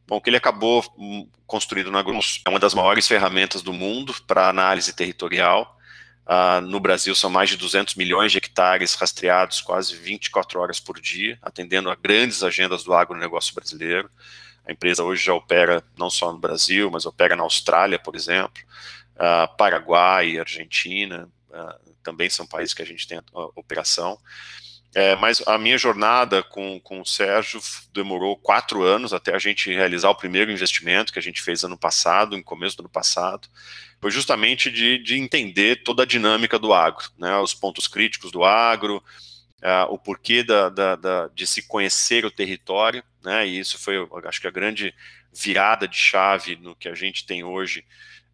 Bom, 0.08 0.22
que 0.22 0.30
ele 0.30 0.38
acabou 0.38 0.86
hum, 0.98 1.28
construindo 1.48 1.92
na 1.92 2.04
Grus, 2.04 2.42
é 2.46 2.50
uma 2.50 2.60
das 2.60 2.74
maiores 2.74 3.08
ferramentas 3.08 3.64
do 3.64 3.74
mundo 3.74 4.14
para 4.28 4.48
análise 4.48 4.94
territorial. 4.94 5.78
Uh, 6.26 6.62
no 6.62 6.80
Brasil 6.80 7.16
são 7.16 7.30
mais 7.30 7.50
de 7.50 7.58
200 7.58 7.96
milhões 7.96 8.32
de 8.32 8.38
hectares 8.38 8.94
rastreados 8.94 9.62
quase 9.62 9.96
24 9.96 10.60
horas 10.60 10.80
por 10.80 11.00
dia, 11.00 11.40
atendendo 11.42 11.90
a 11.90 11.96
grandes 11.96 12.44
agendas 12.44 12.84
do 12.84 12.94
agronegócio 12.94 13.54
brasileiro. 13.56 14.10
A 14.68 14.72
empresa 14.72 15.04
hoje 15.04 15.24
já 15.24 15.34
opera 15.34 15.84
não 15.98 16.12
só 16.12 16.32
no 16.32 16.38
Brasil, 16.38 16.92
mas 16.92 17.08
opera 17.08 17.36
na 17.36 17.42
Austrália, 17.42 17.98
por 17.98 18.16
exemplo, 18.16 18.62
uh, 19.16 19.58
Paraguai, 19.58 20.38
Argentina, 20.38 21.28
uh, 21.50 21.94
também 22.04 22.30
são 22.30 22.46
países 22.46 22.74
que 22.74 22.82
a 22.84 22.86
gente 22.86 23.08
tem 23.08 23.20
operação. 23.56 24.20
É, 24.96 25.16
mas 25.18 25.42
a 25.48 25.58
minha 25.58 25.78
jornada 25.78 26.42
com, 26.42 26.80
com 26.80 27.00
o 27.00 27.06
Sérgio 27.06 27.62
demorou 27.94 28.36
quatro 28.36 28.82
anos 28.82 29.14
até 29.14 29.36
a 29.36 29.40
gente 29.40 29.72
realizar 29.72 30.10
o 30.10 30.16
primeiro 30.16 30.52
investimento 30.52 31.14
que 31.14 31.20
a 31.20 31.22
gente 31.22 31.42
fez 31.44 31.64
ano 31.64 31.78
passado, 31.78 32.36
no 32.36 32.44
começo 32.44 32.76
do 32.78 32.82
ano 32.82 32.90
passado. 32.90 33.48
Foi 34.02 34.10
justamente 34.10 34.72
de, 34.72 34.98
de 34.98 35.16
entender 35.18 35.84
toda 35.84 36.04
a 36.04 36.06
dinâmica 36.08 36.58
do 36.58 36.74
agro, 36.74 37.06
né, 37.20 37.38
os 37.38 37.54
pontos 37.54 37.88
críticos 37.88 38.32
do 38.32 38.44
agro, 38.44 39.04
o 39.90 39.98
porquê 39.98 40.42
da, 40.42 40.70
da, 40.70 40.96
da, 40.96 41.28
de 41.28 41.46
se 41.46 41.68
conhecer 41.68 42.26
o 42.26 42.32
território, 42.32 43.04
né, 43.24 43.46
e 43.46 43.60
isso 43.60 43.78
foi, 43.78 43.96
acho 44.26 44.42
que, 44.42 44.48
a 44.48 44.52
grande 44.52 44.96
virada 45.34 45.88
de 45.88 45.98
chave 45.98 46.56
no 46.56 46.76
que 46.76 46.88
a 46.88 46.96
gente 46.96 47.26
tem 47.26 47.44
hoje 47.44 47.86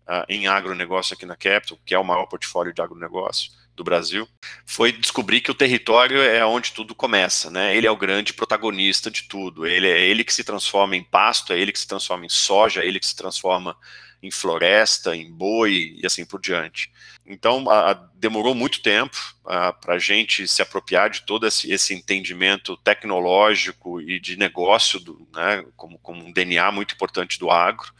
uh, 0.07 0.23
em 0.29 0.47
agronegócio 0.47 1.15
aqui 1.15 1.25
na 1.25 1.35
Capital, 1.35 1.77
que 1.83 1.93
é 1.93 1.99
o 1.99 2.03
maior 2.03 2.27
portfólio 2.27 2.73
de 2.73 2.81
agronegócio 2.81 3.51
do 3.75 3.83
Brasil, 3.83 4.27
foi 4.65 4.91
descobrir 4.91 5.41
que 5.41 5.51
o 5.51 5.55
território 5.55 6.21
é 6.21 6.45
onde 6.45 6.71
tudo 6.71 6.95
começa, 6.95 7.51
né? 7.51 7.75
Ele 7.75 7.87
é 7.87 7.91
o 7.91 7.97
grande 7.97 8.33
protagonista 8.33 9.11
de 9.11 9.23
tudo. 9.23 9.65
Ele 9.65 9.87
é 9.87 9.99
ele 9.99 10.23
que 10.23 10.33
se 10.33 10.43
transforma 10.43 10.95
em 10.95 11.03
pasto, 11.03 11.53
é 11.53 11.59
ele 11.59 11.71
que 11.71 11.79
se 11.79 11.87
transforma 11.87 12.25
em 12.25 12.29
soja, 12.29 12.81
é 12.81 12.87
ele 12.87 12.99
que 12.99 13.07
se 13.07 13.15
transforma 13.15 13.75
em 14.23 14.31
floresta, 14.31 15.15
em 15.15 15.31
boi 15.31 15.95
e 16.01 16.05
assim 16.05 16.25
por 16.25 16.39
diante. 16.39 16.91
Então, 17.25 17.69
a, 17.69 17.91
a, 17.91 17.93
demorou 18.15 18.55
muito 18.55 18.81
tempo 18.81 19.17
para 19.43 19.95
a 19.95 19.99
gente 19.99 20.47
se 20.47 20.61
apropriar 20.61 21.09
de 21.09 21.21
todo 21.21 21.45
esse, 21.45 21.71
esse, 21.71 21.93
entendimento 21.93 22.77
tecnológico 22.77 24.01
e 24.01 24.19
de 24.19 24.37
negócio, 24.37 24.99
do, 24.99 25.27
né, 25.33 25.65
como, 25.75 25.97
como 25.99 26.23
um 26.23 26.31
DNA 26.31 26.71
muito 26.71 26.95
importante 26.95 27.39
do 27.39 27.51
agro. 27.51 27.91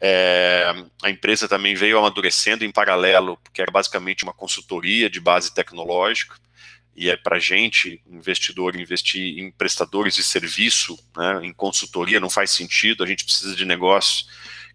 É, 0.00 0.72
a 1.02 1.10
empresa 1.10 1.48
também 1.48 1.74
veio 1.74 1.98
amadurecendo 1.98 2.64
em 2.64 2.70
paralelo, 2.70 3.36
porque 3.42 3.60
era 3.60 3.70
basicamente 3.70 4.22
uma 4.22 4.32
consultoria 4.32 5.10
de 5.10 5.20
base 5.20 5.52
tecnológica, 5.52 6.36
e 6.94 7.08
é 7.10 7.16
para 7.16 7.36
a 7.36 7.40
gente, 7.40 8.02
investidor, 8.08 8.74
investir 8.74 9.38
em 9.38 9.52
prestadores 9.52 10.14
de 10.16 10.22
serviço, 10.22 10.98
né, 11.16 11.40
em 11.44 11.52
consultoria, 11.52 12.18
não 12.18 12.30
faz 12.30 12.50
sentido, 12.50 13.04
a 13.04 13.06
gente 13.06 13.24
precisa 13.24 13.54
de 13.54 13.64
negócios 13.64 14.28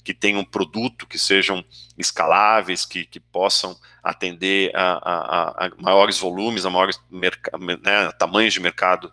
que 0.04 0.14
tenham 0.14 0.44
produto, 0.44 1.08
que 1.08 1.18
sejam 1.18 1.64
escaláveis, 1.98 2.86
que, 2.86 3.06
que 3.06 3.20
possam 3.20 3.78
atender 4.02 4.72
a, 4.76 4.94
a, 4.94 5.66
a 5.66 5.72
maiores 5.78 6.18
volumes, 6.18 6.66
a 6.66 6.70
maiores 6.70 7.00
né, 7.10 8.12
tamanhos 8.18 8.54
de 8.54 8.60
mercado 8.60 9.12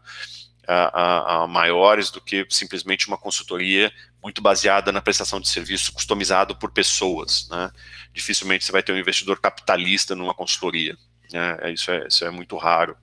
uh, 0.70 1.49
maiores 1.49 2.11
do 2.11 2.20
que 2.20 2.46
simplesmente 2.49 3.09
uma 3.09 3.18
consultoria 3.18 3.92
muito 4.22 4.42
baseada 4.42 4.92
na 4.92 5.00
prestação 5.00 5.40
de 5.40 5.48
serviço 5.48 5.92
customizado 5.92 6.54
por 6.56 6.70
pessoas. 6.70 7.48
Né? 7.48 7.70
Dificilmente 8.12 8.64
você 8.64 8.72
vai 8.72 8.83
ter 8.83 8.92
um 8.92 8.98
investidor 8.98 9.40
capitalista 9.40 10.14
numa 10.14 10.35
consultoria. 10.35 10.96
Né? 11.33 11.72
Isso, 11.72 11.90
é, 11.90 12.06
isso 12.06 12.24
é 12.24 12.30
muito 12.30 12.56
raro 12.56 12.96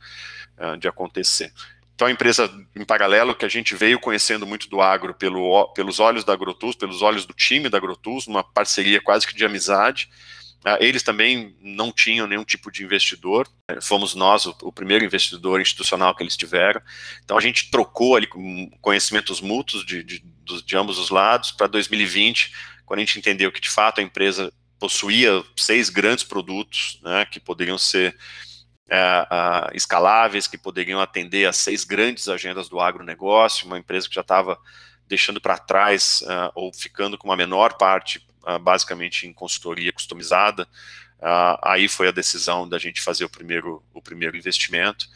uh, 0.58 0.78
de 0.78 0.88
acontecer. 0.88 1.52
Então, 1.96 2.08
a 2.08 2.12
empresa, 2.12 2.48
em 2.76 2.86
paralelo, 2.86 3.34
que 3.34 3.44
a 3.44 3.50
gente 3.50 3.74
veio 3.74 4.00
conhecendo 4.00 4.46
muito 4.46 4.70
do 4.70 4.80
agro 4.80 5.16
pelo, 5.16 5.68
pelos 5.70 6.00
olhos 6.00 6.24
da 6.24 6.34
AgroTools, 6.34 6.76
pelos 6.76 7.02
olhos 7.02 7.26
do 7.26 7.34
time 7.34 7.70
da 7.70 7.80
AgroTools, 7.80 8.28
uma 8.28 8.44
parceria 8.44 9.02
quase 9.02 9.26
que 9.26 9.34
de 9.34 9.44
amizade, 9.44 10.08
eles 10.80 11.04
também 11.04 11.56
não 11.62 11.92
tinham 11.92 12.28
nenhum 12.28 12.44
tipo 12.44 12.72
de 12.72 12.84
investidor, 12.84 13.48
fomos 13.82 14.16
nós 14.16 14.46
o, 14.46 14.56
o, 14.64 14.72
primeiro 14.72 15.06
investidor 15.06 15.62
institucional 15.62 16.16
que 16.16 16.24
eles 16.24 16.36
tiveram. 16.36 16.82
Então 17.24 17.38
a 17.38 17.42
gente 17.42 17.70
trocou 17.70 18.16
ali 18.16 18.28
conhecimentos 18.82 19.40
mútuos 19.40 19.86
de, 19.86 20.04
de, 20.04 20.24
de 20.66 20.78
ambos 20.78 20.98
os 20.98 21.10
lados 21.10 21.52
para 21.52 21.68
2020, 21.68 22.52
quando 22.86 23.00
a 23.00 23.04
gente 23.06 23.20
entendeu 23.20 23.52
que 23.52 23.62
de 23.62 23.70
fato 23.70 24.00
a 24.00 24.04
empresa 24.04 24.52
possuía 24.80 25.44
seis 25.56 25.90
grandes 25.90 26.24
produtos 26.24 27.00
né, 27.04 27.26
que 27.26 27.40
poderiam 27.40 27.78
ser 27.78 28.16
é, 28.90 29.28
escaláveis, 29.74 30.48
que 30.48 30.58
poderiam 30.58 31.00
atender 31.00 31.46
as 31.46 31.58
seis 31.58 31.84
grandes 31.84 32.28
agendas 32.28 32.70
do 32.70 32.80
agronegócio, 32.80 33.68
uma 33.68 33.80
empresa 33.80 34.08
que 34.08 34.16
já 34.16 34.22
estava 34.22 34.58
deixando 35.08 35.40
para 35.40 35.58
trás 35.58 36.22
uh, 36.24 36.52
ou 36.54 36.74
ficando 36.74 37.18
com 37.18 37.30
uma 37.30 37.38
menor 37.38 37.78
parte 37.78 38.27
basicamente 38.62 39.28
em 39.28 39.34
consultoria 39.34 39.92
customizada. 39.92 40.68
Uh, 41.20 41.58
aí 41.64 41.88
foi 41.88 42.08
a 42.08 42.12
decisão 42.12 42.70
da 42.70 42.78
gente 42.78 43.02
fazer 43.02 43.26
o 43.26 43.30
primeiro, 43.30 43.84
o 43.94 44.02
primeiro 44.02 44.38
investimento. 44.38 45.08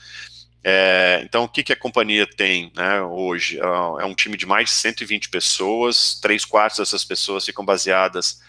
É, 0.63 1.21
então, 1.23 1.43
o 1.43 1.49
que, 1.49 1.63
que 1.63 1.73
a 1.73 1.75
companhia 1.75 2.27
tem 2.27 2.71
né, 2.75 3.01
hoje? 3.01 3.59
Uh, 3.59 3.99
é 3.99 4.05
um 4.05 4.13
time 4.13 4.37
de 4.37 4.45
mais 4.45 4.69
de 4.69 4.75
120 4.75 5.29
pessoas, 5.29 6.19
três 6.19 6.45
quartos 6.45 6.79
dessas 6.79 7.03
pessoas 7.03 7.45
ficam 7.45 7.65
baseadas 7.65 8.39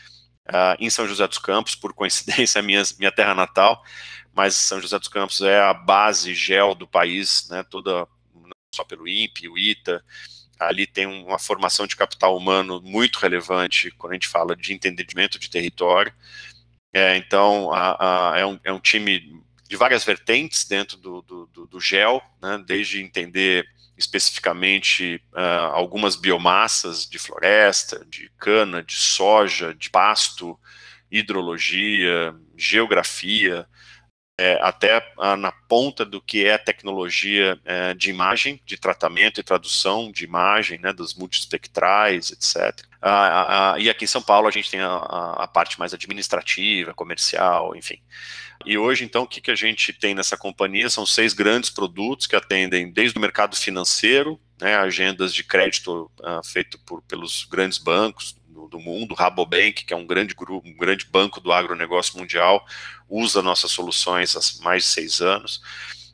uh, 0.48 0.76
em 0.78 0.90
São 0.90 1.08
José 1.08 1.26
dos 1.26 1.38
Campos, 1.38 1.74
por 1.74 1.94
coincidência, 1.94 2.60
minha, 2.62 2.82
minha 2.98 3.12
terra 3.12 3.34
natal, 3.34 3.82
mas 4.34 4.54
São 4.54 4.80
José 4.80 4.98
dos 4.98 5.08
Campos 5.08 5.40
é 5.40 5.60
a 5.60 5.72
base 5.72 6.34
gel 6.34 6.74
do 6.74 6.86
país, 6.86 7.48
né, 7.48 7.62
toda, 7.62 8.06
só 8.74 8.84
pelo 8.84 9.08
INPE, 9.08 9.48
o 9.48 9.58
ITA, 9.58 10.04
ali 10.68 10.86
tem 10.86 11.06
uma 11.06 11.38
formação 11.38 11.86
de 11.86 11.96
capital 11.96 12.36
humano 12.36 12.80
muito 12.82 13.18
relevante 13.18 13.90
quando 13.92 14.12
a 14.12 14.14
gente 14.14 14.28
fala 14.28 14.56
de 14.56 14.72
entendimento 14.72 15.38
de 15.38 15.50
território. 15.50 16.12
É, 16.92 17.16
então, 17.16 17.72
a, 17.72 18.32
a, 18.34 18.38
é, 18.38 18.46
um, 18.46 18.60
é, 18.64 18.72
um, 18.72 18.80
time 18.80 19.42
de 19.68 19.76
várias 19.76 20.04
vertentes 20.04 20.64
dentro 20.64 20.96
do, 20.98 21.22
do, 21.22 21.46
do, 21.46 21.66
do 21.66 21.80
GEL, 21.80 22.22
né, 22.40 22.62
desde 22.66 23.02
entender 23.02 23.66
especificamente 23.96 25.22
uh, 25.32 25.72
algumas 25.72 26.16
biomassas 26.16 27.06
de 27.06 27.18
floresta, 27.18 28.04
de 28.08 28.30
cana, 28.38 28.82
de 28.82 28.96
soja, 28.96 29.74
de 29.74 29.88
pasto, 29.90 30.58
hidrologia, 31.10 32.34
geografia, 32.56 33.66
é, 34.38 34.58
até 34.62 35.04
a, 35.18 35.36
na 35.36 35.52
ponta 35.52 36.04
do 36.04 36.20
que 36.20 36.44
é 36.44 36.54
a 36.54 36.58
tecnologia 36.58 37.58
é, 37.64 37.94
de 37.94 38.10
imagem, 38.10 38.60
de 38.64 38.76
tratamento 38.76 39.38
e 39.38 39.42
tradução 39.42 40.10
de 40.10 40.24
imagem, 40.24 40.78
né, 40.80 40.92
dos 40.92 41.14
multispectrais, 41.14 42.30
etc. 42.30 42.86
Ah, 43.00 43.72
ah, 43.74 43.78
e 43.78 43.90
aqui 43.90 44.04
em 44.04 44.08
São 44.08 44.22
Paulo 44.22 44.48
a 44.48 44.50
gente 44.50 44.70
tem 44.70 44.80
a, 44.80 44.94
a, 44.94 45.48
parte 45.48 45.78
mais 45.78 45.92
administrativa, 45.92 46.94
comercial, 46.94 47.76
enfim. 47.76 48.00
E 48.64 48.78
hoje, 48.78 49.04
então, 49.04 49.24
o 49.24 49.26
que, 49.26 49.40
que 49.40 49.50
a 49.50 49.56
gente 49.56 49.92
tem 49.92 50.14
nessa 50.14 50.36
companhia? 50.36 50.88
São 50.88 51.04
seis 51.04 51.34
grandes 51.34 51.68
produtos 51.68 52.28
que 52.28 52.36
atendem 52.36 52.92
desde 52.92 53.18
o 53.18 53.20
mercado 53.20 53.56
financeiro, 53.56 54.40
né, 54.62 54.76
agendas 54.76 55.34
de 55.34 55.44
crédito 55.44 56.10
uh, 56.20 56.46
feito 56.46 56.78
por, 56.80 57.02
pelos 57.02 57.44
grandes 57.44 57.78
bancos, 57.78 58.36
do, 58.46 58.68
do 58.68 58.78
mundo, 58.78 59.14
Rabobank, 59.14 59.84
que 59.84 59.92
é 59.92 59.96
um 59.96 60.06
grande 60.06 60.34
grupo, 60.34 60.66
um 60.68 60.76
grande 60.76 61.06
banco 61.06 61.40
do 61.40 61.52
agronegócio 61.52 62.18
mundial, 62.18 62.64
usa 63.08 63.42
nossas 63.42 63.72
soluções 63.72 64.36
há 64.36 64.64
mais 64.64 64.84
de 64.84 64.90
seis 64.90 65.20
anos. 65.20 65.60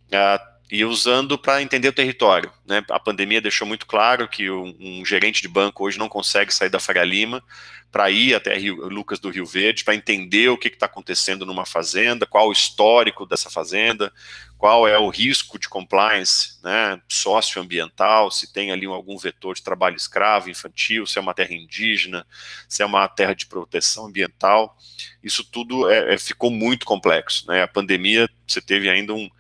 Uh, 0.08 0.58
e 0.70 0.84
usando 0.84 1.38
para 1.38 1.62
entender 1.62 1.88
o 1.88 1.92
território. 1.92 2.52
Né? 2.66 2.84
A 2.90 3.00
pandemia 3.00 3.40
deixou 3.40 3.66
muito 3.66 3.86
claro 3.86 4.28
que 4.28 4.50
um, 4.50 4.76
um, 4.78 5.04
gerente 5.04 5.40
de 5.40 5.48
banco 5.48 5.84
hoje 5.84 5.98
não 5.98 6.08
consegue 6.08 6.52
sair 6.52 6.68
da 6.68 6.78
Faria 6.78 7.04
Lima 7.04 7.42
para 7.90 8.10
ir 8.10 8.34
até 8.34 8.54
Rio, 8.54 8.86
Lucas 8.86 9.18
do 9.18 9.30
Rio 9.30 9.46
Verde, 9.46 9.82
para 9.82 9.94
entender 9.94 10.50
o 10.50 10.58
que 10.58 10.68
está 10.68 10.84
acontecendo 10.84 11.46
numa 11.46 11.64
fazenda, 11.64 12.26
qual 12.26 12.48
o 12.48 12.52
histórico 12.52 13.24
dessa 13.24 13.48
fazenda, 13.48 14.12
qual 14.58 14.88
é 14.88 14.98
o 14.98 15.08
risco 15.08 15.56
de 15.56 15.68
compliance 15.68 16.58
né, 16.64 17.00
socioambiental, 17.08 18.28
se 18.28 18.52
tem 18.52 18.72
ali 18.72 18.86
algum 18.86 19.16
vetor 19.16 19.54
de 19.54 19.62
trabalho 19.62 19.94
escravo 19.94 20.50
infantil, 20.50 21.06
se 21.06 21.16
é 21.16 21.20
uma 21.20 21.32
terra 21.32 21.54
indígena, 21.54 22.26
se 22.68 22.82
é 22.82 22.86
uma 22.86 23.06
terra 23.06 23.34
de 23.34 23.46
proteção 23.46 24.06
ambiental. 24.06 24.76
Isso 25.22 25.44
tudo 25.44 25.88
é, 25.88 26.14
é, 26.14 26.18
ficou 26.18 26.50
muito 26.50 26.84
complexo. 26.84 27.46
Né? 27.46 27.62
A 27.62 27.68
pandemia, 27.68 28.28
você 28.44 28.60
teve 28.60 28.90
ainda 28.90 29.14
um, 29.14 29.30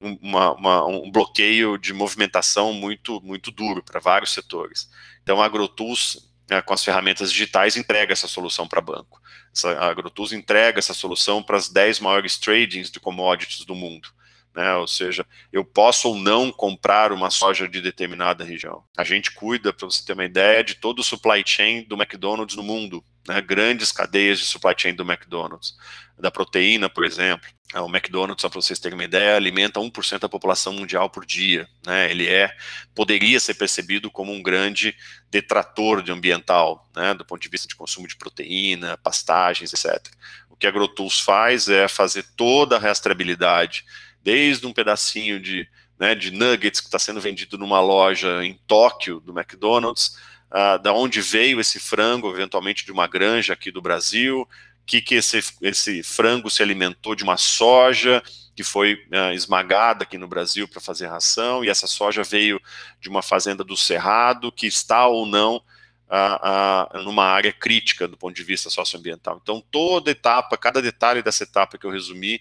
uma, 0.00 0.54
uma, 0.54 0.86
um 0.86 1.10
bloqueio 1.10 1.76
de 1.76 1.92
movimentação 1.92 2.72
muito, 2.72 3.20
muito 3.20 3.50
duro 3.50 3.82
para 3.82 4.00
vários 4.00 4.32
setores. 4.32 4.88
Então, 5.22 5.42
a 5.42 5.44
AgroTools 5.44 6.32
né, 6.48 6.60
com 6.62 6.74
as 6.74 6.84
ferramentas 6.84 7.32
digitais, 7.32 7.76
entrega 7.76 8.12
essa 8.12 8.28
solução 8.28 8.66
para 8.66 8.80
banco. 8.80 9.20
A 9.78 9.86
AgroTools 9.88 10.32
entrega 10.32 10.78
essa 10.78 10.94
solução 10.94 11.42
para 11.42 11.56
as 11.56 11.68
10 11.68 12.00
maiores 12.00 12.38
tradings 12.38 12.90
de 12.90 13.00
commodities 13.00 13.64
do 13.64 13.74
mundo. 13.74 14.08
Né, 14.54 14.72
ou 14.76 14.86
seja, 14.86 15.26
eu 15.52 15.64
posso 15.64 16.08
ou 16.08 16.16
não 16.16 16.52
comprar 16.52 17.10
uma 17.10 17.28
soja 17.28 17.68
de 17.68 17.80
determinada 17.80 18.44
região. 18.44 18.84
A 18.96 19.02
gente 19.02 19.32
cuida, 19.32 19.72
para 19.72 19.84
você 19.84 20.04
ter 20.04 20.12
uma 20.12 20.24
ideia, 20.24 20.62
de 20.62 20.76
todo 20.76 21.00
o 21.00 21.04
supply 21.04 21.42
chain 21.44 21.82
do 21.82 21.96
McDonald's 21.96 22.56
no 22.56 22.62
mundo, 22.62 23.04
né, 23.26 23.40
grandes 23.40 23.90
cadeias 23.90 24.38
de 24.38 24.44
supply 24.44 24.74
chain 24.76 24.94
do 24.94 25.02
McDonald's, 25.02 25.74
da 26.18 26.30
proteína, 26.30 26.88
por 26.88 27.04
exemplo. 27.04 27.48
É, 27.74 27.80
o 27.80 27.88
McDonald's, 27.88 28.40
só 28.40 28.48
para 28.48 28.60
vocês 28.60 28.78
terem 28.78 28.96
uma 28.96 29.04
ideia, 29.04 29.34
alimenta 29.34 29.80
1% 29.80 30.20
da 30.20 30.28
população 30.28 30.72
mundial 30.72 31.10
por 31.10 31.26
dia. 31.26 31.66
Né? 31.84 32.10
Ele 32.10 32.28
é, 32.28 32.54
poderia 32.94 33.40
ser 33.40 33.54
percebido 33.54 34.10
como 34.10 34.32
um 34.32 34.40
grande 34.40 34.94
detrator 35.30 36.00
de 36.00 36.12
ambiental, 36.12 36.88
né? 36.94 37.14
do 37.14 37.24
ponto 37.24 37.42
de 37.42 37.48
vista 37.48 37.66
de 37.66 37.74
consumo 37.74 38.06
de 38.06 38.16
proteína, 38.16 38.96
pastagens, 38.98 39.72
etc. 39.72 40.06
O 40.48 40.56
que 40.56 40.66
a 40.66 40.70
AgroTools 40.70 41.18
faz 41.18 41.68
é 41.68 41.88
fazer 41.88 42.24
toda 42.36 42.76
a 42.76 42.78
rastreabilidade, 42.78 43.84
desde 44.24 44.66
um 44.66 44.72
pedacinho 44.72 45.38
de, 45.38 45.68
né, 45.98 46.14
de 46.14 46.30
nuggets 46.30 46.80
que 46.80 46.86
está 46.86 46.98
sendo 46.98 47.20
vendido 47.20 47.58
numa 47.58 47.80
loja 47.80 48.44
em 48.44 48.58
Tóquio, 48.66 49.20
do 49.20 49.38
McDonald's, 49.38 50.16
uh, 50.50 50.82
da 50.82 50.92
onde 50.94 51.20
veio 51.20 51.60
esse 51.60 51.78
frango, 51.78 52.30
eventualmente 52.30 52.84
de 52.84 52.90
uma 52.90 53.06
granja 53.06 53.52
aqui 53.52 53.70
do 53.70 53.82
Brasil, 53.82 54.48
que, 54.86 55.00
que 55.02 55.16
esse, 55.16 55.42
esse 55.60 56.02
frango 56.02 56.50
se 56.50 56.62
alimentou 56.62 57.14
de 57.14 57.22
uma 57.22 57.36
soja 57.36 58.22
que 58.56 58.64
foi 58.64 58.94
uh, 58.94 59.32
esmagada 59.34 60.04
aqui 60.04 60.16
no 60.16 60.28
Brasil 60.28 60.66
para 60.66 60.80
fazer 60.80 61.06
ração, 61.06 61.62
e 61.62 61.68
essa 61.68 61.86
soja 61.86 62.22
veio 62.22 62.60
de 63.00 63.08
uma 63.08 63.20
fazenda 63.20 63.62
do 63.62 63.76
Cerrado, 63.76 64.50
que 64.50 64.66
está 64.66 65.06
ou 65.06 65.26
não 65.26 65.56
uh, 65.56 67.02
numa 67.02 67.24
área 67.24 67.52
crítica 67.52 68.08
do 68.08 68.16
ponto 68.16 68.34
de 68.34 68.44
vista 68.44 68.70
socioambiental. 68.70 69.40
Então, 69.42 69.62
toda 69.70 70.10
etapa, 70.10 70.56
cada 70.56 70.80
detalhe 70.80 71.22
dessa 71.22 71.42
etapa 71.42 71.76
que 71.76 71.84
eu 71.84 71.90
resumi, 71.90 72.40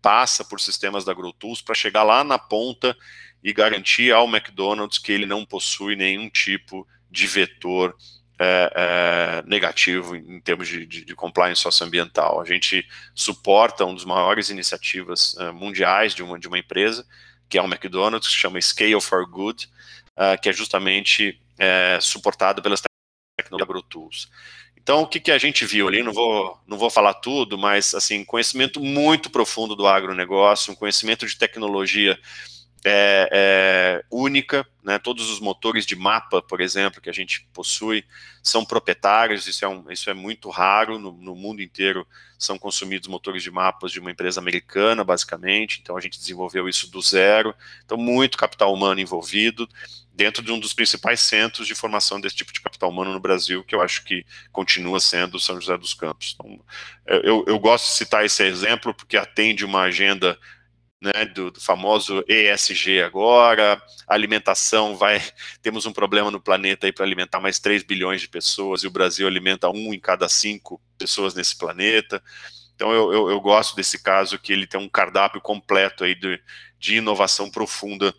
passa 0.00 0.44
por 0.44 0.60
sistemas 0.60 1.04
da 1.04 1.12
AgroTools 1.12 1.60
para 1.60 1.74
chegar 1.74 2.02
lá 2.02 2.24
na 2.24 2.38
ponta 2.38 2.96
e 3.42 3.52
garantir 3.52 4.12
ao 4.12 4.28
McDonald's 4.28 4.98
que 4.98 5.12
ele 5.12 5.26
não 5.26 5.44
possui 5.44 5.96
nenhum 5.96 6.28
tipo 6.28 6.86
de 7.10 7.26
vetor 7.26 7.96
é, 8.42 8.72
é, 8.74 9.42
negativo 9.46 10.16
em 10.16 10.40
termos 10.40 10.66
de, 10.66 10.86
de, 10.86 11.04
de, 11.04 11.14
compliance 11.14 11.60
socioambiental. 11.60 12.40
A 12.40 12.44
gente 12.44 12.88
suporta 13.14 13.84
uma 13.84 13.94
das 13.94 14.04
maiores 14.04 14.48
iniciativas 14.48 15.34
uh, 15.34 15.52
mundiais 15.52 16.14
de 16.14 16.22
uma, 16.22 16.38
de 16.38 16.48
uma 16.48 16.58
empresa, 16.58 17.06
que 17.50 17.58
é 17.58 17.62
o 17.62 17.66
McDonald's, 17.66 18.28
que 18.28 18.32
se 18.34 18.40
chama 18.40 18.60
Scale 18.60 19.00
for 19.00 19.28
Good, 19.28 19.68
uh, 20.16 20.40
que 20.40 20.48
é 20.48 20.52
justamente 20.54 21.38
uh, 21.58 22.00
suportado 22.00 22.62
pelas 22.62 22.80
tecnologias 23.36 23.68
AgroTools. 23.68 24.28
Então, 24.82 25.02
o 25.02 25.06
que, 25.06 25.20
que 25.20 25.30
a 25.30 25.38
gente 25.38 25.64
viu 25.64 25.86
ali, 25.88 26.02
não 26.02 26.12
vou, 26.12 26.58
não 26.66 26.78
vou 26.78 26.90
falar 26.90 27.14
tudo, 27.14 27.58
mas, 27.58 27.94
assim, 27.94 28.24
conhecimento 28.24 28.80
muito 28.80 29.30
profundo 29.30 29.76
do 29.76 29.86
agronegócio, 29.86 30.72
um 30.72 30.76
conhecimento 30.76 31.26
de 31.26 31.36
tecnologia 31.36 32.18
é, 32.84 33.28
é, 33.30 34.04
única, 34.10 34.66
né? 34.82 34.98
todos 34.98 35.30
os 35.30 35.38
motores 35.38 35.84
de 35.84 35.94
mapa, 35.94 36.40
por 36.40 36.60
exemplo, 36.60 37.00
que 37.00 37.10
a 37.10 37.12
gente 37.12 37.46
possui, 37.52 38.04
são 38.42 38.64
proprietários, 38.64 39.46
isso 39.46 39.64
é, 39.64 39.68
um, 39.68 39.90
isso 39.90 40.08
é 40.08 40.14
muito 40.14 40.48
raro, 40.48 40.98
no, 40.98 41.12
no, 41.12 41.36
mundo 41.36 41.60
inteiro 41.60 42.06
são 42.38 42.58
consumidos 42.58 43.06
motores 43.06 43.42
de 43.42 43.50
mapas 43.50 43.92
de 43.92 44.00
uma 44.00 44.10
empresa 44.10 44.40
americana, 44.40 45.04
basicamente, 45.04 45.80
então 45.82 45.94
a 45.94 46.00
gente 46.00 46.18
desenvolveu 46.18 46.66
isso 46.68 46.90
do 46.90 47.02
zero, 47.02 47.54
então 47.84 47.98
muito 47.98 48.38
capital 48.38 48.72
humano 48.72 48.98
envolvido, 48.98 49.68
dentro 50.14 50.42
de 50.42 50.50
um 50.50 50.58
dos 50.58 50.72
principais 50.72 51.20
centros 51.20 51.66
de 51.66 51.74
formação 51.74 52.18
desse 52.18 52.36
tipo 52.36 52.52
de 52.52 52.60
capital 52.60 52.88
humano 52.88 53.12
no 53.12 53.20
Brasil, 53.20 53.62
que 53.62 53.74
eu 53.74 53.82
acho 53.82 54.04
que 54.04 54.24
continua 54.52 55.00
sendo 55.00 55.38
São 55.38 55.60
José 55.60 55.76
dos 55.76 55.94
Campos. 55.94 56.34
Então, 56.34 56.60
eu, 57.06 57.44
eu 57.46 57.58
gosto 57.58 57.86
de 57.86 57.92
citar 57.92 58.24
esse 58.24 58.42
exemplo, 58.42 58.92
porque 58.92 59.16
atende 59.16 59.64
uma 59.64 59.82
agenda 59.82 60.38
né, 61.00 61.24
do, 61.24 61.50
do, 61.50 61.60
famoso 61.60 62.22
ESG 62.28 63.02
agora, 63.02 63.80
alimentação 64.06 64.96
vai, 64.96 65.20
temos 65.62 65.86
um 65.86 65.92
problema 65.92 66.30
no 66.30 66.40
planeta 66.40 66.86
aí 66.86 66.92
para 66.92 67.04
alimentar 67.04 67.40
mais 67.40 67.58
3 67.58 67.82
bilhões 67.82 68.20
de 68.20 68.28
pessoas, 68.28 68.82
e 68.82 68.86
o 68.86 68.90
Brasil 68.90 69.26
alimenta 69.26 69.70
um 69.70 69.94
em 69.94 69.98
cada 69.98 70.28
cinco 70.28 70.80
pessoas 70.98 71.34
nesse 71.34 71.56
planeta, 71.56 72.22
então 72.74 72.92
eu, 72.92 73.12
eu, 73.12 73.30
eu 73.30 73.40
gosto 73.40 73.76
desse 73.76 74.02
caso 74.02 74.38
que 74.38 74.52
ele 74.52 74.66
tem 74.66 74.80
um 74.80 74.88
cardápio 74.88 75.40
completo 75.40 76.02
aí 76.02 76.14
de, 76.14 76.42
de 76.78 76.96
inovação 76.96 77.50
profunda 77.50 78.14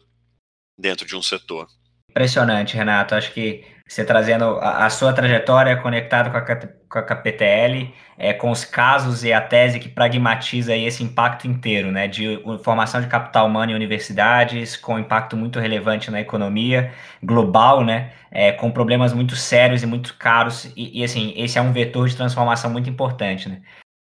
dentro 0.77 1.05
de 1.05 1.15
um 1.15 1.21
setor. 1.21 1.67
Impressionante, 2.11 2.75
Renato, 2.75 3.15
acho 3.15 3.31
que 3.31 3.65
você 3.91 4.05
trazendo 4.05 4.57
a, 4.61 4.85
a 4.85 4.89
sua 4.89 5.11
trajetória 5.11 5.75
conectada 5.75 6.29
com 6.29 6.37
a, 6.37 6.41
com 6.87 6.99
a 6.99 7.03
KPTL, 7.03 7.93
é, 8.17 8.31
com 8.33 8.49
os 8.49 8.63
casos 8.63 9.25
e 9.25 9.33
a 9.33 9.41
tese 9.41 9.79
que 9.79 9.89
pragmatiza 9.89 10.73
esse 10.73 11.03
impacto 11.03 11.45
inteiro, 11.45 11.91
né, 11.91 12.07
de 12.07 12.41
formação 12.63 13.01
de 13.01 13.07
capital 13.07 13.47
humano 13.47 13.73
em 13.73 13.75
universidades, 13.75 14.77
com 14.77 14.97
impacto 14.97 15.35
muito 15.35 15.59
relevante 15.59 16.09
na 16.09 16.21
economia 16.21 16.93
global, 17.21 17.83
né, 17.83 18.13
é, 18.31 18.53
com 18.53 18.71
problemas 18.71 19.11
muito 19.11 19.35
sérios 19.35 19.83
e 19.83 19.85
muito 19.85 20.15
caros, 20.17 20.71
e, 20.77 21.01
e, 21.01 21.03
assim, 21.03 21.33
esse 21.35 21.57
é 21.57 21.61
um 21.61 21.73
vetor 21.73 22.07
de 22.07 22.15
transformação 22.15 22.71
muito 22.71 22.89
importante, 22.89 23.49
né. 23.49 23.61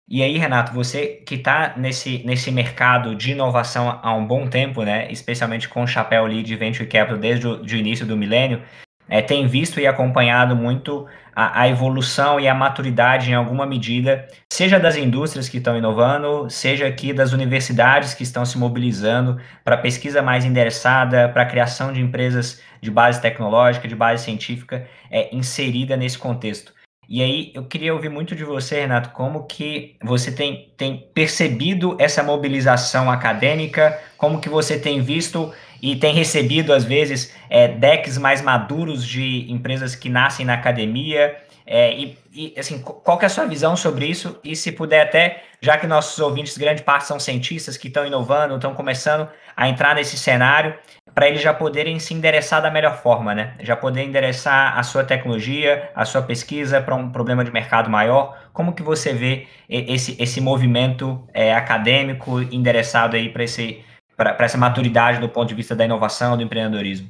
E 0.10 0.22
aí, 0.22 0.38
Renato, 0.38 0.74
você 0.74 1.24
que 1.26 1.36
está 1.36 1.76
nesse, 1.78 2.24
nesse 2.26 2.50
mercado 2.52 3.14
de 3.16 3.32
inovação 3.32 4.00
há 4.02 4.14
um 4.14 4.26
bom 4.26 4.48
tempo, 4.48 4.84
né, 4.84 5.10
especialmente 5.12 5.70
com 5.70 5.84
o 5.84 5.88
chapéu 5.88 6.26
ali 6.26 6.44
de 6.44 6.56
Venture 6.58 6.90
Capital 6.90 7.18
desde 7.18 7.48
o 7.48 7.78
início 7.78 8.06
do 8.06 8.18
milênio, 8.18 8.62
é, 9.10 9.22
tem 9.22 9.48
visto 9.48 9.80
e 9.80 9.88
acompanhado 9.88 10.56
muito 10.56 11.08
a, 11.36 11.62
a, 11.62 11.70
evolução 11.70 12.40
e 12.40 12.48
a 12.48 12.54
maturidade 12.56 13.30
em 13.30 13.34
alguma 13.34 13.66
medida, 13.66 14.28
seja 14.52 14.80
das 14.80 14.98
indústrias 14.98 15.48
que 15.48 15.58
estão 15.58 15.78
inovando, 15.78 16.50
seja 16.50 16.88
aqui 16.88 17.14
das 17.14 17.32
universidades 17.32 18.14
que 18.14 18.24
estão 18.24 18.44
se 18.46 18.58
mobilizando 18.58 19.40
para 19.64 19.78
pesquisa 19.78 20.22
mais 20.22 20.46
endereçada, 20.46 21.30
para 21.30 21.44
a 21.44 21.46
criação 21.46 21.94
de 21.94 22.02
empresas 22.02 22.62
de 22.82 22.90
base 22.90 23.22
tecnológica, 23.22 23.88
de 23.88 23.96
base 23.96 24.24
científica, 24.24 24.88
é, 25.12 25.36
inserida 25.36 25.96
nesse 25.96 26.18
contexto. 26.18 26.74
E 27.10 27.24
aí 27.24 27.52
eu 27.56 27.64
queria 27.64 27.94
ouvir 27.94 28.10
muito 28.10 28.36
de 28.36 28.44
você, 28.44 28.82
Renato, 28.82 29.12
como 29.12 29.46
que 29.46 29.96
você 30.04 30.30
tem, 30.30 30.74
tem 30.76 31.10
percebido 31.14 31.96
essa 32.00 32.22
mobilização 32.22 33.10
acadêmica, 33.10 33.98
como 34.18 34.42
que 34.42 34.50
você 34.50 34.78
tem 34.78 35.02
visto 35.02 35.54
e 35.82 35.96
tem 35.96 36.14
recebido, 36.14 36.74
às 36.74 36.84
vezes, 36.84 37.34
é, 37.50 37.68
decks 37.68 38.18
mais 38.18 38.42
maduros 38.42 39.06
de 39.06 39.52
empresas 39.52 39.96
que 39.96 40.10
nascem 40.10 40.46
na 40.46 40.54
academia. 40.54 41.36
É, 41.66 41.94
e, 41.94 42.18
e, 42.34 42.54
assim, 42.58 42.80
qual 42.80 43.18
que 43.18 43.26
é 43.26 43.28
a 43.28 43.30
sua 43.30 43.46
visão 43.46 43.76
sobre 43.76 44.06
isso? 44.06 44.40
E 44.44 44.56
se 44.56 44.72
puder 44.72 45.02
até, 45.02 45.44
já 45.62 45.78
que 45.78 45.86
nossos 45.86 46.18
ouvintes, 46.20 46.58
grande 46.58 46.82
parte 46.82 47.06
são 47.06 47.20
cientistas 47.20 47.78
que 47.78 47.90
estão 47.90 48.06
inovando, 48.06 48.56
estão 48.56 48.74
começando 48.74 49.28
a 49.56 49.68
entrar 49.68 49.96
nesse 49.96 50.18
cenário, 50.18 50.76
para 51.14 51.28
eles 51.28 51.42
já 51.42 51.52
poderem 51.52 51.98
se 52.00 52.14
endereçar 52.14 52.62
da 52.62 52.70
melhor 52.70 53.02
forma, 53.02 53.34
né? 53.34 53.56
Já 53.62 53.76
poder 53.76 54.04
endereçar 54.04 54.78
a 54.78 54.84
sua 54.84 55.04
tecnologia, 55.04 55.90
a 55.96 56.06
sua 56.06 56.22
pesquisa 56.22 56.80
para 56.80 56.94
um 56.94 57.10
problema 57.10 57.44
de 57.44 57.52
mercado 57.52 57.90
maior. 57.90 58.38
Como 58.54 58.72
que 58.72 58.84
você 58.84 59.14
vê 59.14 59.48
esse, 59.68 60.16
esse 60.22 60.40
movimento 60.40 61.28
é, 61.34 61.56
acadêmico 61.56 62.40
endereçado 62.40 63.16
aí 63.16 63.30
para 63.30 63.44
esse 63.44 63.84
para 64.18 64.36
essa 64.40 64.58
maturidade 64.58 65.22
do 65.22 65.30
ponto 65.30 65.48
de 65.48 65.54
vista 65.54 65.76
da 65.76 65.86
inovação, 65.86 66.36
do 66.36 66.42
empreendedorismo? 66.44 67.08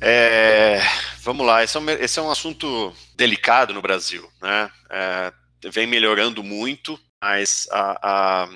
É, 0.00 0.80
vamos 1.22 1.44
lá, 1.44 1.64
esse 1.64 1.76
é, 1.76 1.80
um, 1.80 1.90
esse 1.90 2.18
é, 2.20 2.22
um, 2.22 2.30
assunto 2.30 2.94
delicado 3.16 3.74
no 3.74 3.82
Brasil, 3.82 4.30
né? 4.40 4.70
É, 4.88 5.32
vem 5.70 5.88
melhorando 5.88 6.44
muito, 6.44 6.98
mas 7.20 7.66
a, 7.72 7.98
a, 8.00 8.48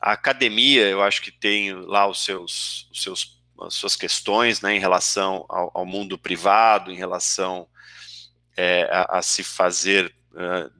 a, 0.00 0.12
academia, 0.12 0.82
eu 0.88 1.00
acho 1.00 1.22
que 1.22 1.30
tem 1.30 1.72
lá 1.72 2.08
os 2.08 2.24
seus, 2.24 2.88
os 2.90 3.02
seus 3.02 3.36
as 3.62 3.72
suas 3.72 3.96
questões, 3.96 4.60
né, 4.60 4.76
em 4.76 4.78
relação 4.78 5.46
ao, 5.48 5.70
ao 5.72 5.86
mundo 5.86 6.18
privado, 6.18 6.92
em 6.92 6.96
relação 6.96 7.66
é, 8.54 8.86
a, 8.92 9.18
a, 9.18 9.22
se 9.22 9.42
fazer 9.42 10.14
uh, 10.32 10.70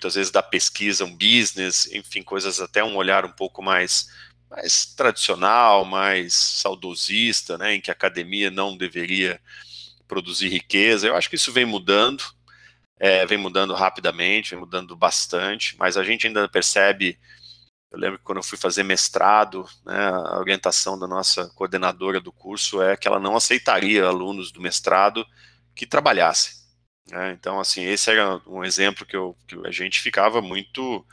muitas 0.00 0.14
vezes 0.14 0.32
da 0.32 0.42
pesquisa 0.42 1.04
um 1.04 1.14
business, 1.14 1.86
enfim, 1.92 2.22
coisas 2.22 2.58
até 2.58 2.82
um 2.82 2.96
olhar 2.96 3.26
um 3.26 3.32
pouco 3.32 3.62
mais, 3.62 4.08
mais 4.48 4.86
tradicional, 4.86 5.84
mais 5.84 6.32
saudosista, 6.32 7.58
né, 7.58 7.74
em 7.74 7.80
que 7.82 7.90
a 7.90 7.92
academia 7.92 8.50
não 8.50 8.74
deveria 8.74 9.38
produzir 10.08 10.48
riqueza. 10.48 11.06
Eu 11.06 11.16
acho 11.16 11.28
que 11.28 11.36
isso 11.36 11.52
vem 11.52 11.66
mudando, 11.66 12.24
é, 12.98 13.26
vem 13.26 13.36
mudando 13.36 13.74
rapidamente, 13.74 14.52
vem 14.52 14.60
mudando 14.60 14.96
bastante, 14.96 15.76
mas 15.78 15.98
a 15.98 16.02
gente 16.02 16.26
ainda 16.26 16.48
percebe. 16.48 17.18
Eu 17.92 17.98
lembro 17.98 18.18
que 18.18 18.24
quando 18.24 18.38
eu 18.38 18.42
fui 18.44 18.56
fazer 18.56 18.82
mestrado, 18.84 19.66
né, 19.84 20.08
a 20.08 20.38
orientação 20.38 20.98
da 20.98 21.06
nossa 21.06 21.50
coordenadora 21.50 22.20
do 22.20 22.32
curso 22.32 22.80
é 22.80 22.96
que 22.96 23.06
ela 23.06 23.20
não 23.20 23.36
aceitaria 23.36 24.06
alunos 24.06 24.50
do 24.50 24.62
mestrado 24.62 25.26
que 25.74 25.86
trabalhassem. 25.86 26.59
Né? 27.10 27.32
Então, 27.38 27.58
assim, 27.58 27.84
esse 27.84 28.10
era 28.10 28.40
um 28.46 28.64
exemplo 28.64 29.04
que, 29.04 29.16
eu, 29.16 29.36
que 29.46 29.56
a 29.66 29.70
gente 29.70 30.00
ficava 30.00 30.40
muito 30.40 31.04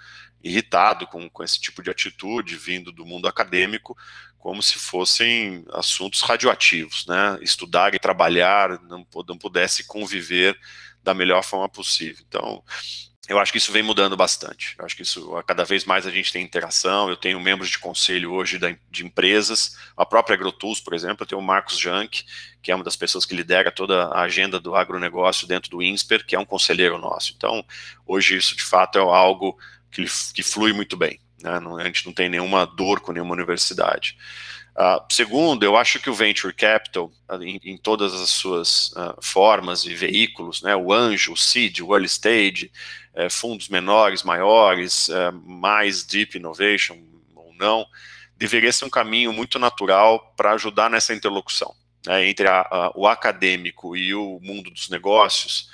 irritado 0.43 1.07
com, 1.07 1.29
com 1.29 1.43
esse 1.43 1.60
tipo 1.60 1.81
de 1.81 1.89
atitude 1.89 2.55
vindo 2.55 2.91
do 2.91 3.05
mundo 3.05 3.27
acadêmico, 3.27 3.97
como 4.38 4.62
se 4.62 4.77
fossem 4.77 5.65
assuntos 5.73 6.21
radioativos, 6.21 7.05
né? 7.07 7.38
Estudar 7.41 7.93
e 7.93 7.99
trabalhar 7.99 8.81
não, 8.83 9.05
não 9.27 9.38
pudesse 9.38 9.86
conviver 9.86 10.57
da 11.08 11.13
melhor 11.13 11.41
forma 11.41 11.70
possível. 11.70 12.22
Então, 12.28 12.62
eu 13.30 13.39
acho 13.39 13.50
que 13.50 13.58
isso 13.58 13.72
vem 13.72 13.82
mudando 13.82 14.17
bastante. 14.17 14.76
Eu 14.78 14.84
acho 14.84 14.93
que 14.93 15.04
isso, 15.04 15.32
cada 15.48 15.63
vez 15.63 15.86
mais 15.86 16.06
a 16.06 16.12
gente 16.12 16.34
tem 16.34 16.43
interação. 16.43 17.10
Eu 17.10 17.15
tenho 17.15 17.39
membros 17.39 17.70
de 17.70 17.80
conselho 17.80 18.34
hoje 18.34 18.60
de 18.91 19.06
empresas, 19.06 19.78
a 19.96 20.06
própria 20.06 20.34
AgroTools, 20.36 20.82
por 20.82 20.93
exemplo, 20.93 21.24
eu 21.24 21.28
tenho 21.28 21.39
o 21.39 21.43
Marcos 21.43 21.80
Jank, 21.80 22.26
que 22.62 22.74
é 22.74 22.76
uma 22.76 22.84
das 22.84 22.98
pessoas 22.98 23.26
que 23.26 23.34
lidera 23.34 23.72
toda 23.72 24.08
a 24.08 24.22
agenda 24.22 24.60
do 24.60 24.76
agronegócio 24.76 25.48
dentro 25.48 25.72
do 25.72 25.82
INSPER, 25.82 26.26
que 26.26 26.36
é 26.36 26.39
um 26.39 26.46
conselheiro 26.46 26.98
nosso. 26.98 27.34
Então, 27.38 27.65
hoje 28.06 28.36
isso 28.36 28.54
de 28.54 28.63
fato 28.63 28.98
é 28.98 29.02
algo 29.02 29.58
que, 29.89 30.04
que 30.34 30.43
flui 30.43 30.74
muito 30.74 30.98
bem. 30.98 31.22
Né? 31.41 31.58
Não, 31.62 31.78
a 31.78 31.86
gente 31.86 32.06
não 32.06 32.12
tem 32.12 32.28
nenhuma 32.28 32.65
dor 32.65 33.00
com 33.00 33.13
nenhuma 33.13 33.34
universidade. 33.34 34.17
Uh, 34.77 35.01
segundo, 35.11 35.63
eu 35.63 35.75
acho 35.75 35.99
que 35.99 36.09
o 36.09 36.13
venture 36.13 36.53
capital, 36.53 37.11
em, 37.41 37.59
em 37.63 37.77
todas 37.77 38.13
as 38.13 38.29
suas 38.29 38.91
uh, 38.91 39.17
formas 39.19 39.83
e 39.85 39.95
veículos, 39.95 40.61
né, 40.61 40.75
o 40.75 40.93
anjo, 40.93 41.33
o 41.33 41.37
seed, 41.37 41.79
o 41.79 41.95
early 41.95 42.05
stage, 42.05 42.71
uh, 43.15 43.27
fundos 43.27 43.69
menores, 43.69 44.21
maiores, 44.21 45.09
eh, 45.09 45.31
mais 45.31 46.03
deep 46.05 46.37
innovation 46.37 46.95
ou 47.35 47.51
não, 47.55 47.87
deveria 48.35 48.71
ser 48.71 48.85
um 48.85 48.89
caminho 48.89 49.33
muito 49.33 49.57
natural 49.57 50.31
para 50.37 50.51
ajudar 50.51 50.91
nessa 50.91 51.11
interlocução 51.11 51.73
né, 52.05 52.29
entre 52.29 52.47
a, 52.47 52.61
a, 52.61 52.91
o 52.95 53.07
acadêmico 53.07 53.95
e 53.95 54.13
o 54.13 54.39
mundo 54.41 54.69
dos 54.69 54.89
negócios. 54.89 55.69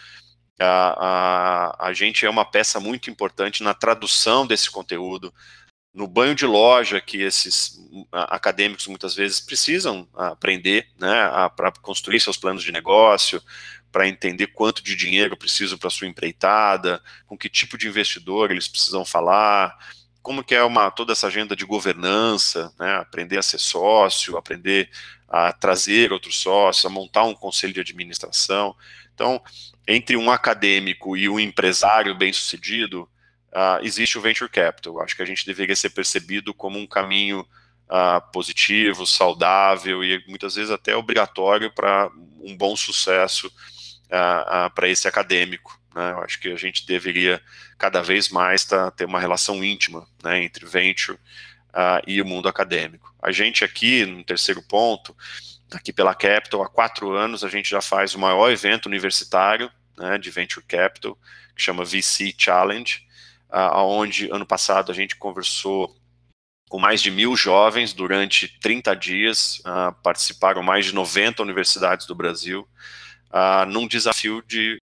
A, 0.59 1.75
a, 1.79 1.87
a 1.87 1.93
gente 1.93 2.25
é 2.25 2.29
uma 2.29 2.45
peça 2.45 2.79
muito 2.79 3.09
importante 3.09 3.63
na 3.63 3.73
tradução 3.73 4.47
desse 4.47 4.71
conteúdo, 4.71 5.33
no 5.93 6.07
banho 6.07 6.33
de 6.33 6.45
loja 6.45 6.99
que 6.99 7.21
esses 7.21 7.79
acadêmicos 8.11 8.87
muitas 8.87 9.15
vezes 9.15 9.39
precisam 9.39 10.07
aprender, 10.13 10.87
né, 10.99 11.29
para 11.55 11.71
construir 11.71 12.19
seus 12.19 12.37
planos 12.37 12.63
de 12.63 12.71
negócio, 12.71 13.41
para 13.91 14.07
entender 14.07 14.47
quanto 14.47 14.83
de 14.83 14.95
dinheiro 14.95 15.37
precisam 15.37 15.77
para 15.77 15.91
sua 15.91 16.07
empreitada, 16.07 16.99
com 17.27 17.37
que 17.37 17.47
tipo 17.47 17.77
de 17.77 17.87
investidor 17.87 18.49
eles 18.49 18.67
precisam 18.67 19.05
falar, 19.05 19.77
como 20.19 20.43
que 20.43 20.55
é 20.55 20.63
uma 20.63 20.89
toda 20.89 21.11
essa 21.11 21.27
agenda 21.27 21.55
de 21.55 21.63
governança, 21.63 22.73
né, 22.79 22.95
aprender 22.95 23.37
a 23.37 23.43
ser 23.43 23.59
sócio, 23.59 24.35
aprender 24.35 24.89
a 25.29 25.53
trazer 25.53 26.11
outros 26.11 26.39
sócios, 26.39 26.85
a 26.85 26.89
montar 26.89 27.23
um 27.23 27.35
conselho 27.35 27.73
de 27.73 27.81
administração. 27.81 28.75
Então, 29.13 29.39
entre 29.87 30.17
um 30.17 30.31
acadêmico 30.31 31.15
e 31.15 31.29
um 31.29 31.39
empresário 31.39 32.15
bem-sucedido, 32.15 33.07
uh, 33.53 33.83
existe 33.83 34.17
o 34.17 34.21
venture 34.21 34.49
capital. 34.49 35.01
Acho 35.01 35.15
que 35.15 35.21
a 35.21 35.25
gente 35.25 35.45
deveria 35.45 35.75
ser 35.75 35.91
percebido 35.91 36.53
como 36.53 36.79
um 36.79 36.87
caminho 36.87 37.41
uh, 37.41 38.31
positivo, 38.31 39.05
saudável 39.05 40.03
e 40.03 40.23
muitas 40.27 40.55
vezes 40.55 40.71
até 40.71 40.95
obrigatório 40.95 41.71
para 41.71 42.09
um 42.41 42.57
bom 42.57 42.75
sucesso 42.75 43.47
uh, 43.47 44.69
para 44.73 44.89
esse 44.89 45.07
acadêmico. 45.07 45.79
Né? 45.95 46.11
Eu 46.11 46.19
acho 46.23 46.39
que 46.39 46.49
a 46.49 46.57
gente 46.57 46.85
deveria 46.85 47.41
cada 47.77 48.01
vez 48.01 48.29
mais 48.29 48.65
tá, 48.65 48.89
ter 48.91 49.05
uma 49.05 49.19
relação 49.19 49.63
íntima 49.63 50.07
né, 50.23 50.43
entre 50.43 50.65
venture 50.65 51.19
e 52.05 52.21
o 52.21 52.25
mundo 52.25 52.47
acadêmico. 52.47 53.11
A 53.19 53.31
gente 53.31 53.63
aqui, 53.63 54.05
no 54.05 54.23
terceiro 54.23 54.61
ponto, 54.61 55.15
aqui 55.71 55.91
pela 55.91 56.13
Capital, 56.13 56.61
há 56.61 56.69
quatro 56.69 57.11
anos 57.13 57.43
a 57.43 57.49
gente 57.49 57.67
já 57.67 57.81
faz 57.81 58.13
o 58.13 58.19
maior 58.19 58.51
evento 58.51 58.85
universitário 58.85 59.71
né, 59.97 60.19
de 60.19 60.29
Venture 60.29 60.63
Capital, 60.67 61.17
que 61.55 61.61
chama 61.63 61.83
VC 61.83 62.31
Challenge, 62.37 63.03
aonde 63.55 64.29
ano 64.31 64.45
passado 64.45 64.91
a 64.91 64.95
gente 64.95 65.15
conversou 65.15 65.95
com 66.69 66.79
mais 66.79 67.01
de 67.03 67.11
mil 67.11 67.35
jovens 67.35 67.93
durante 67.93 68.47
30 68.59 68.95
dias, 68.95 69.59
uh, 69.59 69.93
participaram 70.01 70.63
mais 70.63 70.87
de 70.87 70.95
90 70.95 71.43
universidades 71.43 72.07
do 72.07 72.15
Brasil, 72.15 72.67
uh, 73.29 73.63
num 73.67 73.87
desafio 73.87 74.41
de 74.41 74.79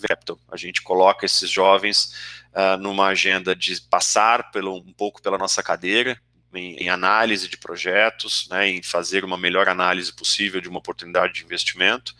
Capital. 0.00 0.38
A 0.50 0.56
gente 0.56 0.82
coloca 0.82 1.24
esses 1.24 1.48
jovens 1.48 2.14
uh, 2.52 2.76
numa 2.78 3.06
agenda 3.06 3.54
de 3.54 3.80
passar 3.82 4.50
pelo, 4.50 4.76
um 4.76 4.92
pouco 4.92 5.22
pela 5.22 5.38
nossa 5.38 5.62
cadeira, 5.62 6.20
em, 6.52 6.74
em, 6.76 6.88
análise 6.88 7.48
de 7.48 7.56
projetos, 7.56 8.48
né, 8.48 8.68
em 8.68 8.82
fazer 8.82 9.24
uma 9.24 9.38
melhor 9.38 9.68
análise 9.68 10.12
possível 10.12 10.60
de 10.60 10.68
uma 10.68 10.80
oportunidade 10.80 11.34
de 11.34 11.44
investimento, 11.44 12.12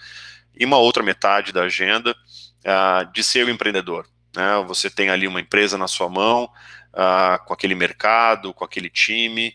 e 0.54 0.64
uma 0.64 0.78
outra 0.78 1.02
metade 1.02 1.52
da 1.52 1.64
agenda 1.64 2.12
uh, 2.12 3.12
de 3.12 3.24
ser 3.24 3.44
o 3.44 3.50
empreendedor. 3.50 4.06
Né, 4.34 4.64
você 4.66 4.88
tem 4.88 5.10
ali 5.10 5.26
uma 5.26 5.40
empresa 5.40 5.76
na 5.76 5.88
sua 5.88 6.08
mão, 6.08 6.44
uh, 6.94 7.44
com 7.46 7.52
aquele 7.52 7.74
mercado, 7.74 8.54
com 8.54 8.64
aquele 8.64 8.90
time, 8.90 9.54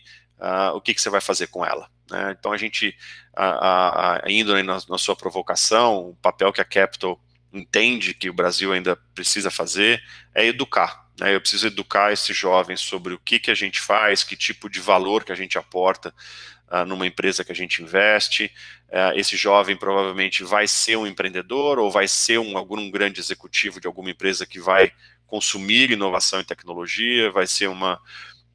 o 0.74 0.82
que, 0.82 0.92
que 0.92 1.00
você 1.00 1.08
vai 1.08 1.20
fazer 1.20 1.46
com 1.46 1.64
ela? 1.64 1.88
Né? 2.10 2.36
Então 2.38 2.52
a 2.52 2.56
gente, 2.56 2.96
a, 3.34 4.22
indo 4.26 4.54
na, 4.62 4.78
na, 4.88 4.98
sua 4.98 5.16
provocação, 5.16 6.10
o 6.10 6.16
papel 6.16 6.52
que 6.52 6.60
a 6.60 6.64
Capital 6.64 7.20
entende 7.52 8.14
que 8.14 8.28
o 8.28 8.34
Brasil 8.34 8.72
ainda 8.72 8.96
precisa 9.14 9.50
fazer 9.50 10.02
é 10.34 10.46
educar. 10.46 11.06
Né? 11.18 11.34
Eu 11.34 11.40
preciso 11.40 11.66
educar 11.66 12.12
esses 12.12 12.36
jovens 12.36 12.80
sobre 12.80 13.14
o 13.14 13.18
que, 13.18 13.38
que 13.38 13.50
a 13.50 13.54
gente 13.54 13.80
faz, 13.80 14.22
que 14.22 14.36
tipo 14.36 14.68
de 14.68 14.80
valor 14.80 15.24
que 15.24 15.32
a 15.32 15.36
gente 15.36 15.58
aporta 15.58 16.14
uh, 16.70 16.84
numa 16.84 17.06
empresa 17.06 17.44
que 17.44 17.52
a 17.52 17.54
gente 17.54 17.82
investe. 17.82 18.50
Uh, 18.88 19.18
esse 19.18 19.36
jovem 19.36 19.76
provavelmente 19.76 20.44
vai 20.44 20.66
ser 20.66 20.96
um 20.96 21.06
empreendedor 21.06 21.78
ou 21.78 21.90
vai 21.90 22.06
ser 22.08 22.38
um, 22.38 22.56
algum 22.56 22.90
grande 22.90 23.20
executivo 23.20 23.80
de 23.80 23.86
alguma 23.86 24.10
empresa 24.10 24.46
que 24.46 24.60
vai 24.60 24.92
consumir 25.26 25.90
inovação 25.90 26.40
e 26.40 26.44
tecnologia, 26.44 27.30
vai 27.32 27.46
ser 27.46 27.68
uma, 27.68 28.00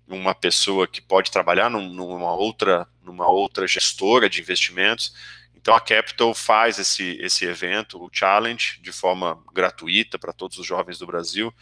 uma 0.08 0.34
pessoa 0.34 0.88
que 0.88 1.02
pode 1.02 1.32
trabalhar 1.32 1.70
num, 1.70 1.90
numa 1.90 2.34
outra 2.34 2.88
numa 3.04 3.28
outra 3.28 3.68
gestora 3.68 4.30
de 4.30 4.42
investimentos. 4.42 5.14
Então 5.56 5.76
a 5.76 5.82
Capital 5.82 6.34
faz 6.34 6.80
esse 6.80 7.18
esse 7.22 7.46
evento, 7.46 8.02
o 8.02 8.10
Challenge, 8.12 8.80
de 8.82 8.92
forma 8.92 9.44
gratuita 9.54 10.18
para 10.18 10.34
todos 10.34 10.58
os 10.58 10.66
jovens 10.66 10.98
do 10.98 11.06
Brasil, 11.06 11.54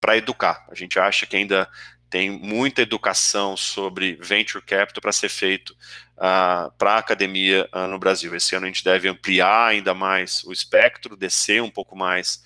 para 0.00 0.16
educar. 0.16 0.66
A 0.70 0.74
gente 0.74 0.98
acha 0.98 1.26
que 1.26 1.36
ainda 1.36 1.68
tem 2.10 2.28
muita 2.30 2.82
educação 2.82 3.56
sobre 3.56 4.16
venture 4.16 4.62
capital 4.64 5.00
para 5.00 5.12
ser 5.12 5.28
feito 5.28 5.70
uh, 6.16 6.70
para 6.76 6.94
a 6.94 6.98
academia 6.98 7.68
uh, 7.72 7.86
no 7.86 7.98
Brasil. 7.98 8.34
Esse 8.34 8.56
ano 8.56 8.66
a 8.66 8.68
gente 8.68 8.84
deve 8.84 9.08
ampliar 9.08 9.68
ainda 9.68 9.94
mais 9.94 10.42
o 10.44 10.52
espectro, 10.52 11.16
descer 11.16 11.62
um 11.62 11.70
pouco 11.70 11.96
mais 11.96 12.42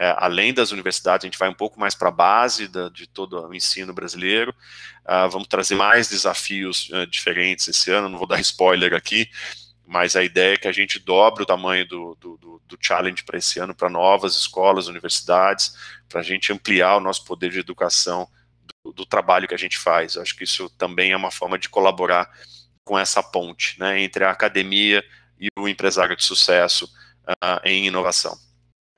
é, 0.00 0.14
além 0.16 0.54
das 0.54 0.72
universidades, 0.72 1.26
a 1.26 1.28
gente 1.28 1.38
vai 1.38 1.50
um 1.50 1.54
pouco 1.54 1.78
mais 1.78 1.94
para 1.94 2.08
a 2.08 2.10
base 2.10 2.66
da, 2.66 2.88
de 2.88 3.06
todo 3.06 3.46
o 3.46 3.54
ensino 3.54 3.92
brasileiro. 3.92 4.50
Uh, 5.04 5.28
vamos 5.28 5.46
trazer 5.46 5.74
mais 5.74 6.08
desafios 6.08 6.88
uh, 6.88 7.06
diferentes 7.06 7.68
esse 7.68 7.90
ano, 7.90 8.08
não 8.08 8.16
vou 8.16 8.26
dar 8.26 8.40
spoiler 8.40 8.94
aqui, 8.94 9.28
mas 9.86 10.16
a 10.16 10.24
ideia 10.24 10.54
é 10.54 10.56
que 10.56 10.66
a 10.66 10.72
gente 10.72 10.98
dobre 10.98 11.42
o 11.42 11.46
tamanho 11.46 11.86
do, 11.86 12.16
do, 12.18 12.38
do, 12.38 12.62
do 12.66 12.78
challenge 12.80 13.22
para 13.24 13.36
esse 13.36 13.58
ano 13.58 13.74
para 13.74 13.90
novas 13.90 14.34
escolas, 14.36 14.86
universidades, 14.86 15.76
para 16.08 16.20
a 16.20 16.24
gente 16.24 16.50
ampliar 16.50 16.96
o 16.96 17.00
nosso 17.00 17.22
poder 17.26 17.50
de 17.50 17.58
educação 17.58 18.26
do, 18.84 19.06
trabalho 19.06 19.48
que 19.48 19.54
a 19.54 19.58
gente 19.58 19.78
faz. 19.78 20.14
Eu 20.14 20.22
acho 20.22 20.36
que 20.36 20.44
isso 20.44 20.68
também 20.76 21.12
é 21.12 21.16
uma 21.16 21.30
forma 21.30 21.58
de 21.58 21.68
colaborar 21.68 22.28
com 22.84 22.98
essa 22.98 23.22
ponte 23.22 23.78
né, 23.78 24.00
entre 24.00 24.24
a 24.24 24.30
academia 24.30 25.04
e 25.38 25.48
o 25.58 25.68
empresário 25.68 26.16
de 26.16 26.24
sucesso 26.24 26.86
uh, 27.26 27.60
em 27.64 27.86
inovação. 27.86 28.36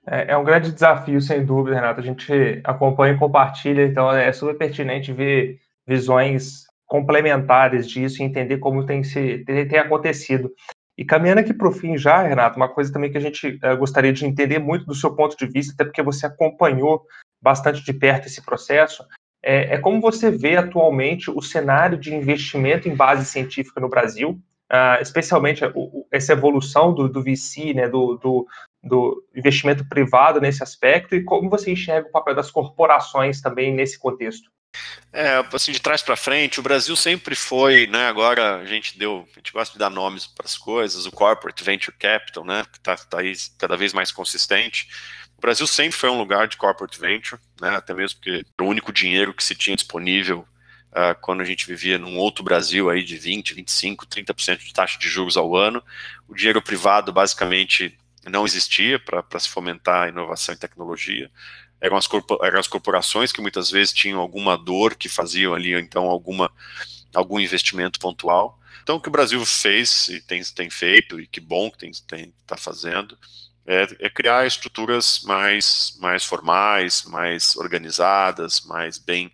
É, 0.07 0.33
é, 0.33 0.37
um 0.37 0.45
grande 0.45 0.73
desafio, 0.73 1.21
sem 1.21 1.45
dúvida, 1.45 1.77
Renato. 1.77 2.01
A 2.01 2.05
gente 2.05 2.61
acompanha 2.65 3.15
e 3.15 3.19
compartilha, 3.19 3.85
então 3.87 4.11
é 4.11 4.33
super 4.33 4.57
pertinente 4.57 5.13
ver 5.13 5.61
visões 5.87 6.65
complementares 6.87 7.89
disso 7.89 8.23
e 8.23 8.25
entender 8.25 8.59
como 8.59 8.85
tem, 8.85 9.03
se, 9.03 9.45
tem, 9.45 9.67
tem 9.67 9.79
acontecido. 9.79 10.51
E 10.99 11.05
caminhando 11.05 11.41
aqui 11.41 11.55
para 11.55 11.69
o 11.69 11.73
fim 11.73 11.97
já, 11.97 12.23
Renato, 12.23 12.57
uma 12.57 12.69
coisa 12.69 12.93
também 12.93 13.11
que 13.11 13.17
a 13.17 13.21
gente 13.21 13.59
uh, 13.65 13.77
gostaria 13.79 14.13
de 14.13 14.27
entender 14.27 14.59
muito 14.59 14.85
do 14.85 14.95
seu 14.95 15.15
ponto 15.15 15.37
de 15.37 15.47
vista, 15.47 15.73
até 15.73 15.85
porque 15.85 16.03
você 16.03 16.27
acompanhou 16.27 17.03
bastante 17.41 17.83
de 17.83 17.93
perto 17.93 18.27
esse 18.27 18.43
processo, 18.43 19.05
é, 19.43 19.75
é 19.75 19.79
como 19.79 20.01
você 20.01 20.31
vê 20.31 20.57
atualmente 20.57 21.31
o 21.31 21.43
cenário 21.43 21.99
de 21.99 22.15
investimento 22.15 22.89
em 22.89 22.95
base 22.95 23.25
científica 23.25 23.81
no 23.81 23.89
Brasil, 23.89 24.41
uh, 24.73 25.03
especialmente 25.03 25.63
essa 26.11 26.33
evolução 26.33 26.95
do, 26.95 27.09
do 27.09 27.23
VC, 27.23 27.75
né, 27.75 27.89
do, 27.89 28.17
do, 28.17 28.47
do 28.83 29.25
investimento 29.35 29.85
privado 29.89 30.41
nesse 30.41 30.63
aspecto 30.63 31.15
e 31.15 31.25
como 31.25 31.51
você 31.51 31.73
enxerga 31.73 32.09
o 32.09 32.13
papel 32.13 32.35
das 32.35 32.51
corporações 32.51 33.41
também 33.41 33.75
nesse 33.75 33.99
contexto? 33.99 34.51
É, 35.13 35.45
assim, 35.53 35.73
de 35.73 35.81
trás 35.81 36.01
para 36.01 36.17
frente, 36.17 36.59
o 36.59 36.63
Brasil 36.63 36.97
sempre 36.97 37.35
foi, 37.35 37.87
né, 37.87 38.07
agora 38.07 38.57
a 38.57 38.65
gente 38.65 38.99
deu, 38.99 39.29
a 39.31 39.39
gente 39.39 39.53
gosta 39.53 39.75
de 39.75 39.79
dar 39.79 39.91
nomes 39.91 40.27
para 40.27 40.47
as 40.47 40.57
coisas, 40.57 41.05
o 41.05 41.13
Corporate 41.13 41.63
Venture 41.63 41.95
Capital, 41.99 42.43
né, 42.45 42.65
que 42.73 42.79
está 42.79 42.97
tá 42.97 43.19
aí 43.21 43.35
cada 43.59 43.77
vez 43.77 43.93
mais 43.93 44.11
consistente, 44.11 44.89
o 45.43 45.47
Brasil 45.47 45.67
sempre 45.67 45.99
foi 45.99 46.09
um 46.09 46.19
lugar 46.19 46.47
de 46.47 46.57
Corporate 46.57 47.01
Venture, 47.01 47.41
né, 47.61 47.71
até 47.71 47.93
mesmo 47.93 48.21
porque 48.21 48.47
o 48.61 48.65
único 48.65 48.93
dinheiro 48.93 49.35
que 49.35 49.43
se 49.43 49.57
tinha 49.57 49.75
disponível 49.75 50.47
uh, 50.93 51.21
quando 51.21 51.41
a 51.41 51.45
gente 51.45 51.67
vivia 51.67 51.99
num 51.99 52.17
outro 52.17 52.45
Brasil 52.45 52.89
aí 52.89 53.03
de 53.03 53.17
20, 53.17 53.53
25, 53.53 54.07
30% 54.07 54.59
de 54.59 54.73
taxa 54.73 55.01
de 55.01 55.09
juros 55.09 55.37
ao 55.37 55.57
ano, 55.57 55.83
o 56.29 56.35
dinheiro 56.37 56.63
privado 56.63 57.13
basicamente 57.13 57.99
não 58.31 58.45
existia 58.45 59.01
para 59.01 59.41
se 59.41 59.49
fomentar 59.49 60.05
a 60.05 60.09
inovação 60.11 60.55
e 60.55 60.59
tecnologia. 60.59 61.29
Eram 61.81 61.97
as, 61.97 62.09
eram 62.45 62.61
as 62.61 62.69
corporações 62.69 63.33
que 63.33 63.41
muitas 63.41 63.69
vezes 63.69 63.93
tinham 63.93 64.21
alguma 64.21 64.57
dor 64.57 64.95
que 64.95 65.09
faziam 65.09 65.55
ali, 65.55 65.75
então, 65.75 66.05
alguma, 66.05 66.53
algum 67.13 67.41
investimento 67.41 67.99
pontual. 67.99 68.61
Então, 68.85 68.95
o 68.95 69.01
que 69.01 69.09
o 69.09 69.13
Brasil 69.13 69.45
fez 69.45 70.07
e 70.09 70.21
tem, 70.21 70.41
tem 70.55 70.71
feito, 70.71 71.19
e 71.19 71.27
que 71.27 71.41
bom 71.41 71.69
que 71.69 71.87
está 71.87 72.17
tá 72.47 72.57
fazendo, 72.57 73.19
é, 73.67 73.87
é, 74.01 74.11
criar 74.11 74.47
estruturas 74.47 75.23
mais, 75.25 75.97
mais 76.01 76.25
formais, 76.25 77.05
mais 77.05 77.57
organizadas, 77.57 78.63
mais 78.63 78.99
bem 78.99 79.33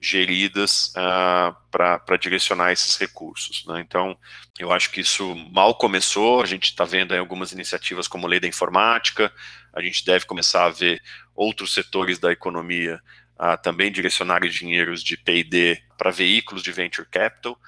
geridas 0.00 0.88
uh, 0.96 0.98
ah, 0.98 1.56
para 1.70 2.16
direcionar 2.16 2.72
esses 2.72 2.96
recursos. 2.96 3.66
Né? 3.66 3.80
Então, 3.80 4.16
eu 4.58 4.72
acho 4.72 4.90
que 4.90 5.00
isso 5.00 5.34
mal 5.52 5.74
começou, 5.74 6.42
a 6.42 6.46
gente 6.46 6.64
está 6.64 6.84
vendo 6.84 7.14
algumas 7.14 7.52
iniciativas 7.52 8.08
como 8.08 8.26
Lei 8.26 8.40
da 8.40 8.48
Informática, 8.48 9.30
a 9.72 9.82
gente 9.82 10.04
deve 10.04 10.24
começar 10.24 10.64
a 10.64 10.70
ver 10.70 11.02
outros 11.34 11.74
setores 11.74 12.18
da 12.18 12.32
economia 12.32 13.00
uh, 13.36 13.62
também 13.62 13.92
direcionarem 13.92 14.50
dinheiros 14.50 15.04
de 15.04 15.18
P&D 15.18 15.82
para 15.98 16.10
veículos 16.10 16.62
de 16.62 16.72
venture 16.72 17.06
capital, 17.06 17.58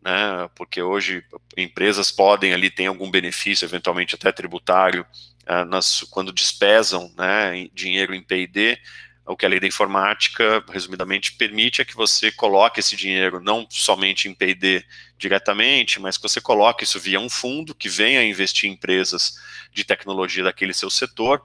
né, 0.00 0.48
porque 0.54 0.80
hoje 0.80 1.24
empresas 1.56 2.10
podem 2.10 2.54
ali 2.54 2.70
ter 2.70 2.86
algum 2.86 3.10
benefício, 3.10 3.66
eventualmente 3.66 4.14
até 4.14 4.32
tributário, 4.32 5.04
nas, 5.68 6.02
quando 6.10 6.32
despesam 6.32 7.12
né, 7.16 7.68
dinheiro 7.74 8.14
em 8.14 8.22
P&D, 8.22 8.78
o 9.26 9.36
que 9.36 9.46
a 9.46 9.48
lei 9.48 9.60
da 9.60 9.66
informática, 9.66 10.64
resumidamente, 10.68 11.32
permite 11.32 11.80
é 11.80 11.84
que 11.84 11.94
você 11.94 12.32
coloque 12.32 12.80
esse 12.80 12.96
dinheiro 12.96 13.40
não 13.40 13.66
somente 13.70 14.28
em 14.28 14.34
P&D 14.34 14.84
diretamente, 15.16 16.00
mas 16.00 16.16
que 16.16 16.22
você 16.22 16.40
coloque 16.40 16.84
isso 16.84 16.98
via 16.98 17.20
um 17.20 17.28
fundo 17.28 17.74
que 17.74 17.88
venha 17.88 18.24
investir 18.24 18.68
em 18.68 18.72
empresas 18.72 19.34
de 19.72 19.84
tecnologia 19.84 20.42
daquele 20.42 20.74
seu 20.74 20.90
setor. 20.90 21.42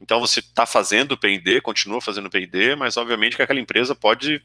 Então 0.00 0.20
você 0.20 0.40
está 0.40 0.64
fazendo 0.64 1.16
P&D, 1.16 1.60
continua 1.60 2.00
fazendo 2.00 2.30
P&D, 2.30 2.74
mas 2.76 2.96
obviamente 2.96 3.36
que 3.36 3.42
aquela 3.42 3.60
empresa 3.60 3.94
pode 3.94 4.42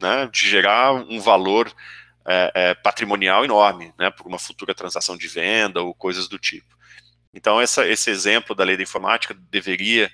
né, 0.00 0.28
gerar 0.32 0.92
um 0.92 1.20
valor 1.20 1.72
é, 2.26 2.52
é, 2.54 2.74
patrimonial 2.74 3.44
enorme, 3.44 3.92
né, 3.98 4.10
por 4.10 4.26
uma 4.26 4.38
futura 4.38 4.74
transação 4.74 5.16
de 5.16 5.26
venda 5.26 5.82
ou 5.82 5.94
coisas 5.94 6.28
do 6.28 6.38
tipo. 6.38 6.77
Então 7.32 7.60
essa, 7.60 7.86
esse 7.86 8.10
exemplo 8.10 8.54
da 8.54 8.64
lei 8.64 8.76
da 8.76 8.82
informática 8.82 9.34
deveria 9.34 10.10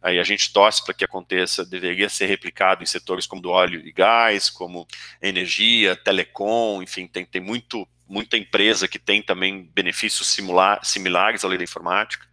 aí 0.00 0.18
a 0.18 0.22
gente 0.22 0.52
torce 0.52 0.84
para 0.84 0.94
que 0.94 1.04
aconteça, 1.04 1.64
deveria 1.64 2.08
ser 2.08 2.26
replicado 2.26 2.82
em 2.82 2.86
setores 2.86 3.26
como 3.26 3.42
do 3.42 3.50
óleo 3.50 3.80
e 3.84 3.92
gás, 3.92 4.48
como 4.48 4.86
energia, 5.20 5.96
telecom, 5.96 6.82
enfim, 6.82 7.06
tem, 7.06 7.24
tem 7.24 7.40
muito, 7.40 7.86
muita 8.06 8.36
empresa 8.36 8.86
que 8.86 8.98
tem 8.98 9.20
também 9.22 9.68
benefícios 9.74 10.28
similar, 10.28 10.84
similares 10.84 11.44
à 11.44 11.48
lei 11.48 11.58
da 11.58 11.64
informática. 11.64 12.26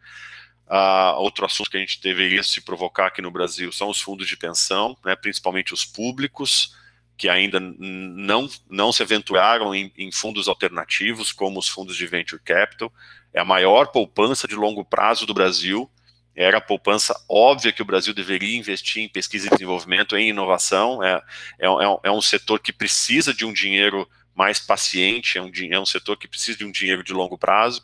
Uh, 0.68 1.20
outro 1.20 1.46
assunto 1.46 1.70
que 1.70 1.78
a 1.78 1.80
gente 1.80 2.02
deveria 2.02 2.42
se 2.42 2.62
provocar 2.62 3.08
aqui 3.08 3.22
no 3.22 3.30
Brasil 3.30 3.72
são 3.72 3.90
os 3.90 4.02
fundos 4.02 4.28
de 4.28 4.36
pensão, 4.36 4.98
né, 5.06 5.16
principalmente 5.16 5.74
os 5.74 5.86
públicos, 5.86 6.76
que 7.18 7.30
ainda 7.30 7.60
não, 7.60 8.50
não 8.70 8.92
se 8.92 9.02
aventuraram 9.02 9.74
em, 9.74 9.92
em 9.98 10.12
fundos 10.12 10.48
alternativos, 10.48 11.32
como 11.32 11.60
os 11.60 11.70
fundos 11.70 11.96
de 11.96 12.06
venture 12.06 12.42
capital. 12.44 12.92
É 13.36 13.42
a 13.42 13.46
maior 13.46 13.88
poupança 13.88 14.48
de 14.48 14.56
longo 14.56 14.86
prazo 14.86 15.26
do 15.26 15.34
Brasil, 15.34 15.92
era 16.34 16.58
a 16.58 16.62
poupança 16.62 17.14
óbvia 17.30 17.72
que 17.72 17.82
o 17.82 17.86
Brasil 17.86 18.14
deveria 18.14 18.58
investir 18.58 19.04
em 19.04 19.10
pesquisa 19.10 19.48
e 19.48 19.50
desenvolvimento, 19.50 20.18
em 20.18 20.30
inovação. 20.30 21.04
É, 21.04 21.22
é, 21.60 21.68
é, 21.68 21.98
é 22.04 22.12
um 22.12 22.22
setor 22.22 22.60
que 22.60 22.74
precisa 22.74 23.34
de 23.34 23.46
um 23.46 23.54
dinheiro 23.54 24.10
mais 24.34 24.60
paciente, 24.60 25.38
é 25.38 25.42
um, 25.42 25.52
é 25.72 25.80
um 25.80 25.86
setor 25.86 26.18
que 26.18 26.28
precisa 26.28 26.58
de 26.58 26.66
um 26.66 26.72
dinheiro 26.72 27.04
de 27.04 27.14
longo 27.14 27.38
prazo, 27.38 27.84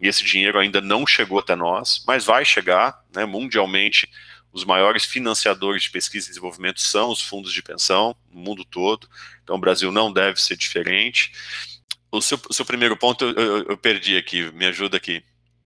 e 0.00 0.06
esse 0.06 0.24
dinheiro 0.24 0.58
ainda 0.58 0.80
não 0.80 1.04
chegou 1.04 1.40
até 1.40 1.56
nós, 1.56 2.04
mas 2.06 2.24
vai 2.24 2.44
chegar, 2.44 3.04
né, 3.14 3.24
mundialmente, 3.24 4.08
os 4.52 4.64
maiores 4.64 5.04
financiadores 5.04 5.82
de 5.82 5.90
pesquisa 5.90 6.26
e 6.26 6.30
desenvolvimento 6.30 6.80
são 6.80 7.10
os 7.10 7.20
fundos 7.20 7.52
de 7.52 7.62
pensão, 7.62 8.16
no 8.30 8.40
mundo 8.40 8.64
todo, 8.64 9.08
então 9.42 9.56
o 9.56 9.60
Brasil 9.60 9.90
não 9.90 10.12
deve 10.12 10.40
ser 10.40 10.56
diferente. 10.56 11.32
O 12.10 12.20
seu, 12.20 12.38
o 12.48 12.52
seu 12.52 12.64
primeiro 12.64 12.96
ponto 12.96 13.24
eu, 13.24 13.34
eu, 13.34 13.64
eu 13.70 13.76
perdi 13.76 14.16
aqui, 14.16 14.50
me 14.52 14.66
ajuda 14.66 14.96
aqui. 14.96 15.22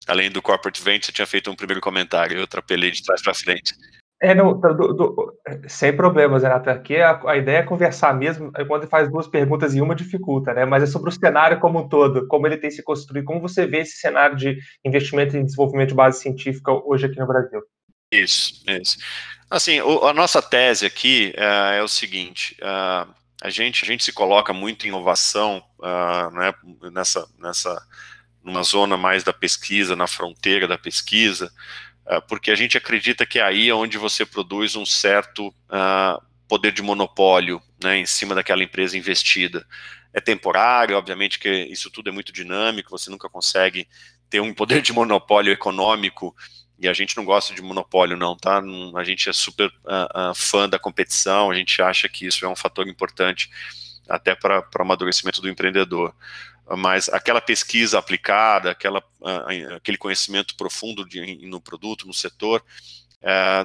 além 0.06 0.30
do 0.30 0.42
corporate 0.42 0.82
venture, 0.82 1.06
você 1.06 1.12
tinha 1.12 1.26
feito 1.26 1.50
um 1.50 1.56
primeiro 1.56 1.80
comentário, 1.80 2.38
eu 2.38 2.44
atropelei 2.44 2.90
de 2.90 3.02
trás 3.02 3.22
para 3.22 3.34
frente. 3.34 3.74
É, 4.20 4.34
não, 4.34 4.58
do, 4.58 4.92
do, 4.92 5.34
sem 5.68 5.94
problemas, 5.94 6.42
Renato. 6.42 6.68
Aqui 6.68 6.96
a, 6.96 7.20
a, 7.24 7.36
ideia 7.36 7.58
é 7.58 7.62
conversar 7.62 8.12
mesmo. 8.12 8.50
Quando 8.66 8.88
faz 8.88 9.08
duas 9.08 9.28
perguntas 9.28 9.76
e 9.76 9.80
uma 9.80 9.94
dificulta, 9.94 10.52
né? 10.52 10.64
Mas 10.64 10.82
é 10.82 10.86
sobre 10.86 11.08
o 11.08 11.12
cenário 11.12 11.60
como 11.60 11.78
um 11.78 11.88
todo, 11.88 12.26
como 12.26 12.44
ele 12.44 12.56
tem 12.56 12.70
se 12.70 12.82
construído, 12.82 13.24
como 13.24 13.40
você 13.40 13.64
vê 13.64 13.78
esse 13.78 13.98
cenário 13.98 14.36
de 14.36 14.58
investimento 14.84 15.36
em 15.36 15.44
desenvolvimento 15.44 15.90
de 15.90 15.94
base 15.94 16.20
científica 16.20 16.72
hoje 16.72 17.06
aqui 17.06 17.18
no 17.18 17.28
Brasil. 17.28 17.62
Isso, 18.10 18.64
isso. 18.66 18.98
Assim, 19.48 19.80
o, 19.80 20.04
a 20.04 20.12
nossa 20.12 20.42
tese 20.42 20.84
aqui 20.84 21.32
uh, 21.38 21.74
é 21.74 21.82
o 21.82 21.88
seguinte: 21.88 22.56
uh, 22.60 23.08
a 23.42 23.50
gente, 23.50 23.84
a 23.84 23.86
gente 23.86 24.04
se 24.04 24.12
coloca 24.12 24.52
muito 24.52 24.84
em 24.84 24.88
inovação 24.88 25.62
uh, 25.78 26.30
né, 26.34 26.52
nessa, 26.92 27.28
nessa, 27.38 27.86
numa 28.42 28.62
zona 28.62 28.96
mais 28.96 29.22
da 29.22 29.32
pesquisa, 29.32 29.94
na 29.94 30.06
fronteira 30.06 30.66
da 30.66 30.76
pesquisa, 30.76 31.52
uh, 32.06 32.20
porque 32.26 32.50
a 32.50 32.56
gente 32.56 32.76
acredita 32.76 33.24
que 33.24 33.38
é 33.38 33.42
aí 33.42 33.70
onde 33.72 33.96
você 33.96 34.26
produz 34.26 34.74
um 34.74 34.84
certo 34.84 35.48
uh, 35.48 36.20
poder 36.48 36.72
de 36.72 36.82
monopólio 36.82 37.62
né, 37.82 37.98
em 37.98 38.06
cima 38.06 38.34
daquela 38.34 38.64
empresa 38.64 38.98
investida. 38.98 39.64
É 40.12 40.20
temporário, 40.20 40.96
obviamente 40.96 41.38
que 41.38 41.48
isso 41.48 41.90
tudo 41.90 42.08
é 42.08 42.12
muito 42.12 42.32
dinâmico, 42.32 42.90
você 42.90 43.08
nunca 43.08 43.28
consegue 43.28 43.86
ter 44.28 44.40
um 44.40 44.52
poder 44.52 44.82
de 44.82 44.92
monopólio 44.92 45.52
econômico 45.52 46.34
e 46.78 46.88
a 46.88 46.92
gente 46.92 47.16
não 47.16 47.24
gosta 47.24 47.52
de 47.52 47.60
monopólio, 47.60 48.16
não, 48.16 48.36
tá? 48.36 48.62
A 48.94 49.04
gente 49.04 49.28
é 49.28 49.32
super 49.32 49.68
uh, 49.68 50.30
uh, 50.30 50.34
fã 50.34 50.68
da 50.68 50.78
competição, 50.78 51.50
a 51.50 51.54
gente 51.54 51.82
acha 51.82 52.08
que 52.08 52.26
isso 52.26 52.44
é 52.44 52.48
um 52.48 52.54
fator 52.54 52.86
importante 52.86 53.50
até 54.08 54.34
para 54.34 54.60
o 54.60 54.82
amadurecimento 54.82 55.42
do 55.42 55.48
empreendedor. 55.48 56.14
Mas 56.76 57.08
aquela 57.08 57.40
pesquisa 57.40 57.98
aplicada, 57.98 58.70
aquela, 58.70 59.00
uh, 59.20 59.74
aquele 59.76 59.98
conhecimento 59.98 60.54
profundo 60.54 61.04
de, 61.04 61.36
no 61.46 61.60
produto, 61.60 62.06
no 62.06 62.14
setor, 62.14 62.64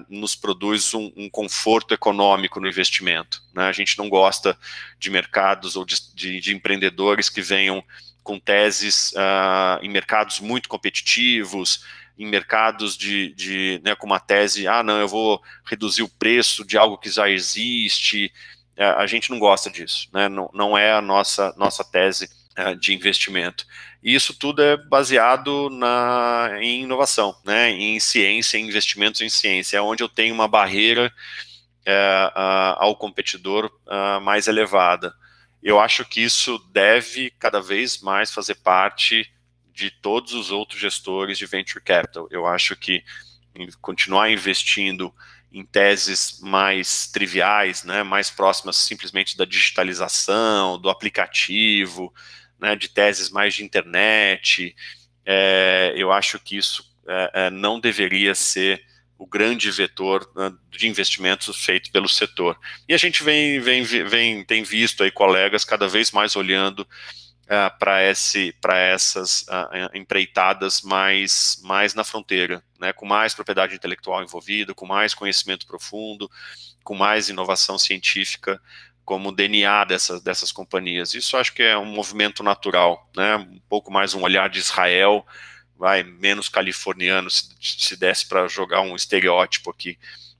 nos 0.09 0.35
produz 0.35 0.95
um, 0.95 1.13
um, 1.15 1.29
conforto 1.29 1.93
econômico 1.93 2.59
no 2.59 2.67
investimento. 2.67 3.39
Né? 3.53 3.65
A 3.65 3.71
gente 3.71 3.99
não 3.99 4.09
gosta 4.09 4.57
de 4.97 5.11
mercados 5.11 5.75
ou 5.75 5.85
de, 5.85 5.95
de, 6.15 6.39
de 6.39 6.55
empreendedores 6.55 7.29
que 7.29 7.39
venham 7.39 7.83
com 8.23 8.39
teses 8.39 9.13
em 9.83 9.89
mercados 9.89 10.39
muito 10.39 10.67
competitivos, 10.67 11.85
em 12.17 12.27
mercados 12.27 12.95
de, 12.95 13.33
de 13.33 13.81
né, 13.83 13.95
com 13.95 14.05
uma 14.05 14.19
tese, 14.19 14.67
ah, 14.67 14.83
não, 14.83 14.99
eu 14.99 15.07
vou 15.07 15.41
reduzir 15.65 16.03
o 16.03 16.09
preço 16.09 16.65
de 16.65 16.77
algo 16.77 16.97
que 16.97 17.09
já 17.09 17.29
existe. 17.29 18.31
É, 18.75 18.85
a 18.85 19.05
gente 19.07 19.29
não 19.31 19.39
gosta 19.39 19.69
disso, 19.69 20.07
né? 20.13 20.29
não, 20.29 20.49
não 20.53 20.77
é 20.77 20.91
a 20.93 21.01
nossa, 21.01 21.53
nossa 21.57 21.83
tese 21.83 22.29
é, 22.55 22.75
de 22.75 22.93
investimento. 22.93 23.65
E 24.03 24.13
isso 24.13 24.33
tudo 24.37 24.61
é 24.61 24.77
baseado 24.77 25.69
na, 25.69 26.51
em 26.59 26.83
inovação, 26.83 27.35
né? 27.43 27.71
em 27.71 27.99
ciência, 27.99 28.57
em 28.57 28.67
investimentos 28.67 29.21
em 29.21 29.29
ciência, 29.29 29.77
é 29.77 29.81
onde 29.81 30.03
eu 30.03 30.09
tenho 30.09 30.35
uma 30.35 30.47
barreira 30.47 31.11
é, 31.85 32.31
ao 32.77 32.95
competidor 32.95 33.71
mais 34.21 34.47
elevada. 34.47 35.13
Eu 35.61 35.79
acho 35.79 36.03
que 36.03 36.21
isso 36.21 36.59
deve 36.71 37.31
cada 37.39 37.61
vez 37.61 38.01
mais 38.01 38.33
fazer 38.33 38.55
parte 38.55 39.32
de 39.73 39.89
todos 39.89 40.33
os 40.33 40.51
outros 40.51 40.79
gestores 40.79 41.37
de 41.37 41.45
venture 41.45 41.83
capital. 41.83 42.27
Eu 42.29 42.45
acho 42.45 42.75
que 42.75 43.03
continuar 43.81 44.31
investindo 44.31 45.13
em 45.51 45.63
teses 45.63 46.39
mais 46.41 47.07
triviais, 47.07 47.83
né, 47.83 48.01
mais 48.01 48.29
próximas 48.29 48.75
simplesmente 48.75 49.37
da 49.37 49.45
digitalização, 49.45 50.79
do 50.79 50.89
aplicativo, 50.89 52.13
né, 52.59 52.75
de 52.75 52.87
teses 52.87 53.29
mais 53.29 53.53
de 53.53 53.63
internet, 53.63 54.75
é, 55.25 55.93
eu 55.95 56.11
acho 56.11 56.39
que 56.39 56.57
isso 56.57 56.83
é, 57.07 57.31
é, 57.33 57.49
não 57.49 57.79
deveria 57.79 58.33
ser 58.33 58.83
o 59.17 59.27
grande 59.27 59.69
vetor 59.69 60.29
né, 60.35 60.51
de 60.69 60.87
investimentos 60.87 61.63
feito 61.63 61.91
pelo 61.91 62.09
setor. 62.09 62.59
E 62.89 62.93
a 62.93 62.97
gente 62.97 63.23
vem, 63.23 63.59
vem, 63.59 63.83
vem 63.83 64.43
tem 64.43 64.63
visto 64.63 65.03
aí 65.03 65.11
colegas 65.11 65.63
cada 65.63 65.87
vez 65.87 66.11
mais 66.11 66.35
olhando 66.35 66.87
uh, 67.45 67.77
para 67.79 67.99
essas 68.01 69.41
uh, 69.43 69.95
empreitadas 69.95 70.81
mais, 70.81 71.59
mais 71.63 71.93
na 71.93 72.03
fronteira, 72.03 72.63
né, 72.79 72.93
com 72.93 73.05
mais 73.05 73.33
propriedade 73.33 73.75
intelectual 73.75 74.23
envolvida, 74.23 74.73
com 74.73 74.85
mais 74.85 75.13
conhecimento 75.13 75.67
profundo, 75.67 76.29
com 76.83 76.95
mais 76.95 77.29
inovação 77.29 77.77
científica 77.77 78.61
como 79.05 79.33
DNA 79.33 79.83
dessas, 79.85 80.21
dessas 80.21 80.51
companhias. 80.51 81.13
Isso 81.13 81.35
acho 81.35 81.53
que 81.53 81.63
é 81.63 81.77
um 81.77 81.85
movimento 81.85 82.41
natural, 82.41 83.09
né, 83.15 83.35
um 83.35 83.59
pouco 83.67 83.91
mais 83.91 84.13
um 84.13 84.21
olhar 84.21 84.49
de 84.49 84.59
Israel, 84.59 85.25
vai 85.77 86.03
menos 86.03 86.47
californiano, 86.47 87.29
se, 87.29 87.49
se 87.59 87.97
desse 87.97 88.25
para 88.27 88.47
jogar 88.47 88.81
um 88.81 88.95
estereótipo 88.95 89.69
aqui. 89.69 89.97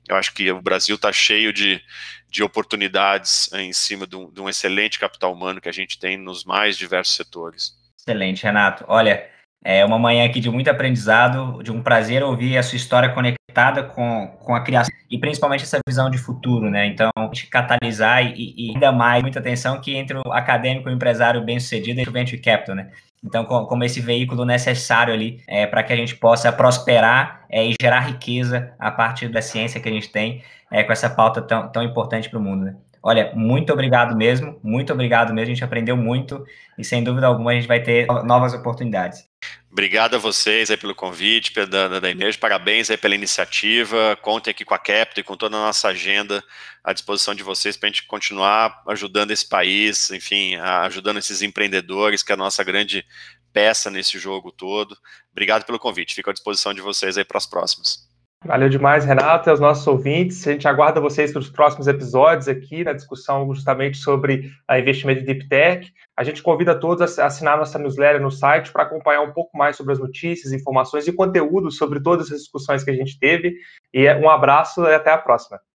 Eu 0.08 0.16
acho 0.16 0.34
que 0.34 0.52
o 0.52 0.62
Brasil 0.62 0.96
está 0.96 1.12
cheio 1.12 1.54
de, 1.54 1.82
de 2.30 2.44
oportunidades 2.44 3.52
em 3.54 3.72
cima 3.72 4.06
de 4.06 4.16
um, 4.16 4.30
de 4.32 4.42
um, 4.42 4.50
excelente 4.50 5.00
capital 5.00 5.34
humano 5.34 5.62
que 5.62 5.70
a 5.70 5.74
gente 5.74 5.98
tem 6.00 6.18
nos 6.18 6.44
mais 6.44 6.78
diversos 6.78 7.16
setores. 7.16 7.74
Excelente, 8.00 8.44
Renato. 8.44 8.84
Olha, 8.88 9.30
é 9.64 9.86
uma 9.86 9.98
manhã 9.98 10.26
aqui 10.26 10.42
de 10.42 10.50
muito 10.50 10.70
aprendizado, 10.70 11.64
de 11.64 11.72
um 11.72 11.82
prazer 11.82 12.22
ouvir 12.22 12.58
a 12.58 12.64
sua 12.64 12.76
história 12.76 13.10
conectada 13.10 13.84
com, 13.84 14.28
com 14.42 14.54
a 14.54 14.62
criação 14.62 14.94
e 15.10 15.18
principalmente 15.18 15.64
essa 15.64 15.80
visão 15.88 16.10
de 16.10 16.18
futuro, 16.18 16.70
né? 16.70 16.86
Então, 16.88 17.10
a 17.16 17.26
gente 17.26 17.48
catalisar 17.48 18.26
e, 18.26 18.54
e 18.58 18.72
ainda 18.72 18.92
mais 18.92 19.22
muita 19.22 19.40
atenção 19.40 19.80
que 19.80 19.96
entre 19.96 20.18
o 20.18 20.34
acadêmico 20.34 20.90
e 20.90 20.92
o 20.92 20.96
empresário 20.96 21.42
bem-sucedido 21.42 22.02
e 22.02 22.04
o 22.04 22.12
venture 22.12 22.42
capital, 22.42 22.76
né? 22.76 22.92
Então, 23.24 23.46
como 23.46 23.84
esse 23.84 24.02
veículo 24.02 24.44
necessário 24.44 25.14
ali 25.14 25.42
é, 25.48 25.66
para 25.66 25.82
que 25.82 25.94
a 25.94 25.96
gente 25.96 26.16
possa 26.16 26.52
prosperar 26.52 27.46
é, 27.50 27.66
e 27.66 27.74
gerar 27.82 28.02
riqueza 28.02 28.74
a 28.78 28.92
partir 28.92 29.30
da 29.30 29.42
ciência 29.42 29.80
que 29.80 29.88
a 29.88 29.92
gente 29.92 30.12
tem 30.12 30.44
é, 30.70 30.84
com 30.84 30.92
essa 30.92 31.10
pauta 31.10 31.42
tão, 31.42 31.72
tão 31.72 31.84
importante 31.84 32.30
para 32.30 32.40
o 32.40 32.42
mundo. 32.42 32.66
Né? 32.66 32.76
Olha, 33.06 33.34
muito 33.36 33.74
obrigado 33.74 34.16
mesmo, 34.16 34.58
muito 34.64 34.94
obrigado 34.94 35.34
mesmo. 35.34 35.52
A 35.52 35.56
gente 35.56 35.64
aprendeu 35.64 35.98
muito 35.98 36.46
e, 36.78 36.86
sem 36.86 37.04
dúvida 37.04 37.28
alguma, 37.28 37.52
a 37.52 37.56
gente 37.56 37.68
vai 37.68 37.84
ter 37.84 38.08
novas 38.24 38.54
oportunidades. 38.54 39.28
Obrigado 39.70 40.16
a 40.16 40.20
vocês 40.20 40.72
aí 40.72 40.78
pelo 40.78 40.96
convite, 40.96 41.54
da, 41.66 42.00
da 42.00 42.10
Emerge, 42.10 42.38
parabéns 42.38 42.90
aí 42.90 42.96
pela 42.96 43.14
iniciativa, 43.14 44.18
contem 44.22 44.52
aqui 44.52 44.64
com 44.64 44.74
a 44.74 44.80
Capta 44.80 45.20
e 45.20 45.24
com 45.24 45.36
toda 45.36 45.58
a 45.58 45.60
nossa 45.60 45.90
agenda 45.90 46.42
à 46.82 46.94
disposição 46.94 47.36
de 47.36 47.44
vocês 47.44 47.76
para 47.76 47.90
a 47.90 47.92
gente 47.92 48.08
continuar 48.08 48.82
ajudando 48.88 49.32
esse 49.32 49.50
país, 49.50 50.10
enfim, 50.12 50.56
ajudando 50.56 51.18
esses 51.18 51.42
empreendedores, 51.42 52.24
que 52.24 52.32
é 52.32 52.36
a 52.36 52.38
nossa 52.38 52.64
grande 52.64 53.06
peça 53.52 53.90
nesse 53.90 54.18
jogo 54.18 54.50
todo. 54.50 54.96
Obrigado 55.32 55.66
pelo 55.66 55.80
convite, 55.80 56.16
fico 56.16 56.30
à 56.30 56.34
disposição 56.34 56.74
de 56.74 56.80
vocês 56.80 57.18
aí 57.18 57.26
para 57.26 57.38
as 57.38 57.46
próximas. 57.46 58.13
Valeu 58.46 58.68
demais, 58.68 59.06
Renato, 59.06 59.48
e 59.48 59.52
aos 59.52 59.60
nossos 59.62 59.88
ouvintes. 59.88 60.46
A 60.46 60.52
gente 60.52 60.68
aguarda 60.68 61.00
vocês 61.00 61.32
para 61.32 61.40
os 61.40 61.50
próximos 61.50 61.88
episódios 61.88 62.50
aqui 62.50 62.84
na 62.84 62.92
discussão 62.92 63.48
justamente 63.54 63.98
sobre 63.98 64.52
a 64.68 64.78
investimento 64.78 65.22
em 65.22 65.26
Deep 65.26 65.48
Tech. 65.48 65.90
A 66.18 66.26
gente 66.26 66.44
convida 66.44 66.78
todos 66.78 67.18
a 67.18 67.26
assinar 67.26 67.58
nossa 67.58 67.80
newsletter 67.80 68.22
no 68.22 68.30
site 68.30 68.70
para 68.72 68.84
acompanhar 68.84 69.22
um 69.22 69.32
pouco 69.32 69.58
mais 69.58 69.78
sobre 69.78 69.94
as 69.94 70.00
notícias, 70.00 70.52
informações 70.52 71.08
e 71.08 71.14
conteúdo 71.14 71.72
sobre 71.72 72.02
todas 72.02 72.32
as 72.34 72.40
discussões 72.40 72.84
que 72.84 72.92
a 72.92 72.96
gente 72.96 73.18
teve. 73.18 73.56
E 73.94 74.14
um 74.16 74.30
abraço 74.30 74.84
e 74.84 74.94
até 74.94 75.12
a 75.12 75.18
próxima. 75.18 75.64